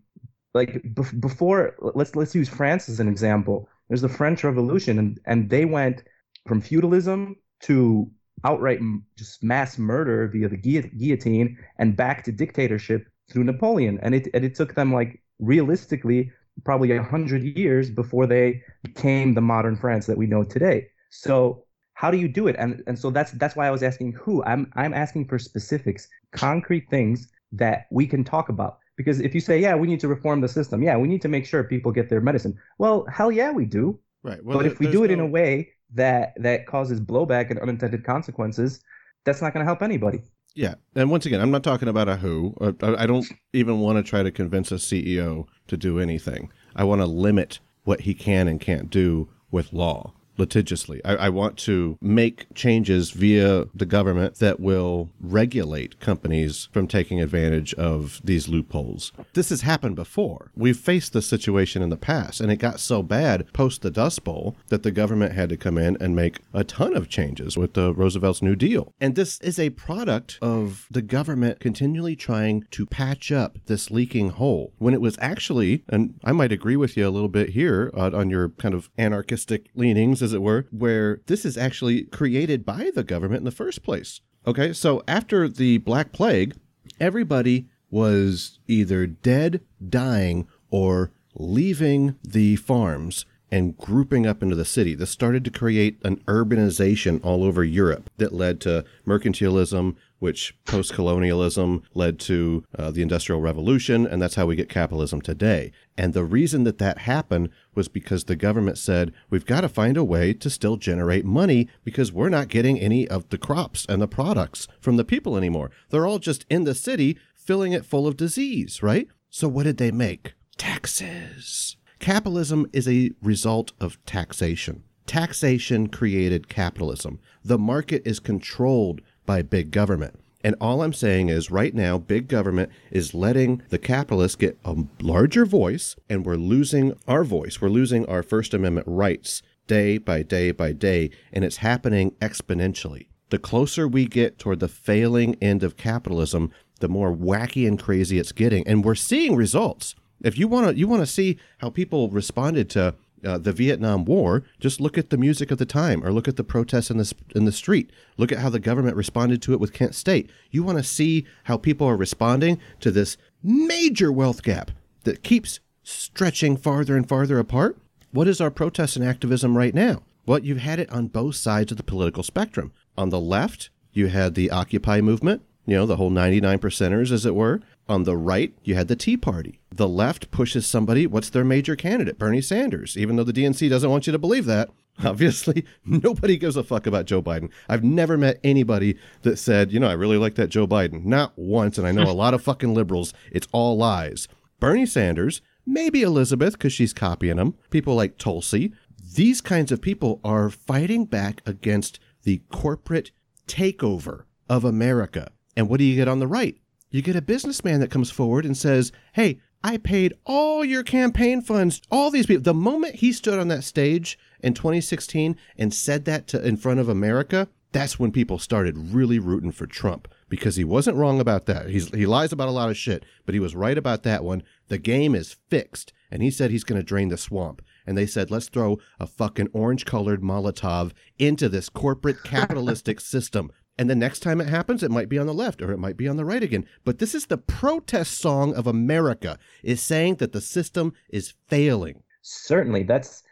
Like 0.54 0.82
before, 1.20 1.76
let's 1.80 2.16
let's 2.16 2.34
use 2.34 2.50
France 2.50 2.90
as 2.90 3.00
an 3.00 3.08
example. 3.08 3.70
There's 3.88 4.02
the 4.02 4.10
French 4.10 4.44
Revolution, 4.44 4.98
and, 5.00 5.20
and 5.26 5.50
they 5.50 5.66
went 5.66 6.04
from 6.48 6.62
feudalism 6.62 7.36
to 7.62 8.10
outright 8.44 8.80
just 9.18 9.44
mass 9.44 9.78
murder 9.78 10.28
via 10.28 10.50
the 10.50 10.58
guillotine 10.58 11.58
and 11.80 11.96
back 11.96 12.24
to 12.24 12.32
dictatorship 12.32 13.08
through 13.30 13.44
Napoleon. 13.44 14.00
And 14.02 14.16
it, 14.16 14.28
and 14.34 14.46
it 14.46 14.56
took 14.56 14.76
them 14.76 14.94
like 14.94 15.22
realistically 15.40 16.32
probably 16.64 16.92
a 16.92 17.04
hundred 17.04 17.44
years 17.44 17.90
before 17.90 18.26
they 18.26 18.62
became 18.84 19.34
the 19.34 19.42
modern 19.42 19.76
France 19.76 20.06
that 20.08 20.18
we 20.18 20.28
know 20.28 20.44
today. 20.44 20.88
So 21.10 21.64
how 21.94 22.12
do 22.12 22.18
you 22.18 22.28
do 22.28 22.48
it? 22.48 22.56
And 22.60 22.84
and 22.88 22.98
so 22.98 23.10
that's 23.10 23.32
that's 23.34 23.56
why 23.56 23.68
I 23.68 23.72
was 23.72 23.84
asking 23.84 24.14
who. 24.14 24.44
I'm 24.44 24.72
I'm 24.76 24.94
asking 24.94 25.28
for 25.28 25.40
specifics, 25.40 26.08
concrete 26.32 26.90
things 26.90 27.30
that 27.54 27.88
we 27.92 28.06
can 28.08 28.24
talk 28.24 28.50
about. 28.50 28.80
Because 28.98 29.20
if 29.20 29.36
you 29.36 29.42
say, 29.42 29.60
yeah, 29.60 29.76
we 29.76 29.88
need 29.88 30.00
to 30.00 30.08
reform 30.08 30.42
the 30.42 30.48
system, 30.48 30.82
yeah, 30.82 30.98
we 30.98 31.08
need 31.08 31.22
to 31.22 31.28
make 31.28 31.46
sure 31.46 31.64
people 31.64 31.92
get 31.92 32.10
their 32.10 32.22
medicine. 32.22 32.58
Well, 32.80 33.06
hell 33.12 33.32
yeah, 33.32 33.52
we 33.52 33.66
do. 33.66 34.00
Right. 34.24 34.44
Well, 34.44 34.58
but 34.58 34.66
if 34.66 34.80
we 34.80 34.88
do 34.88 35.04
it 35.04 35.08
no... 35.08 35.14
in 35.16 35.20
a 35.20 35.26
way 35.28 35.70
that 35.94 36.34
that 36.38 36.66
causes 36.66 37.00
blowback 37.00 37.50
and 37.50 37.60
unintended 37.60 38.04
consequences, 38.04 38.82
that's 39.26 39.42
not 39.42 39.54
going 39.54 39.62
to 39.64 39.68
help 39.68 39.82
anybody. 39.82 40.22
Yeah, 40.56 40.76
and 40.96 41.12
once 41.12 41.26
again, 41.26 41.40
I'm 41.40 41.52
not 41.52 41.64
talking 41.64 41.88
about 41.88 42.10
a 42.10 42.16
who. 42.16 42.56
Uh, 42.60 42.74
I 42.82 43.06
don't 43.06 43.28
even 43.54 43.80
want 43.80 43.98
to 43.98 44.10
try 44.10 44.24
to 44.24 44.32
convince 44.32 44.72
a 44.72 44.76
CEO 44.76 45.46
to 45.68 45.78
do 45.78 46.00
anything. 46.00 46.52
I 46.76 46.84
want 46.84 47.02
to 47.02 47.06
limit 47.06 47.60
what 47.84 48.02
he 48.02 48.14
can 48.14 48.48
and 48.48 48.60
can't 48.60 48.90
do 48.90 49.30
with 49.52 49.72
law 49.72 50.14
litigiously. 50.38 51.04
I, 51.04 51.16
I, 51.16 51.30
want 51.30 51.58
to 51.60 51.98
make 52.02 52.48
changes 52.56 53.12
via 53.12 53.66
the 53.74 53.86
government 53.86 54.36
that 54.36 54.60
will 54.60 55.10
regulate 55.20 56.00
companies 56.00 56.70
from 56.72 56.88
taking 56.88 57.22
advantage 57.22 57.74
of 57.76 58.22
these 58.24 58.48
loopholes. 58.48 59.12
This 59.34 59.50
has 59.50 59.62
happened 59.62 59.96
before. 59.96 60.52
We've 60.56 60.78
faced 60.78 61.14
this 61.14 61.28
situation 61.28 61.82
in 61.82 61.90
the 61.90 61.98
past, 61.98 62.42
and 62.42 62.52
it 62.52 62.58
got 62.58 62.80
so 62.80 63.04
bad 63.04 63.52
post 63.54 63.82
the 63.82 63.92
Dust 63.92 64.24
Bowl 64.24 64.56
that 64.70 64.84
the 64.84 64.92
government 64.92 65.34
had 65.34 65.50
to 65.50 65.58
come 65.58 65.78
in 65.78 65.98
and 66.00 66.16
make 66.16 66.40
a 66.54 66.64
ton 66.64 66.96
of 66.96 67.10
changes 67.10 67.58
with 67.58 67.74
the 67.74 67.94
Roosevelt's 67.94 68.42
New 68.42 68.56
Deal. 68.56 68.94
And 69.00 69.16
this 69.16 69.40
is 69.42 69.60
a 69.60 69.72
product 69.72 70.40
of 70.42 70.88
the 70.90 71.02
government 71.02 71.60
continually 71.60 72.16
trying 72.16 72.66
to 72.72 72.86
patch 72.86 73.32
up 73.32 73.58
this 73.66 73.92
leaking 73.92 74.30
hole 74.30 74.74
when 74.78 74.94
it 74.94 75.02
was 75.02 75.18
actually, 75.20 75.84
and 75.88 76.20
I 76.24 76.32
might 76.32 76.52
agree 76.52 76.76
with 76.76 76.98
you 76.98 77.08
a 77.08 77.10
little 77.10 77.30
bit 77.30 77.50
here 77.50 77.92
uh, 77.94 78.12
on 78.14 78.30
your 78.30 78.50
kind 78.50 78.74
of 78.74 78.90
anarchistic 78.98 79.70
leanings 79.76 80.22
as 80.28 80.34
it 80.34 80.42
were, 80.42 80.68
where 80.72 81.22
this 81.28 81.46
is 81.46 81.58
actually 81.58 82.04
created 82.04 82.66
by 82.66 82.92
the 82.94 83.04
government 83.04 83.40
in 83.40 83.46
the 83.46 83.52
first 83.52 83.82
place. 83.82 84.22
Okay, 84.46 84.74
so 84.74 85.02
after 85.08 85.48
the 85.48 85.78
Black 85.80 86.12
Plague, 86.12 86.56
everybody 87.00 87.68
was 87.90 88.60
either 88.68 89.08
dead, 89.08 89.62
dying, 89.88 90.48
or 90.70 91.12
leaving 91.34 92.16
the 92.24 92.58
farms 92.58 93.26
and 93.52 93.78
grouping 93.78 94.28
up 94.28 94.44
into 94.44 94.56
the 94.56 94.66
city. 94.66 94.94
This 94.94 95.10
started 95.10 95.46
to 95.46 95.52
create 95.52 96.00
an 96.04 96.18
urbanization 96.28 97.24
all 97.24 97.44
over 97.44 97.64
Europe 97.64 98.10
that 98.18 98.34
led 98.34 98.60
to 98.62 98.84
mercantilism, 99.06 99.96
which 100.20 100.58
post 100.66 100.94
colonialism 100.94 101.84
led 101.94 102.20
to 102.20 102.64
uh, 102.78 102.92
the 102.92 103.02
Industrial 103.02 103.40
Revolution, 103.40 104.06
and 104.06 104.22
that's 104.22 104.36
how 104.36 104.46
we 104.46 104.56
get 104.56 104.68
capitalism 104.68 105.22
today. 105.22 105.72
And 105.98 106.14
the 106.14 106.26
reason 106.26 106.64
that 106.66 106.80
that 106.80 107.00
happened 107.00 107.50
was 107.74 107.88
because 107.88 108.26
the 108.26 108.36
government 108.36 108.78
said, 108.78 109.14
we've 109.30 109.46
got 109.46 109.62
to 109.62 109.70
find 109.70 109.96
a 109.96 110.04
way 110.04 110.34
to 110.34 110.50
still 110.50 110.76
generate 110.76 111.24
money 111.24 111.70
because 111.84 112.12
we're 112.12 112.30
not 112.30 112.50
getting 112.50 112.80
any 112.80 113.08
of 113.08 113.30
the 113.30 113.38
crops 113.38 113.86
and 113.88 114.02
the 114.02 114.08
products 114.08 114.68
from 114.82 114.98
the 114.98 115.06
people 115.06 115.38
anymore. 115.38 115.72
They're 115.90 116.08
all 116.08 116.20
just 116.20 116.46
in 116.50 116.66
the 116.66 116.76
city 116.76 117.18
filling 117.34 117.72
it 117.72 117.86
full 117.86 118.08
of 118.08 118.18
disease, 118.18 118.84
right? 118.84 119.08
So 119.30 119.48
what 119.48 119.64
did 119.64 119.78
they 119.78 119.92
make? 119.92 120.34
Taxes. 120.58 121.77
Capitalism 122.00 122.68
is 122.74 122.88
a 122.88 123.12
result 123.22 123.74
of 123.80 124.04
taxation. 124.06 124.84
Taxation 125.08 125.88
created 125.88 126.48
capitalism. 126.48 127.20
The 127.44 127.58
market 127.58 128.04
is 128.06 128.20
controlled 128.20 129.02
by 129.26 129.42
big 129.42 129.72
government. 129.72 130.20
And 130.44 130.56
all 130.62 130.84
I'm 130.84 130.94
saying 130.94 131.30
is 131.30 131.50
right 131.50 131.74
now, 131.74 131.98
big 131.98 132.28
government 132.28 132.72
is 132.92 133.14
letting 133.14 133.64
the 133.70 133.80
capitalists 133.80 134.36
get 134.36 134.60
a 134.64 134.76
larger 135.02 135.46
voice, 135.46 135.96
and 136.08 136.26
we're 136.26 136.36
losing 136.36 136.94
our 137.08 137.24
voice. 137.24 137.60
We're 137.60 137.70
losing 137.70 138.06
our 138.06 138.22
First 138.22 138.54
Amendment 138.54 138.88
rights 138.88 139.42
day 139.66 139.98
by 139.98 140.22
day 140.22 140.52
by 140.52 140.74
day, 140.74 141.10
and 141.34 141.44
it's 141.44 141.58
happening 141.58 142.12
exponentially. 142.22 143.08
The 143.30 143.40
closer 143.40 143.88
we 143.88 144.06
get 144.06 144.38
toward 144.38 144.60
the 144.60 144.70
failing 144.70 145.36
end 145.42 145.64
of 145.64 145.76
capitalism, 145.76 146.52
the 146.80 146.88
more 146.88 147.14
wacky 147.14 147.68
and 147.68 147.82
crazy 147.82 148.20
it's 148.20 148.32
getting. 148.32 148.66
And 148.68 148.86
we're 148.86 148.96
seeing 148.96 149.36
results. 149.36 149.96
If 150.24 150.38
you 150.38 150.48
want 150.48 150.70
to 150.70 150.78
you 150.78 150.88
want 150.88 151.02
to 151.02 151.08
see 151.08 151.38
how 151.60 151.70
people 151.70 152.10
responded 152.10 152.70
to 152.72 152.96
uh, 153.26 153.38
the 153.38 153.52
Vietnam 153.52 154.06
War, 154.06 154.44
just 154.60 154.80
look 154.80 154.98
at 154.98 155.10
the 155.10 155.18
music 155.18 155.52
of 155.52 155.58
the 155.58 155.66
time 155.66 156.04
or 156.04 156.12
look 156.12 156.28
at 156.28 156.36
the 156.36 156.44
protests 156.44 156.92
in 156.92 156.98
the, 156.98 157.14
in 157.36 157.46
the 157.46 157.52
street. 157.52 157.92
Look 158.18 158.32
at 158.32 158.40
how 158.40 158.50
the 158.50 158.60
government 158.60 158.96
responded 158.96 159.42
to 159.44 159.54
it 159.54 159.60
with 159.60 159.74
Kent 159.74 159.96
State. 159.96 160.30
You 160.52 160.64
want 160.64 160.78
to 160.78 160.84
see 160.84 161.26
how 161.46 161.58
people 161.58 161.88
are 161.88 161.98
responding 161.98 162.60
to 162.82 162.92
this 162.92 163.18
major 163.44 164.12
wealth 164.12 164.44
gap 164.44 164.72
that 165.04 165.24
keeps 165.24 165.60
stretching 165.84 166.58
farther 166.58 166.96
and 166.96 167.08
farther 167.08 167.40
apart? 167.40 167.78
What 168.12 168.28
is 168.28 168.42
our 168.42 168.52
protest 168.52 168.96
and 168.96 169.06
activism 169.06 169.58
right 169.58 169.74
now? 169.74 170.04
Well, 170.26 170.40
you've 170.40 170.60
had 170.60 170.80
it 170.80 170.92
on 170.92 171.08
both 171.08 171.36
sides 171.36 171.72
of 171.72 171.78
the 171.78 171.84
political 171.84 172.24
spectrum. 172.24 172.74
On 172.98 173.10
the 173.10 173.20
left, 173.20 173.70
you 173.94 174.08
had 174.08 174.36
the 174.36 174.52
Occupy 174.52 175.02
movement, 175.02 175.44
you 175.66 175.76
know, 175.76 175.86
the 175.86 175.96
whole 175.96 176.10
99 176.10 176.60
percenters, 176.60 177.12
as 177.12 177.26
it 177.26 177.36
were. 177.36 177.62
On 177.90 178.04
the 178.04 178.18
right, 178.18 178.54
you 178.64 178.76
had 178.76 178.90
the 178.90 178.98
Tea 178.98 179.16
Party. 179.16 179.60
The 179.72 179.88
left 179.88 180.30
pushes 180.30 180.66
somebody. 180.66 181.08
What's 181.08 181.30
their 181.30 181.46
major 181.46 181.76
candidate? 181.76 182.20
Bernie 182.20 182.42
Sanders. 182.42 182.98
Even 182.98 183.16
though 183.16 183.24
the 183.24 183.32
DNC 183.32 183.70
doesn't 183.70 183.90
want 183.90 184.08
you 184.08 184.12
to 184.12 184.20
believe 184.20 184.46
that, 184.46 184.70
obviously, 185.06 185.64
nobody 185.86 186.38
gives 186.38 186.58
a 186.58 186.64
fuck 186.64 186.86
about 186.86 187.06
Joe 187.06 187.22
Biden. 187.22 187.50
I've 187.70 187.84
never 187.84 188.18
met 188.18 188.40
anybody 188.44 188.98
that 189.22 189.38
said, 189.38 189.72
you 189.72 189.80
know, 189.80 189.90
I 189.90 189.94
really 189.94 190.18
like 190.18 190.36
that 190.36 190.50
Joe 190.50 190.68
Biden. 190.68 191.06
Not 191.06 191.38
once. 191.38 191.78
And 191.78 191.88
I 191.88 191.92
know 191.92 192.04
a 192.04 192.12
lot 192.12 192.34
of 192.34 192.44
fucking 192.44 192.74
liberals. 192.74 193.14
It's 193.32 193.48
all 193.54 193.78
lies. 193.78 194.28
Bernie 194.60 194.86
Sanders, 194.86 195.42
maybe 195.66 196.02
Elizabeth, 196.02 196.54
because 196.54 196.74
she's 196.74 196.94
copying 196.94 197.38
him. 197.38 197.54
People 197.70 197.96
like 197.96 198.18
Tulsi. 198.18 198.74
These 199.16 199.40
kinds 199.40 199.72
of 199.72 199.82
people 199.82 200.20
are 200.24 200.50
fighting 200.50 201.06
back 201.06 201.42
against 201.46 202.00
the 202.24 202.42
corporate 202.52 203.12
takeover 203.48 204.24
of 204.50 204.66
America. 204.66 205.32
And 205.56 205.70
what 205.70 205.78
do 205.78 205.86
you 205.86 205.96
get 205.96 206.08
on 206.08 206.20
the 206.20 206.28
right? 206.28 206.58
You 206.90 207.02
get 207.02 207.16
a 207.16 207.22
businessman 207.22 207.80
that 207.80 207.92
comes 207.92 208.12
forward 208.12 208.46
and 208.46 208.56
says, 208.56 208.92
Hey, 209.14 209.40
I 209.64 209.78
paid 209.78 210.14
all 210.26 210.64
your 210.64 210.84
campaign 210.84 211.42
funds, 211.42 211.82
all 211.92 212.12
these 212.12 212.26
people. 212.26 212.44
The 212.44 212.54
moment 212.54 212.96
he 212.96 213.12
stood 213.12 213.40
on 213.40 213.48
that 213.50 213.64
stage 213.64 214.18
in 214.42 214.54
2016 214.54 215.36
and 215.58 215.74
said 215.74 216.06
that 216.06 216.28
to, 216.28 216.46
in 216.46 216.58
front 216.58 216.80
of 216.80 216.88
America, 216.88 217.50
that's 217.72 218.00
when 218.00 218.12
people 218.12 218.40
started 218.40 218.78
really 218.78 219.20
rooting 219.20 219.52
for 219.52 219.68
Trump 219.68 220.08
because 220.30 220.56
he 220.56 220.64
wasn't 220.64 220.98
wrong 220.98 221.20
about 221.20 221.46
that. 221.48 221.70
He's, 221.70 221.90
he 221.90 222.06
lies 222.06 222.32
about 222.32 222.48
a 222.48 222.52
lot 222.52 222.70
of 222.70 222.78
shit, 222.78 223.04
but 223.26 223.34
he 223.34 223.40
was 223.40 223.56
right 223.56 223.78
about 223.78 224.04
that 224.04 224.24
one. 224.24 224.44
The 224.68 224.78
game 224.78 225.16
is 225.16 225.36
fixed. 225.50 225.92
And 226.10 226.24
he 226.24 226.32
said 226.32 226.52
he's 226.52 226.64
going 226.64 226.80
to 226.80 226.86
drain 226.86 227.10
the 227.10 227.18
swamp. 227.18 227.62
And 227.86 227.98
they 227.98 228.06
said, 228.06 228.32
let's 228.32 228.50
throw 228.50 228.80
a 229.00 229.08
fucking 229.08 229.50
orange 229.54 229.86
colored 229.86 230.22
Molotov 230.22 230.92
into 231.20 231.50
this 231.50 231.70
corporate 231.70 232.24
capitalistic 232.24 233.00
system. 233.02 233.52
And 233.78 233.90
the 233.90 233.96
next 233.96 234.20
time 234.22 234.42
it 234.42 234.48
happens, 234.48 234.82
it 234.82 234.92
might 234.92 235.10
be 235.10 235.20
on 235.20 235.28
the 235.28 235.34
left 235.34 235.62
or 235.62 235.72
it 235.72 235.78
might 235.78 235.98
be 235.98 236.08
on 236.08 236.18
the 236.18 236.26
right 236.26 236.42
again. 236.42 236.66
But 236.84 237.00
this 237.00 237.14
is 237.14 237.28
the 237.28 237.38
protest 237.38 238.20
song 238.20 238.56
of 238.56 238.66
America 238.66 239.38
is 239.64 239.82
saying 239.82 240.16
that 240.16 240.32
the 240.32 240.42
system 240.42 240.94
is 241.10 241.34
failing. 241.48 242.02
Certainly. 242.22 242.84
That's 242.84 243.24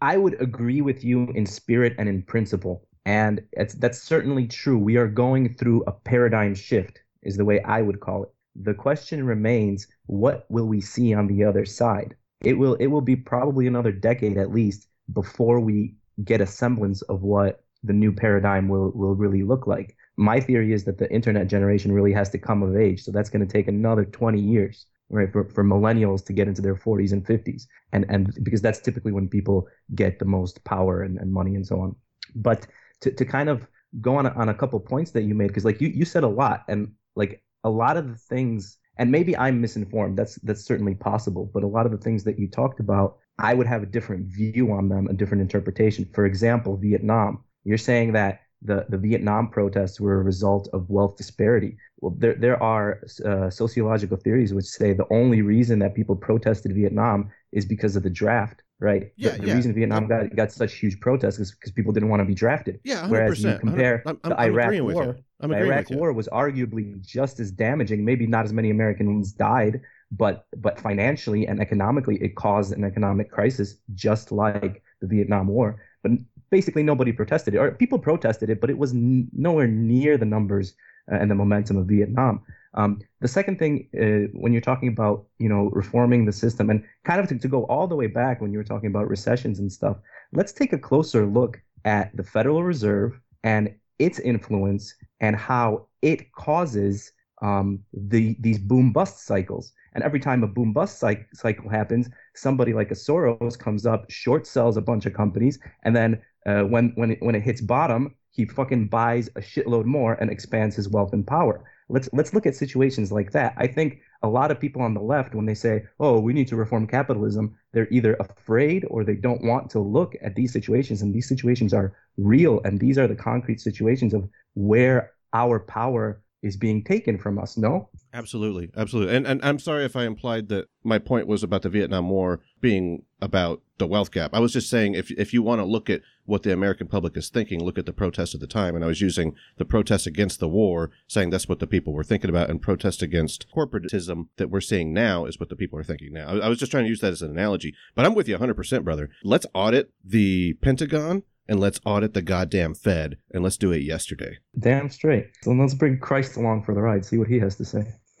I 0.00 0.16
would 0.16 0.40
agree 0.40 0.80
with 0.80 1.04
you 1.04 1.28
in 1.34 1.44
spirit 1.44 1.94
and 1.98 2.08
in 2.08 2.22
principle. 2.22 2.86
And 3.04 3.42
that's 3.76 4.02
certainly 4.02 4.46
true. 4.46 4.78
We 4.78 4.96
are 4.96 5.08
going 5.08 5.54
through 5.54 5.84
a 5.84 5.92
paradigm 5.92 6.54
shift, 6.54 7.00
is 7.22 7.36
the 7.36 7.44
way 7.44 7.60
I 7.62 7.82
would 7.82 8.00
call 8.00 8.24
it. 8.24 8.30
The 8.56 8.74
question 8.74 9.24
remains 9.24 9.86
what 10.06 10.46
will 10.48 10.66
we 10.66 10.80
see 10.80 11.14
on 11.14 11.26
the 11.26 11.44
other 11.44 11.64
side? 11.64 12.14
It 12.42 12.54
will, 12.54 12.74
it 12.74 12.86
will 12.86 13.00
be 13.00 13.16
probably 13.16 13.66
another 13.66 13.92
decade 13.92 14.38
at 14.38 14.52
least 14.52 14.88
before 15.12 15.60
we 15.60 15.94
get 16.24 16.40
a 16.40 16.46
semblance 16.46 17.02
of 17.02 17.22
what 17.22 17.64
the 17.82 17.92
new 17.92 18.12
paradigm 18.12 18.68
will, 18.68 18.90
will 18.94 19.14
really 19.14 19.42
look 19.42 19.66
like. 19.66 19.96
My 20.16 20.40
theory 20.40 20.72
is 20.72 20.84
that 20.84 20.98
the 20.98 21.10
internet 21.12 21.48
generation 21.48 21.92
really 21.92 22.12
has 22.12 22.28
to 22.30 22.38
come 22.38 22.62
of 22.62 22.76
age. 22.76 23.02
So 23.02 23.10
that's 23.10 23.30
going 23.30 23.46
to 23.46 23.50
take 23.50 23.68
another 23.68 24.04
20 24.04 24.40
years 24.40 24.86
right 25.10 25.32
for, 25.32 25.44
for 25.50 25.64
millennials 25.64 26.24
to 26.24 26.32
get 26.32 26.48
into 26.48 26.62
their 26.62 26.76
40s 26.76 27.12
and 27.12 27.24
50s 27.26 27.66
and 27.92 28.06
and 28.08 28.32
because 28.42 28.62
that's 28.62 28.80
typically 28.80 29.12
when 29.12 29.28
people 29.28 29.68
get 29.94 30.18
the 30.18 30.24
most 30.24 30.62
power 30.64 31.02
and, 31.02 31.18
and 31.18 31.32
money 31.32 31.56
and 31.56 31.66
so 31.66 31.80
on 31.80 31.94
but 32.34 32.66
to, 33.00 33.10
to 33.10 33.24
kind 33.24 33.48
of 33.48 33.66
go 34.00 34.16
on 34.16 34.26
on 34.26 34.48
a 34.48 34.54
couple 34.54 34.78
points 34.78 35.10
that 35.10 35.22
you 35.22 35.34
made 35.34 35.48
because 35.48 35.64
like 35.64 35.80
you, 35.80 35.88
you 35.88 36.04
said 36.04 36.22
a 36.22 36.28
lot 36.28 36.64
and 36.68 36.92
like 37.16 37.42
a 37.64 37.70
lot 37.70 37.96
of 37.96 38.08
the 38.08 38.16
things 38.16 38.78
and 38.98 39.10
maybe 39.10 39.36
i'm 39.36 39.60
misinformed 39.60 40.16
that's 40.16 40.36
that's 40.36 40.64
certainly 40.64 40.94
possible 40.94 41.50
but 41.52 41.64
a 41.64 41.66
lot 41.66 41.86
of 41.86 41.92
the 41.92 41.98
things 41.98 42.22
that 42.24 42.38
you 42.38 42.48
talked 42.48 42.78
about 42.78 43.16
i 43.38 43.52
would 43.52 43.66
have 43.66 43.82
a 43.82 43.86
different 43.86 44.26
view 44.26 44.70
on 44.70 44.88
them 44.88 45.08
a 45.08 45.12
different 45.12 45.40
interpretation 45.40 46.08
for 46.14 46.24
example 46.24 46.76
vietnam 46.76 47.42
you're 47.64 47.78
saying 47.78 48.12
that 48.12 48.40
the, 48.62 48.84
the 48.88 48.98
Vietnam 48.98 49.48
protests 49.48 50.00
were 50.00 50.20
a 50.20 50.22
result 50.22 50.68
of 50.72 50.88
wealth 50.90 51.16
disparity. 51.16 51.76
Well, 52.00 52.14
there, 52.18 52.34
there 52.34 52.62
are 52.62 53.02
uh, 53.24 53.48
sociological 53.48 54.18
theories 54.18 54.52
which 54.52 54.66
say 54.66 54.92
the 54.92 55.06
only 55.10 55.42
reason 55.42 55.78
that 55.78 55.94
people 55.94 56.14
protested 56.14 56.74
Vietnam 56.74 57.30
is 57.52 57.64
because 57.64 57.96
of 57.96 58.02
the 58.02 58.10
draft, 58.10 58.62
right? 58.78 59.12
Yeah, 59.16 59.32
the, 59.32 59.38
the 59.38 59.46
yeah. 59.48 59.54
reason 59.54 59.74
Vietnam 59.74 60.06
got, 60.08 60.34
got 60.36 60.52
such 60.52 60.74
huge 60.74 61.00
protests 61.00 61.38
is 61.38 61.52
because 61.52 61.72
people 61.72 61.92
didn't 61.92 62.10
want 62.10 62.20
to 62.20 62.26
be 62.26 62.34
drafted. 62.34 62.80
Yeah, 62.84 63.02
100%. 63.02 63.10
Whereas 63.10 63.42
you 63.42 63.58
compare 63.58 64.02
I'm- 64.06 64.20
I'm- 64.24 64.30
the 64.30 64.40
I'm 64.40 64.50
Iraq 64.50 64.74
you. 64.74 64.84
War, 64.84 65.16
I'm 65.40 65.50
the 65.50 65.56
Iraq. 65.56 65.90
War 65.90 66.12
was 66.12 66.28
arguably 66.28 67.00
just 67.00 67.40
as 67.40 67.50
damaging. 67.50 68.04
Maybe 68.04 68.26
not 68.26 68.44
as 68.44 68.52
many 68.52 68.70
Americans 68.70 69.32
died, 69.32 69.80
but 70.10 70.46
but 70.58 70.78
financially 70.78 71.46
and 71.46 71.60
economically, 71.60 72.16
it 72.16 72.34
caused 72.36 72.72
an 72.72 72.84
economic 72.84 73.30
crisis, 73.30 73.76
just 73.94 74.32
like 74.32 74.82
the 75.00 75.06
Vietnam 75.06 75.46
War. 75.46 75.82
But 76.02 76.12
basically, 76.50 76.82
nobody 76.82 77.12
protested 77.12 77.54
it, 77.54 77.58
or 77.58 77.72
people 77.72 77.98
protested 77.98 78.50
it, 78.50 78.60
but 78.60 78.70
it 78.70 78.78
was 78.78 78.92
n- 78.92 79.28
nowhere 79.32 79.68
near 79.68 80.16
the 80.18 80.26
numbers 80.26 80.74
uh, 81.10 81.16
and 81.16 81.30
the 81.30 81.34
momentum 81.34 81.76
of 81.76 81.86
Vietnam. 81.86 82.42
Um, 82.74 83.00
the 83.20 83.28
second 83.28 83.58
thing, 83.58 83.88
uh, 83.94 84.30
when 84.38 84.52
you're 84.52 84.60
talking 84.60 84.88
about 84.88 85.26
you 85.38 85.48
know 85.48 85.70
reforming 85.72 86.24
the 86.24 86.32
system, 86.32 86.70
and 86.70 86.84
kind 87.04 87.20
of 87.20 87.28
to, 87.28 87.38
to 87.38 87.48
go 87.48 87.64
all 87.64 87.86
the 87.86 87.96
way 87.96 88.06
back 88.06 88.40
when 88.40 88.52
you 88.52 88.58
were 88.58 88.64
talking 88.64 88.88
about 88.90 89.08
recessions 89.08 89.58
and 89.58 89.72
stuff, 89.72 89.96
let's 90.32 90.52
take 90.52 90.72
a 90.72 90.78
closer 90.78 91.26
look 91.26 91.60
at 91.84 92.16
the 92.16 92.22
Federal 92.22 92.62
Reserve 92.62 93.18
and 93.42 93.74
its 93.98 94.18
influence 94.18 94.94
and 95.20 95.36
how 95.36 95.86
it 96.02 96.32
causes 96.32 97.12
um, 97.42 97.80
the 97.92 98.36
these 98.40 98.58
boom 98.58 98.92
bust 98.92 99.26
cycles. 99.26 99.72
And 99.94 100.04
every 100.04 100.20
time 100.20 100.44
a 100.44 100.46
boom 100.46 100.72
bust 100.72 101.02
cyc- 101.02 101.26
cycle 101.34 101.68
happens, 101.68 102.08
somebody 102.34 102.72
like 102.72 102.90
a 102.90 102.94
Soros 102.94 103.58
comes 103.58 103.86
up, 103.86 104.08
short 104.10 104.46
sells 104.46 104.76
a 104.76 104.80
bunch 104.80 105.06
of 105.06 105.14
companies, 105.14 105.58
and 105.82 105.96
then 105.96 106.20
uh, 106.46 106.62
when 106.62 106.92
when 106.94 107.12
it, 107.12 107.18
when 107.20 107.34
it 107.34 107.42
hits 107.42 107.60
bottom, 107.60 108.14
he 108.30 108.44
fucking 108.44 108.88
buys 108.88 109.28
a 109.36 109.40
shitload 109.40 109.84
more 109.84 110.14
and 110.14 110.30
expands 110.30 110.76
his 110.76 110.88
wealth 110.88 111.12
and 111.12 111.26
power. 111.26 111.64
Let's 111.88 112.08
let's 112.12 112.32
look 112.32 112.46
at 112.46 112.54
situations 112.54 113.10
like 113.10 113.32
that. 113.32 113.54
I 113.56 113.66
think 113.66 114.00
a 114.22 114.28
lot 114.28 114.50
of 114.50 114.60
people 114.60 114.82
on 114.82 114.94
the 114.94 115.00
left, 115.00 115.34
when 115.34 115.46
they 115.46 115.54
say, 115.54 115.84
"Oh, 115.98 116.20
we 116.20 116.32
need 116.32 116.48
to 116.48 116.56
reform 116.56 116.86
capitalism," 116.86 117.56
they're 117.72 117.88
either 117.90 118.14
afraid 118.14 118.86
or 118.88 119.04
they 119.04 119.16
don't 119.16 119.44
want 119.44 119.70
to 119.70 119.80
look 119.80 120.14
at 120.22 120.34
these 120.34 120.52
situations. 120.52 121.02
And 121.02 121.12
these 121.12 121.28
situations 121.28 121.74
are 121.74 121.96
real, 122.16 122.60
and 122.64 122.78
these 122.78 122.98
are 122.98 123.08
the 123.08 123.16
concrete 123.16 123.60
situations 123.60 124.14
of 124.14 124.28
where 124.54 125.12
our 125.32 125.58
power 125.60 126.22
is 126.42 126.56
being 126.56 126.82
taken 126.82 127.18
from 127.18 127.38
us. 127.38 127.56
No, 127.56 127.88
Absolutely, 128.12 128.70
absolutely. 128.76 129.14
And 129.14 129.26
and 129.26 129.40
I'm 129.44 129.60
sorry 129.60 129.84
if 129.84 129.94
I 129.94 130.04
implied 130.04 130.48
that 130.48 130.68
my 130.82 130.98
point 130.98 131.28
was 131.28 131.44
about 131.44 131.62
the 131.62 131.68
Vietnam 131.68 132.10
War 132.10 132.40
being 132.60 133.04
about 133.20 133.62
the 133.78 133.86
wealth 133.86 134.10
gap. 134.10 134.34
I 134.34 134.40
was 134.40 134.52
just 134.52 134.68
saying 134.68 134.94
if 134.94 135.12
if 135.12 135.32
you 135.32 135.42
want 135.42 135.60
to 135.60 135.64
look 135.64 135.88
at 135.88 136.00
what 136.24 136.42
the 136.42 136.52
American 136.52 136.88
public 136.88 137.16
is 137.16 137.28
thinking, 137.28 137.62
look 137.62 137.78
at 137.78 137.86
the 137.86 137.92
protests 137.92 138.34
at 138.34 138.40
the 138.40 138.48
time. 138.48 138.74
And 138.74 138.84
I 138.84 138.88
was 138.88 139.00
using 139.00 139.34
the 139.58 139.64
protests 139.64 140.06
against 140.06 140.40
the 140.40 140.48
war, 140.48 140.90
saying 141.06 141.30
that's 141.30 141.48
what 141.48 141.60
the 141.60 141.66
people 141.68 141.92
were 141.92 142.02
thinking 142.02 142.30
about, 142.30 142.50
and 142.50 142.60
protest 142.60 143.00
against 143.00 143.46
corporatism 143.54 144.26
that 144.36 144.50
we're 144.50 144.60
seeing 144.60 144.92
now 144.92 145.24
is 145.24 145.38
what 145.38 145.50
the 145.50 145.56
people 145.56 145.78
are 145.78 145.84
thinking 145.84 146.12
now. 146.12 146.26
I, 146.26 146.38
I 146.38 146.48
was 146.48 146.58
just 146.58 146.72
trying 146.72 146.84
to 146.84 146.90
use 146.90 147.00
that 147.00 147.12
as 147.12 147.22
an 147.22 147.30
analogy. 147.30 147.74
But 147.94 148.06
I'm 148.06 148.14
with 148.14 148.28
you 148.28 148.36
100%, 148.36 148.84
brother. 148.84 149.10
Let's 149.22 149.46
audit 149.54 149.92
the 150.04 150.54
Pentagon 150.54 151.22
and 151.48 151.58
let's 151.60 151.80
audit 151.84 152.14
the 152.14 152.22
goddamn 152.22 152.74
Fed, 152.74 153.16
and 153.32 153.42
let's 153.42 153.56
do 153.56 153.72
it 153.72 153.82
yesterday. 153.82 154.38
damn 154.58 154.88
straight. 154.90 155.26
So 155.42 155.50
let's 155.52 155.74
bring 155.74 155.98
Christ 155.98 156.36
along 156.36 156.62
for 156.64 156.74
the 156.74 156.80
ride. 156.80 157.04
See 157.04 157.18
what 157.18 157.28
he 157.28 157.38
has 157.40 157.56
to 157.56 157.64
say. 157.64 157.84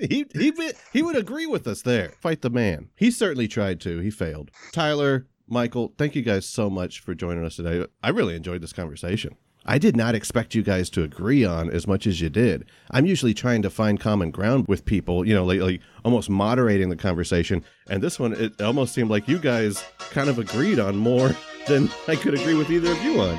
he 0.00 0.24
he 0.34 0.52
he 0.92 1.02
would 1.02 1.16
agree 1.16 1.46
with 1.46 1.66
us 1.66 1.82
there. 1.82 2.10
Fight 2.20 2.42
the 2.42 2.50
man. 2.50 2.90
He 2.96 3.10
certainly 3.10 3.48
tried 3.48 3.80
to. 3.80 3.98
He 3.98 4.10
failed. 4.10 4.50
Tyler, 4.72 5.26
Michael, 5.48 5.92
thank 5.98 6.14
you 6.14 6.22
guys 6.22 6.48
so 6.48 6.70
much 6.70 7.00
for 7.00 7.14
joining 7.14 7.44
us 7.44 7.56
today. 7.56 7.84
I 8.02 8.10
really 8.10 8.36
enjoyed 8.36 8.62
this 8.62 8.72
conversation. 8.72 9.36
I 9.66 9.78
did 9.78 9.96
not 9.96 10.14
expect 10.14 10.54
you 10.54 10.62
guys 10.62 10.88
to 10.90 11.02
agree 11.02 11.44
on 11.44 11.70
as 11.70 11.86
much 11.86 12.06
as 12.06 12.20
you 12.20 12.28
did. 12.28 12.64
I'm 12.92 13.04
usually 13.04 13.34
trying 13.34 13.62
to 13.62 13.70
find 13.70 13.98
common 13.98 14.30
ground 14.30 14.66
with 14.68 14.84
people, 14.84 15.26
you 15.26 15.34
know, 15.34 15.44
like, 15.44 15.60
like 15.60 15.80
almost 16.04 16.30
moderating 16.30 16.88
the 16.88 16.96
conversation. 16.96 17.64
And 17.88 18.02
this 18.02 18.20
one, 18.20 18.32
it 18.32 18.60
almost 18.62 18.94
seemed 18.94 19.10
like 19.10 19.26
you 19.26 19.38
guys 19.38 19.84
kind 20.10 20.28
of 20.28 20.38
agreed 20.38 20.78
on 20.78 20.96
more 20.96 21.34
than 21.68 21.90
I 22.06 22.14
could 22.14 22.34
agree 22.34 22.54
with 22.54 22.70
either 22.70 22.92
of 22.92 23.02
you 23.02 23.20
on. 23.20 23.38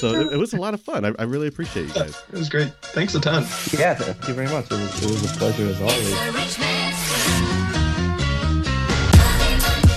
So 0.00 0.14
it, 0.14 0.32
it 0.34 0.36
was 0.36 0.54
a 0.54 0.56
lot 0.56 0.72
of 0.72 0.80
fun. 0.80 1.04
I, 1.04 1.12
I 1.18 1.24
really 1.24 1.48
appreciate 1.48 1.88
you 1.88 1.94
guys. 1.94 2.22
It 2.32 2.38
was 2.38 2.48
great. 2.48 2.72
Thanks 2.82 3.14
a 3.14 3.20
ton. 3.20 3.42
Yeah, 3.72 3.94
thank 3.94 4.28
you 4.28 4.34
very 4.34 4.48
much. 4.48 4.66
It 4.66 4.72
was, 4.72 5.02
it 5.02 5.10
was 5.10 5.34
a 5.34 5.38
pleasure 5.38 5.66
as 5.66 5.80
always. 5.80 6.79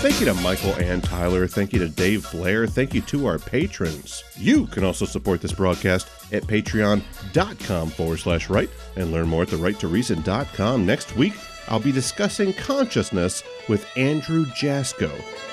Thank 0.04 0.20
you 0.20 0.26
to 0.26 0.34
Michael 0.34 0.74
and 0.74 1.02
Tyler. 1.02 1.48
Thank 1.48 1.72
you 1.72 1.80
to 1.80 1.88
Dave 1.88 2.30
Blair. 2.30 2.68
Thank 2.68 2.94
you 2.94 3.00
to 3.04 3.26
our 3.26 3.40
patrons. 3.40 4.22
You 4.36 4.68
can 4.68 4.84
also 4.84 5.06
support 5.06 5.40
this 5.40 5.54
broadcast 5.54 6.10
at 6.34 6.44
patreon.com 6.44 7.90
forward 7.90 8.20
slash 8.20 8.50
right 8.50 8.70
and 8.98 9.14
learn 9.14 9.30
more 9.30 9.44
at 9.44 9.48
the 9.48 9.56
right 9.56 9.80
to 9.80 9.88
reason.com. 9.88 10.86
Next 10.86 11.16
week, 11.16 11.36
I'll 11.70 11.80
be 11.80 11.94
discussing 11.94 12.52
consciousness 12.52 13.44
with 13.70 13.88
Andrew 13.96 14.44
Jasko. 14.48 15.10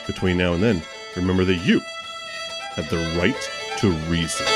Between 0.09 0.39
now 0.39 0.55
and 0.55 0.63
then, 0.65 0.83
remember 1.15 1.45
that 1.45 1.65
you 1.65 1.81
have 2.75 2.91
the 2.91 2.97
right 3.17 3.51
to 3.79 3.91
reason. 4.11 4.47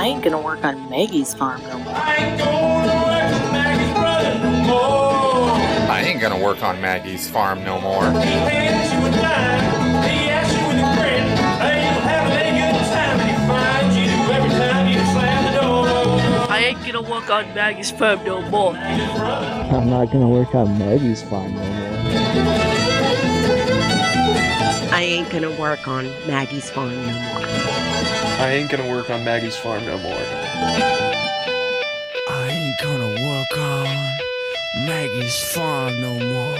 I 0.00 0.06
ain't 0.06 0.24
gonna 0.24 0.40
work 0.40 0.64
on 0.64 0.88
Maggie's 0.88 1.34
farm 1.34 1.60
no 1.60 1.78
more. 1.78 1.94
I 1.94 2.16
ain't 2.16 2.38
gonna 2.38 2.56
work 3.04 3.34
on 3.44 3.52
Maggie's 3.52 3.92
brother 3.92 4.34
no 4.38 4.50
more. 4.64 5.90
I 5.90 6.00
ain't 6.06 6.20
gonna 6.22 6.42
work 6.42 6.62
on 6.62 6.80
Maggie's 6.80 7.28
farm 7.28 7.62
no 7.64 7.78
more. 7.82 8.10
He 8.12 8.16
hands 8.16 8.90
you 8.94 8.98
a 9.06 9.10
dime, 9.10 10.02
he 10.08 10.30
asks 10.30 10.54
you 10.56 10.66
with 10.68 10.78
a 10.78 10.88
grin, 10.96 11.24
are 11.60 11.76
you 11.84 11.92
having 12.08 12.32
a 12.32 12.72
good 12.72 12.80
time? 12.96 13.20
And 13.20 13.28
he 13.28 13.36
finds 13.46 13.94
you 13.98 14.08
every 14.32 14.48
time 14.48 14.88
you 14.88 15.00
slam 15.12 15.44
the 15.44 15.60
door. 15.60 15.84
I 16.50 16.58
ain't 16.64 16.82
gonna 16.82 17.02
work 17.02 17.28
on 17.28 17.54
Maggie's 17.54 17.90
farm 17.90 18.24
no 18.24 18.40
more. 18.48 18.74
I'm 18.74 19.90
not 19.90 20.10
gonna 20.10 20.30
work 20.30 20.54
on 20.54 20.78
Maggie's 20.78 21.22
farm 21.22 21.54
no 21.54 21.62
more. 21.62 22.59
I 25.00 25.04
ain't 25.04 25.30
gonna 25.30 25.50
work 25.50 25.88
on 25.88 26.04
Maggie's 26.26 26.68
farm 26.68 26.90
no 26.90 27.12
more. 27.14 27.42
I 28.38 28.50
ain't 28.52 28.70
gonna 28.70 28.86
work 28.86 29.08
on 29.08 29.24
Maggie's 29.24 29.56
farm 29.56 29.86
no 29.86 29.96
more. 29.96 30.12
I 32.28 32.48
ain't 32.50 32.78
gonna 32.82 33.08
work 33.08 33.56
on 33.56 33.88
Maggie's 34.84 35.40
farm 35.54 35.98
no 36.02 36.12
more. 36.18 36.58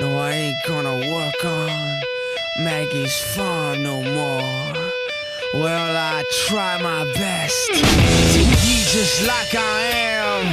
No, 0.00 0.18
I 0.18 0.32
ain't 0.32 0.62
gonna 0.68 0.96
work 1.14 1.42
on 1.46 2.00
Maggie's 2.58 3.18
farm 3.34 3.84
no 3.84 4.02
more. 4.02 4.92
Well, 5.54 5.96
I 5.96 6.22
try 6.46 6.76
my 6.82 7.10
best 7.14 7.68
to 7.68 8.38
be 8.60 8.84
just 8.92 9.26
like 9.26 9.54
I 9.54 9.80
am. 10.12 10.44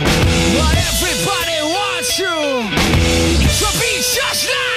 But 0.55 0.77
everybody 0.88 1.59
wants 1.67 2.17
you 2.17 2.38
to 3.59 3.67
be 3.77 3.97
just 3.97 4.47
don't 4.47 4.76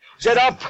Get 0.21 0.37
up, 0.37 0.61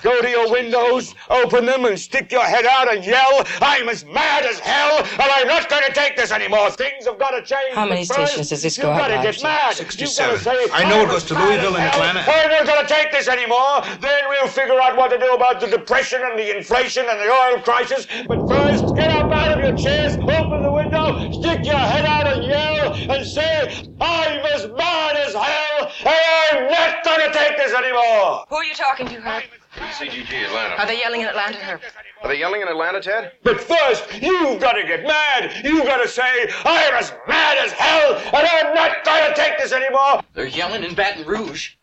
go 0.00 0.22
to 0.22 0.28
your 0.28 0.50
windows, 0.50 1.14
open 1.28 1.66
them, 1.66 1.84
and 1.84 2.00
stick 2.00 2.32
your 2.32 2.44
head 2.44 2.64
out 2.64 2.90
and 2.90 3.04
yell, 3.04 3.44
I'm 3.60 3.90
as 3.90 4.06
mad 4.06 4.46
as 4.46 4.58
hell, 4.58 4.98
and 5.00 5.20
I'm 5.20 5.46
not 5.46 5.68
going 5.68 5.82
to 5.86 5.92
take 5.92 6.16
this 6.16 6.32
anymore. 6.32 6.70
Things 6.70 7.04
have 7.04 7.18
got 7.18 7.32
to 7.32 7.42
change. 7.42 7.74
How 7.74 7.86
many 7.86 8.06
first, 8.06 8.32
stations 8.32 8.48
does 8.48 8.62
this 8.62 8.78
go 8.78 8.88
You've 8.88 9.02
out 9.02 9.10
got 9.10 9.22
to 9.22 9.32
get 9.32 9.42
mad. 9.42 9.74
67. 9.74 10.32
You've 10.32 10.44
got 10.44 10.52
to 10.52 10.68
say, 10.68 10.72
I 10.72 10.88
know 10.88 11.02
it 11.02 11.08
goes 11.08 11.24
to 11.24 11.34
Louisville 11.34 11.76
and 11.76 11.92
hell. 11.92 12.02
Atlanta. 12.02 12.24
I'm 12.26 12.48
not 12.48 12.66
going 12.66 12.86
to 12.86 12.92
take 12.92 13.12
this 13.12 13.28
anymore. 13.28 13.82
Then 14.00 14.30
we'll 14.30 14.48
figure 14.48 14.80
out 14.80 14.96
what 14.96 15.10
to 15.10 15.18
do 15.18 15.34
about 15.34 15.60
the 15.60 15.66
depression 15.66 16.22
and 16.24 16.38
the 16.38 16.56
inflation 16.56 17.04
and 17.06 17.20
the 17.20 17.30
oil 17.30 17.60
crisis. 17.60 18.06
But 18.26 18.48
first, 18.48 18.96
get 18.96 19.10
up 19.10 19.30
out 19.30 19.58
of 19.58 19.62
your 19.62 19.76
chairs, 19.76 20.16
open 20.16 20.62
the 20.62 20.72
window, 20.86 21.32
stick 21.32 21.64
your 21.64 21.76
head 21.76 22.04
out 22.04 22.26
and 22.26 22.44
yell, 22.44 22.94
and 22.94 23.26
say, 23.26 23.86
I'm 24.00 24.40
as 24.46 24.68
mad 24.68 25.16
as 25.16 25.34
hell, 25.34 25.90
and 26.00 26.60
I'm 26.60 26.70
not 26.70 27.04
going 27.04 27.20
to 27.20 27.36
take 27.36 27.56
this 27.56 27.72
anymore. 27.74 28.44
Who 28.48 28.56
are 28.56 28.64
you 28.64 28.74
talking 28.74 29.06
to, 29.08 29.20
Herb? 29.20 29.44
CGG 29.76 30.46
Atlanta. 30.46 30.76
Are 30.76 30.86
they 30.86 30.98
yelling 30.98 31.20
in 31.22 31.28
Atlanta, 31.28 31.58
Herb? 31.58 31.80
Are 32.22 32.28
they 32.28 32.38
yelling 32.38 32.62
in 32.62 32.68
Atlanta, 32.68 33.00
Ted? 33.00 33.32
But 33.42 33.60
first, 33.60 34.22
you've 34.22 34.60
got 34.60 34.72
to 34.72 34.84
get 34.84 35.02
mad. 35.02 35.52
You've 35.64 35.84
got 35.84 36.02
to 36.02 36.08
say, 36.08 36.48
I'm 36.64 36.94
as 36.94 37.12
mad 37.28 37.58
as 37.58 37.72
hell, 37.72 38.14
and 38.16 38.46
I'm 38.46 38.74
not 38.74 39.04
going 39.04 39.28
to 39.28 39.34
take 39.34 39.58
this 39.58 39.72
anymore. 39.72 40.22
They're 40.34 40.46
yelling 40.46 40.82
in 40.82 40.94
Baton 40.94 41.26
Rouge. 41.26 41.74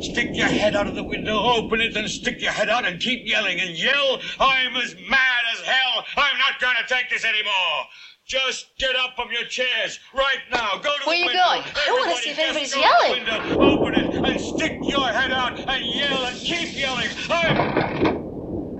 Stick 0.00 0.30
your 0.32 0.48
head 0.48 0.76
out 0.76 0.86
of 0.86 0.94
the 0.94 1.02
window, 1.02 1.38
open 1.38 1.80
it, 1.80 1.96
and 1.96 2.08
stick 2.10 2.42
your 2.42 2.52
head 2.52 2.68
out 2.68 2.84
and 2.84 3.00
keep 3.00 3.26
yelling 3.26 3.58
and 3.60 3.70
yell, 3.78 4.20
I'm 4.38 4.76
as 4.76 4.94
mad 5.08 5.42
as 5.54 5.60
hell. 5.60 6.04
I'm 6.18 6.36
not 6.38 6.60
going 6.60 6.76
to 6.76 6.94
take 6.94 7.08
this 7.08 7.24
anymore. 7.24 7.86
Just 8.26 8.76
get 8.76 8.96
up 8.96 9.14
from 9.14 9.30
your 9.30 9.44
chairs 9.44 10.00
right 10.12 10.42
now. 10.50 10.78
Go 10.82 10.90
to 10.98 11.06
Where 11.06 11.16
the 11.16 11.26
window. 11.26 11.38
Where 11.38 11.46
are 11.46 11.56
you 11.58 11.62
going? 11.62 11.76
Everybody 11.86 11.86
I 11.86 11.92
want 11.94 12.16
to 12.16 12.22
see 12.24 12.30
if 12.30 12.38
anybody's 12.40 12.74
yelling. 12.74 13.22
Window, 13.22 13.38
open 13.62 13.94
it 13.94 14.14
and 14.18 14.40
stick 14.40 14.78
your 14.82 15.06
head 15.06 15.30
out 15.30 15.60
and 15.60 15.86
yell 15.94 16.26
and 16.26 16.36
keep 16.36 16.74
yelling. 16.76 17.06
I'm... 17.30 17.56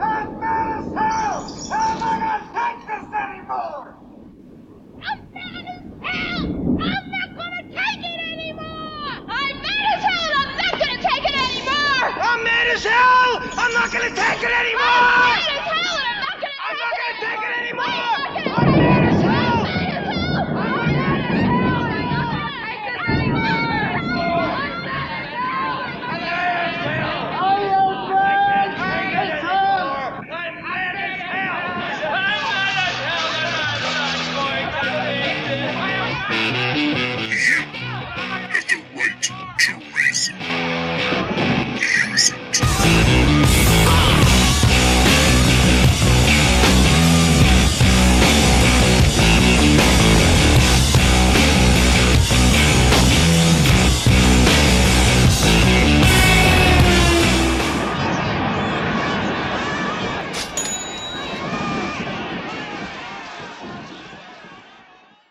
I'm 0.02 0.40
mad 0.40 0.82
as 0.82 0.90
hell. 0.90 1.46
How 1.70 1.94
am 1.94 2.02
I 2.02 2.18
going 2.18 2.42
to 2.42 2.50
take 2.58 2.82
this 2.90 3.06
anymore? 3.06 3.94
I'm 5.06 5.22
mad 5.30 5.62
as 5.62 5.94
hell. 6.02 6.42
I'm 6.42 7.06
not 7.06 7.30
going 7.38 7.54
to 7.54 7.70
take 7.70 8.02
it 8.02 8.18
anymore. 8.26 9.30
I'm 9.30 9.62
mad 9.62 9.86
as 9.94 10.02
hell. 10.10 10.42
I'm 10.42 10.58
not 10.58 10.74
going 10.74 10.90
to 10.90 11.06
take 11.06 11.22
it 11.22 11.38
anymore. 11.38 12.02
I'm 12.18 12.42
mad 12.42 12.66
as 12.66 12.82
hell. 12.82 13.46
I'm 13.62 13.70
not 13.78 13.94
going 13.94 14.10
to 14.10 14.14
take 14.18 14.42
it 14.42 14.50
anymore. 14.50 14.82
I'm 14.82 15.22
mad 15.22 15.54
as 15.54 15.70
hell. 15.70 16.02
I'm 16.02 16.74
not 16.82 16.98
going 16.98 17.14
to 17.14 17.22
take 17.22 17.38
it 17.46 17.54
anymore. 17.62 18.25